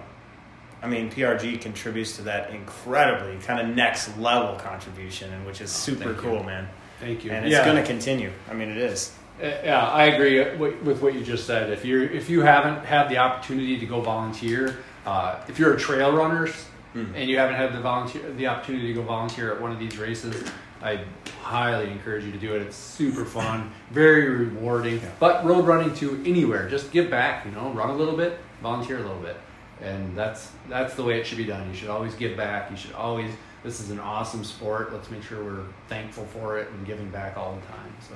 I 0.85 0.87
mean, 0.87 1.09
PRG 1.09 1.59
contributes 1.59 2.15
to 2.17 2.21
that 2.23 2.51
incredibly 2.51 3.37
kind 3.43 3.59
of 3.59 3.75
next 3.75 4.15
level 4.19 4.55
contribution, 4.57 5.33
and 5.33 5.43
which 5.43 5.59
is 5.59 5.71
super 5.71 6.03
thank 6.13 6.17
you. 6.17 6.21
cool, 6.21 6.43
man. 6.43 6.67
Thank 6.99 7.25
you. 7.25 7.31
And 7.31 7.43
it's 7.43 7.53
Yeah. 7.53 7.65
going 7.65 7.77
to 7.77 7.83
continue. 7.83 8.29
I 8.49 8.53
mean, 8.53 8.69
it 8.69 8.77
is. 8.77 9.11
Uh, 9.41 9.47
Yeah, 9.63 9.83
I 9.83 10.03
agree 10.05 10.39
with 10.57 11.01
what 11.01 11.15
you 11.15 11.21
just 11.23 11.47
said. 11.47 11.71
If 11.71 11.83
you 11.83 12.03
if 12.03 12.29
you 12.29 12.41
haven't 12.41 12.85
had 12.85 13.09
the 13.09 13.17
opportunity 13.17 13.79
to 13.79 13.85
go 13.87 13.99
volunteer, 13.99 14.77
uh, 15.07 15.37
if 15.47 15.57
you're 15.57 15.73
a 15.73 15.77
trail 15.79 16.11
runner 16.15 16.47
Mhm. 16.95 17.07
and 17.15 17.27
you 17.29 17.37
haven't 17.39 17.55
had 17.55 17.73
the 17.73 17.79
volunteer 17.81 18.21
the 18.37 18.45
opportunity 18.47 18.87
to 18.89 18.93
go 18.93 19.01
volunteer 19.01 19.51
at 19.51 19.59
one 19.59 19.71
of 19.71 19.79
these 19.79 19.97
races, 19.97 20.35
I 20.83 20.99
highly 21.41 21.89
encourage 21.89 22.23
you 22.25 22.31
to 22.31 22.37
do 22.37 22.53
it. 22.55 22.61
It's 22.61 22.77
super 22.77 23.25
fun, 23.25 23.71
very 23.91 24.29
rewarding. 24.29 25.01
But 25.19 25.43
road 25.43 25.65
running 25.65 25.95
too, 25.95 26.21
anywhere, 26.25 26.69
just 26.69 26.91
give 26.91 27.09
back. 27.09 27.43
You 27.45 27.51
know, 27.51 27.71
run 27.71 27.89
a 27.89 27.95
little 27.95 28.15
bit, 28.15 28.37
volunteer 28.61 28.97
a 28.97 29.01
little 29.01 29.17
bit, 29.29 29.35
and 29.81 30.15
that's 30.17 30.51
that's 30.69 30.95
the 30.95 31.03
way 31.03 31.19
it 31.19 31.27
should 31.27 31.37
be 31.37 31.45
done. 31.45 31.67
You 31.69 31.75
should 31.75 31.89
always 31.89 32.15
give 32.15 32.37
back. 32.37 32.71
You 32.71 32.77
should 32.77 32.93
always. 32.93 33.31
This 33.63 33.79
is 33.79 33.89
an 33.89 33.99
awesome 33.99 34.43
sport. 34.43 34.93
Let's 34.93 35.09
make 35.09 35.23
sure 35.23 35.43
we're 35.43 35.65
thankful 35.87 36.25
for 36.25 36.59
it 36.59 36.69
and 36.69 36.85
giving 36.85 37.09
back 37.09 37.35
all 37.35 37.55
the 37.55 37.65
time. 37.65 37.95
So. 38.07 38.15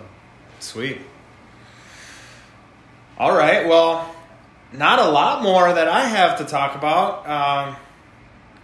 Sweet. 0.59 1.01
All 3.17 3.35
right. 3.35 3.67
Well, 3.67 4.15
not 4.71 4.99
a 4.99 5.09
lot 5.09 5.41
more 5.41 5.73
that 5.73 5.87
I 5.87 6.01
have 6.01 6.37
to 6.37 6.45
talk 6.45 6.75
about. 6.75 7.27
Um, 7.27 7.75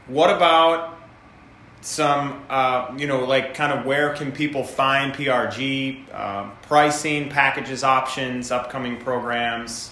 what 0.08 0.30
about 0.30 1.00
some, 1.82 2.44
uh, 2.50 2.94
you 2.98 3.08
know, 3.08 3.26
like 3.26 3.54
kind 3.54 3.72
of 3.72 3.86
where 3.86 4.14
can 4.14 4.32
people 4.32 4.64
find 4.64 5.14
PRG, 5.14 6.14
um, 6.14 6.52
pricing, 6.64 7.30
packages, 7.30 7.84
options, 7.84 8.52
upcoming 8.52 8.98
programs, 8.98 9.92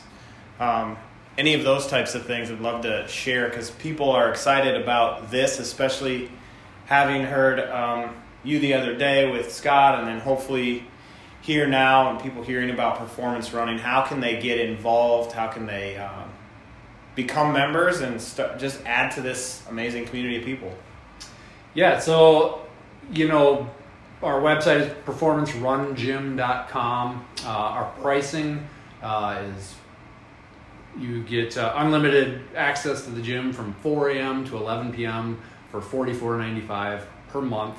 um, 0.60 0.98
any 1.38 1.54
of 1.54 1.64
those 1.64 1.88
types 1.88 2.16
of 2.16 2.26
things? 2.26 2.52
I'd 2.52 2.60
love 2.60 2.82
to 2.84 3.08
share 3.08 3.50
because 3.50 3.72
people 3.72 4.12
are 4.12 4.30
excited 4.30 4.80
about 4.80 5.32
this, 5.32 5.60
especially 5.60 6.30
having 6.86 7.24
heard 7.24 7.60
um, 7.70 8.16
you 8.44 8.60
the 8.60 8.74
other 8.74 8.96
day 8.96 9.32
with 9.32 9.54
Scott, 9.54 10.00
and 10.00 10.08
then 10.08 10.20
hopefully 10.20 10.86
here 11.42 11.68
now 11.68 12.10
and 12.10 12.22
people 12.22 12.44
hearing 12.44 12.70
about 12.70 12.98
performance 12.98 13.52
running 13.52 13.78
how 13.78 14.02
can 14.02 14.22
they 14.22 14.40
get 14.40 14.62
involved 14.62 15.34
how 15.34 15.46
can 15.46 15.66
they 15.66 15.98
um, 15.98 16.30
become 17.16 17.52
members 17.52 18.00
and 18.00 18.22
st- 18.22 18.58
just 18.58 18.80
add 18.86 19.12
to 19.12 19.20
this 19.20 19.62
amazing 19.70 20.06
community 20.06 20.38
of 20.38 20.46
people 20.46 20.74
Yeah, 21.74 22.00
so 22.00 22.64
you 23.12 23.28
know, 23.28 23.70
our 24.22 24.40
website 24.40 24.82
is 24.82 24.94
performancerungym.com. 25.06 27.26
Uh, 27.44 27.48
our 27.48 27.92
pricing 28.02 28.68
uh, 29.02 29.42
is 29.44 29.76
you 31.00 31.24
get 31.24 31.58
uh, 31.58 31.74
unlimited 31.78 32.42
access 32.56 33.04
to 33.06 33.12
the 33.12 33.22
gym 33.22 33.54
from 33.54 33.74
4 33.76 34.12
a.m. 34.12 34.46
to 34.46 34.58
11 34.58 34.94
p.m. 34.94 35.40
for 35.72 35.82
$44.95 35.82 37.04
per 37.30 37.42
month, 37.42 37.78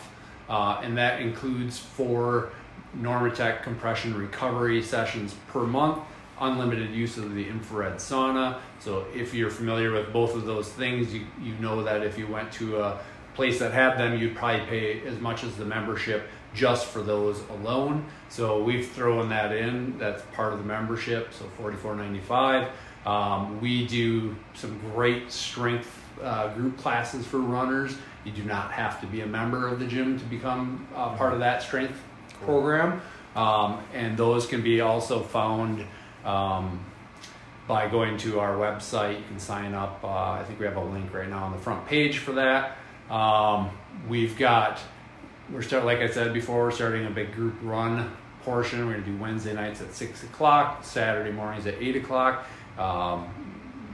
uh, 0.49 0.81
and 0.83 0.97
that 0.99 1.21
includes 1.21 1.79
four 1.79 2.51
Normatec 2.99 3.63
compression 3.63 4.17
recovery 4.17 4.83
sessions 4.83 5.35
per 5.49 5.65
month. 5.65 5.99
Unlimited 6.41 6.91
use 6.91 7.17
of 7.17 7.35
the 7.35 7.49
infrared 7.49 7.95
sauna. 7.95 8.59
So, 8.81 9.07
if 9.15 9.33
you're 9.33 9.51
familiar 9.51 9.93
with 9.93 10.13
both 10.13 10.35
of 10.35 10.45
those 10.45 10.69
things, 10.69 11.15
you, 11.15 11.27
you 11.41 11.55
know 11.55 11.85
that 11.85 12.03
if 12.03 12.19
you 12.19 12.27
went 12.27 12.53
to 12.55 12.81
a 12.81 12.99
place 13.35 13.61
that 13.61 13.73
had 13.73 13.97
them, 13.99 14.19
you'd 14.19 14.35
probably 14.35 14.67
pay 14.67 15.07
as 15.07 15.19
much 15.21 15.45
as 15.45 15.57
the 15.57 15.65
membership 15.65 16.27
just 16.55 16.87
for 16.87 17.03
those 17.03 17.41
alone. 17.51 18.07
So 18.29 18.63
we've 18.63 18.89
thrown 18.91 19.29
that 19.29 19.53
in. 19.53 19.99
That's 19.99 20.23
part 20.35 20.53
of 20.53 20.59
the 20.59 20.65
membership. 20.65 21.33
So 21.33 21.45
forty 21.57 21.77
four 21.77 21.95
ninety 21.95 22.21
five. 22.21 22.71
Um, 23.07 23.61
we 23.61 23.87
do 23.87 24.35
some 24.55 24.79
great 24.95 25.31
strength 25.31 26.03
uh, 26.23 26.55
group 26.55 26.79
classes 26.79 27.27
for 27.27 27.39
runners. 27.39 27.97
You 28.25 28.33
do 28.33 28.45
not 28.45 28.73
have 28.73 29.01
to 29.01 29.07
be 29.07 29.21
a 29.21 29.27
member 29.27 29.69
of 29.69 29.79
the 29.79 29.87
gym 29.87 30.19
to 30.19 30.25
become 30.25 30.87
uh, 30.95 31.17
part 31.17 31.35
of 31.35 31.41
that 31.41 31.63
strength 31.63 32.01
program, 32.45 33.03
um, 33.37 33.83
and 33.93 34.17
those 34.17 34.47
can 34.47 34.63
be 34.63 34.81
also 34.81 35.21
found. 35.21 35.85
Um, 36.25 36.81
by 37.67 37.89
going 37.89 38.17
to 38.19 38.41
our 38.41 38.57
website. 38.57 39.19
You 39.19 39.25
can 39.27 39.39
sign 39.39 39.75
up. 39.75 40.01
Uh, 40.03 40.33
I 40.33 40.45
think 40.47 40.61
we 40.61 40.67
have 40.67 40.77
a 40.77 40.85
link 40.85 41.13
right 41.15 41.29
now 41.29 41.45
on 41.45 41.53
the 41.53 41.59
front 41.59 41.87
page 41.87 42.19
for 42.19 42.33
that. 42.33 42.77
Um, 43.11 43.71
we've 44.09 44.37
got 44.37 44.81
we're 45.53 45.63
start 45.63 45.85
like 45.85 45.99
I 45.99 46.09
said 46.09 46.33
before. 46.33 46.65
We're 46.65 46.71
starting 46.71 47.07
a 47.07 47.11
big 47.11 47.35
group 47.35 47.55
run 47.63 48.15
portion. 48.43 48.87
We're 48.87 48.95
gonna 48.95 49.07
do 49.07 49.17
Wednesday 49.17 49.55
nights 49.55 49.81
at 49.81 49.95
six 49.95 50.23
o'clock, 50.23 50.85
Saturday 50.85 51.31
mornings 51.31 51.67
at 51.67 51.75
eight 51.81 51.97
o'clock. 51.97 52.47
Um, 52.79 53.29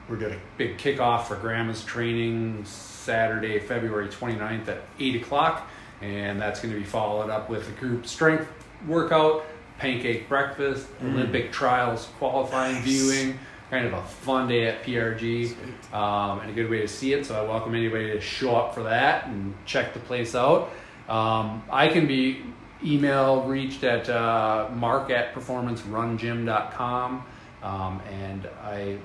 we're 0.09 0.17
doing 0.17 0.35
a 0.35 0.41
big 0.57 0.79
kickoff 0.79 1.27
for 1.27 1.37
Grandma's 1.37 1.85
training 1.85 2.65
Saturday, 2.65 3.59
February 3.61 4.09
29th 4.09 4.69
at 4.69 4.83
8 4.99 5.23
o'clock. 5.23 5.69
And 6.01 6.41
that's 6.41 6.61
going 6.61 6.73
to 6.75 6.81
be 6.81 6.87
followed 6.87 7.31
up 7.31 7.49
with 7.51 7.69
a 7.69 7.73
group 7.73 8.07
strength 8.07 8.49
workout, 8.87 9.45
pancake 9.79 10.29
breakfast, 10.29 10.87
Olympic 11.03 11.53
trials 11.53 12.09
qualifying 12.19 12.75
Nice. 12.77 12.85
viewing. 12.85 13.39
kind 13.71 13.87
of 13.87 13.93
a 13.93 14.03
fun 14.03 14.49
day 14.49 14.67
at 14.67 14.83
PRG 14.83 15.55
um, 15.95 16.41
and 16.41 16.51
a 16.51 16.53
good 16.53 16.69
way 16.69 16.81
to 16.81 16.89
see 16.89 17.13
it. 17.13 17.25
So 17.25 17.41
I 17.41 17.47
welcome 17.49 17.75
anybody 17.75 18.07
to 18.11 18.21
show 18.21 18.57
up 18.57 18.75
for 18.75 18.83
that 18.85 19.27
and 19.27 19.55
check 19.65 19.95
the 19.95 20.01
place 20.01 20.35
out. 20.35 20.71
Um, 21.09 21.63
I 21.71 21.87
can 21.89 22.07
be 22.09 22.43
email 22.85 23.43
reached 23.45 23.85
at 23.85 24.09
uh, 24.09 24.69
mark 24.75 25.11
at 25.11 25.35
performancerungym.com 25.35 27.25
um, 27.63 28.01
and 28.11 28.49
I 28.63 28.99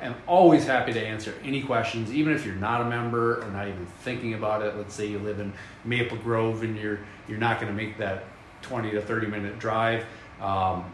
am 0.00 0.14
always 0.26 0.66
happy 0.66 0.92
to 0.92 1.00
answer 1.00 1.34
any 1.44 1.62
questions, 1.62 2.12
even 2.12 2.32
if 2.32 2.46
you're 2.46 2.54
not 2.54 2.80
a 2.80 2.84
member 2.84 3.42
or 3.42 3.50
not 3.50 3.68
even 3.68 3.86
thinking 4.00 4.34
about 4.34 4.62
it. 4.62 4.76
Let's 4.76 4.94
say 4.94 5.06
you 5.06 5.18
live 5.18 5.40
in 5.40 5.52
Maple 5.84 6.16
Grove 6.18 6.62
and 6.62 6.76
you're 6.78 7.00
you're 7.28 7.38
not 7.38 7.60
going 7.60 7.74
to 7.74 7.76
make 7.76 7.98
that 7.98 8.24
20 8.62 8.90
to 8.92 9.00
30 9.00 9.26
minute 9.26 9.58
drive, 9.58 10.04
um, 10.40 10.84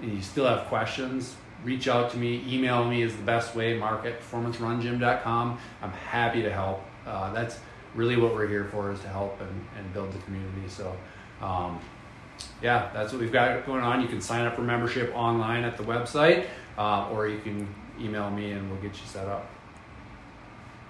and 0.00 0.14
you 0.14 0.22
still 0.22 0.46
have 0.46 0.66
questions. 0.66 1.36
Reach 1.64 1.88
out 1.88 2.10
to 2.12 2.16
me. 2.16 2.42
Email 2.48 2.88
me 2.88 3.02
is 3.02 3.14
the 3.14 3.22
best 3.22 3.54
way. 3.54 3.76
Mark 3.78 4.06
at 4.06 4.20
performancerungym.com. 4.22 5.58
I'm 5.82 5.92
happy 5.92 6.42
to 6.42 6.50
help. 6.50 6.82
Uh, 7.06 7.32
that's 7.34 7.58
really 7.94 8.16
what 8.16 8.34
we're 8.34 8.48
here 8.48 8.64
for 8.64 8.90
is 8.92 9.00
to 9.00 9.08
help 9.08 9.38
and, 9.40 9.66
and 9.76 9.92
build 9.92 10.12
the 10.12 10.18
community. 10.20 10.68
So. 10.68 10.96
Um, 11.42 11.80
yeah, 12.62 12.90
that's 12.92 13.12
what 13.12 13.20
we've 13.20 13.32
got 13.32 13.64
going 13.66 13.82
on. 13.82 14.00
You 14.00 14.08
can 14.08 14.20
sign 14.20 14.44
up 14.46 14.56
for 14.56 14.62
membership 14.62 15.12
online 15.14 15.64
at 15.64 15.76
the 15.76 15.82
website, 15.82 16.46
uh, 16.78 17.08
or 17.10 17.28
you 17.28 17.40
can 17.40 17.66
email 18.00 18.30
me 18.30 18.52
and 18.52 18.70
we'll 18.70 18.80
get 18.80 18.92
you 18.92 19.06
set 19.06 19.28
up. 19.28 19.48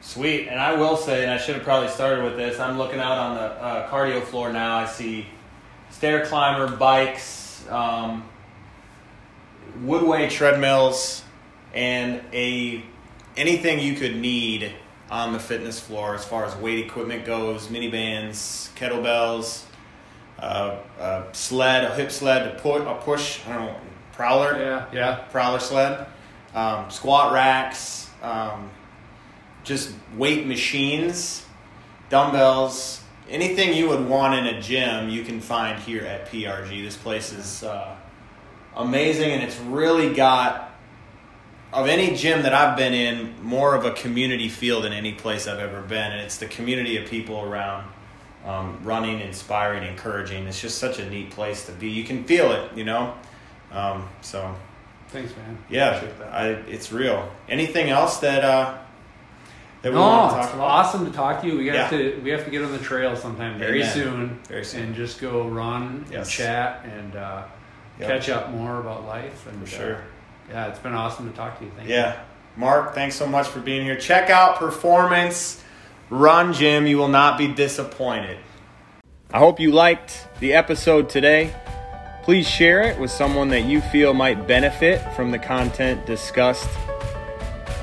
Sweet. 0.00 0.48
And 0.48 0.58
I 0.58 0.74
will 0.74 0.96
say, 0.96 1.22
and 1.22 1.30
I 1.30 1.36
should 1.36 1.56
have 1.56 1.64
probably 1.64 1.88
started 1.88 2.24
with 2.24 2.36
this. 2.36 2.58
I'm 2.58 2.78
looking 2.78 3.00
out 3.00 3.18
on 3.18 3.34
the 3.34 3.42
uh, 3.42 3.90
cardio 3.90 4.22
floor 4.22 4.52
now. 4.52 4.78
I 4.78 4.86
see 4.86 5.26
stair 5.90 6.24
climber 6.24 6.74
bikes, 6.76 7.68
um, 7.68 8.24
woodway 9.84 10.30
treadmills, 10.30 11.22
and 11.74 12.22
a 12.32 12.82
anything 13.36 13.78
you 13.78 13.94
could 13.94 14.16
need 14.16 14.72
on 15.10 15.32
the 15.32 15.38
fitness 15.38 15.78
floor 15.78 16.14
as 16.14 16.24
far 16.24 16.44
as 16.44 16.54
weight 16.56 16.84
equipment 16.84 17.24
goes, 17.24 17.68
mini 17.68 17.90
bands, 17.90 18.70
kettlebells, 18.76 19.64
uh, 20.40 20.76
a 20.98 21.24
sled, 21.32 21.84
a 21.84 21.94
hip 21.94 22.10
sled, 22.10 22.46
a, 22.46 22.58
pu- 22.60 22.74
a 22.86 22.94
push, 22.96 23.40
I 23.46 23.54
don't 23.54 23.66
know, 23.66 23.76
prowler, 24.12 24.58
Yeah, 24.58 24.86
yeah. 24.92 25.14
prowler 25.30 25.58
sled, 25.60 26.06
um, 26.54 26.90
squat 26.90 27.32
racks, 27.32 28.08
um, 28.22 28.70
just 29.64 29.92
weight 30.16 30.46
machines, 30.46 31.44
dumbbells, 32.08 33.02
anything 33.28 33.74
you 33.74 33.88
would 33.88 34.06
want 34.08 34.34
in 34.34 34.46
a 34.54 34.60
gym, 34.60 35.08
you 35.08 35.22
can 35.22 35.40
find 35.40 35.78
here 35.80 36.04
at 36.04 36.26
PRG. 36.28 36.82
This 36.82 36.96
place 36.96 37.32
is 37.32 37.62
uh, 37.62 37.94
amazing, 38.76 39.30
and 39.30 39.42
it's 39.42 39.58
really 39.60 40.12
got 40.14 40.66
of 41.72 41.86
any 41.86 42.16
gym 42.16 42.42
that 42.42 42.52
I've 42.52 42.76
been 42.76 42.92
in 42.94 43.40
more 43.44 43.76
of 43.76 43.84
a 43.84 43.92
community 43.92 44.48
feel 44.48 44.80
than 44.80 44.92
any 44.92 45.12
place 45.12 45.46
I've 45.46 45.60
ever 45.60 45.82
been, 45.82 46.10
and 46.10 46.20
it's 46.20 46.38
the 46.38 46.46
community 46.46 46.96
of 46.96 47.08
people 47.08 47.42
around. 47.42 47.86
Um, 48.44 48.78
running, 48.84 49.20
inspiring, 49.20 49.86
encouraging. 49.86 50.46
It's 50.46 50.60
just 50.60 50.78
such 50.78 50.98
a 50.98 51.08
neat 51.10 51.30
place 51.30 51.66
to 51.66 51.72
be. 51.72 51.90
You 51.90 52.04
can 52.04 52.24
feel 52.24 52.52
it, 52.52 52.72
you 52.74 52.84
know. 52.84 53.12
Um, 53.70 54.08
so 54.22 54.54
Thanks, 55.08 55.36
man. 55.36 55.58
yeah, 55.68 56.02
I, 56.32 56.46
it's 56.48 56.90
real. 56.90 57.30
Anything 57.50 57.90
else 57.90 58.16
that 58.20 58.42
uh, 58.42 58.78
that 59.82 59.90
we 59.92 59.94
No, 59.98 60.00
want 60.00 60.32
to 60.32 60.38
it's 60.38 60.46
talk 60.46 60.54
about? 60.54 60.64
awesome 60.66 61.04
to 61.04 61.12
talk 61.12 61.42
to 61.42 61.48
you. 61.48 61.58
We 61.58 61.66
have 61.66 61.92
Yeah. 61.92 61.98
to 61.98 62.20
we 62.22 62.30
have 62.30 62.44
to 62.46 62.50
get 62.50 62.62
on 62.62 62.72
the 62.72 62.78
trail 62.78 63.14
sometime 63.14 63.58
very 63.58 63.82
Amen. 63.82 63.92
soon, 63.92 64.38
Very 64.48 64.64
soon. 64.64 64.82
and 64.84 64.94
just 64.94 65.20
go 65.20 65.46
run 65.46 66.06
and 66.12 66.26
chat 66.26 66.84
and 66.86 67.16
uh, 67.16 67.42
Yep. 67.98 68.08
catch 68.08 68.28
up 68.30 68.50
more 68.50 68.80
about 68.80 69.04
life. 69.06 69.46
And 69.48 69.68
For 69.68 69.74
uh, 69.76 69.78
sure. 69.78 69.98
yeah, 70.48 70.68
it's 70.68 70.78
been 70.78 70.94
awesome 70.94 71.30
to 71.30 71.36
talk 71.36 71.58
to 71.58 71.66
you. 71.66 71.70
Thank 71.76 71.88
you. 71.90 71.94
Yeah, 71.96 72.16
Mark, 72.56 72.94
thanks 72.94 73.16
so 73.16 73.26
much 73.26 73.48
for 73.48 73.60
being 73.60 73.84
here. 73.84 73.96
Check 73.96 74.30
out 74.30 74.56
Performance 74.56 75.62
Run 76.10 76.52
Gym. 76.52 76.86
You 76.86 76.98
will 76.98 77.08
not 77.08 77.38
be 77.38 77.48
disappointed. 77.48 78.38
I 79.32 79.38
hope 79.38 79.60
you 79.60 79.70
liked 79.70 80.28
the 80.40 80.52
episode 80.52 81.08
today. 81.08 81.54
Please 82.24 82.48
share 82.48 82.82
it 82.82 82.98
with 82.98 83.12
someone 83.12 83.48
that 83.48 83.62
you 83.62 83.80
feel 83.80 84.12
might 84.12 84.46
benefit 84.46 85.00
from 85.14 85.30
the 85.30 85.38
content 85.38 86.04
discussed. 86.06 86.68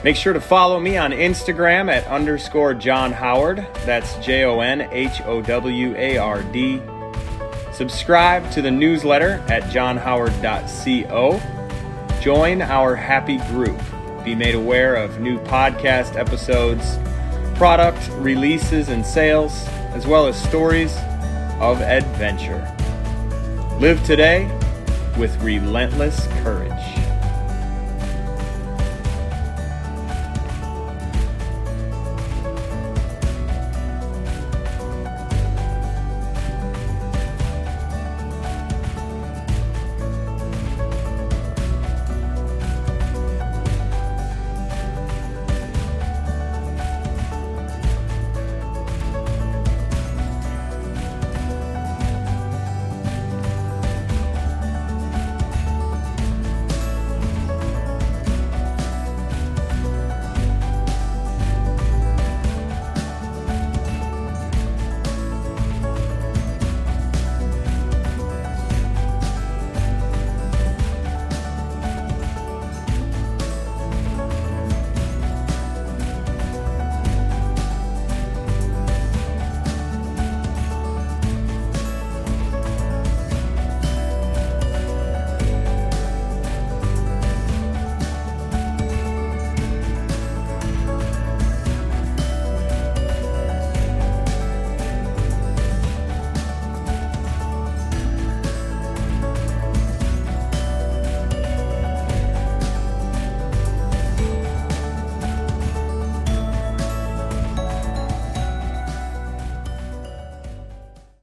Make 0.03 0.15
sure 0.15 0.34
to 0.34 0.41
follow 0.41 0.80
me 0.80 0.97
on 0.97 1.11
Instagram 1.11 1.89
at 1.89 2.05
underscore 2.07 2.73
John 2.73 3.11
Howard. 3.13 3.65
That's 3.86 4.15
J 4.17 4.43
O 4.43 4.59
N 4.59 4.82
H 4.91 5.21
O 5.25 5.41
W 5.41 5.95
A 5.95 6.17
R 6.17 6.43
D. 6.43 6.82
Subscribe 7.71 8.51
to 8.51 8.61
the 8.61 8.71
newsletter 8.71 9.43
at 9.47 9.63
johnhoward.co. 9.63 11.41
Join 12.21 12.61
our 12.61 12.95
happy 12.95 13.38
group. 13.47 13.80
Be 14.25 14.36
made 14.36 14.55
aware 14.55 14.95
of 14.95 15.21
new 15.21 15.39
podcast 15.39 16.15
episodes, 16.15 16.97
product 17.57 18.11
releases 18.17 18.89
and 18.89 19.03
sales, 19.03 19.67
as 19.95 20.05
well 20.05 20.27
as 20.27 20.39
stories 20.39 20.95
of 21.59 21.81
adventure. 21.81 22.63
Live 23.79 24.03
today 24.03 24.45
with 25.17 25.35
relentless 25.41 26.27
courage. 26.43 27.06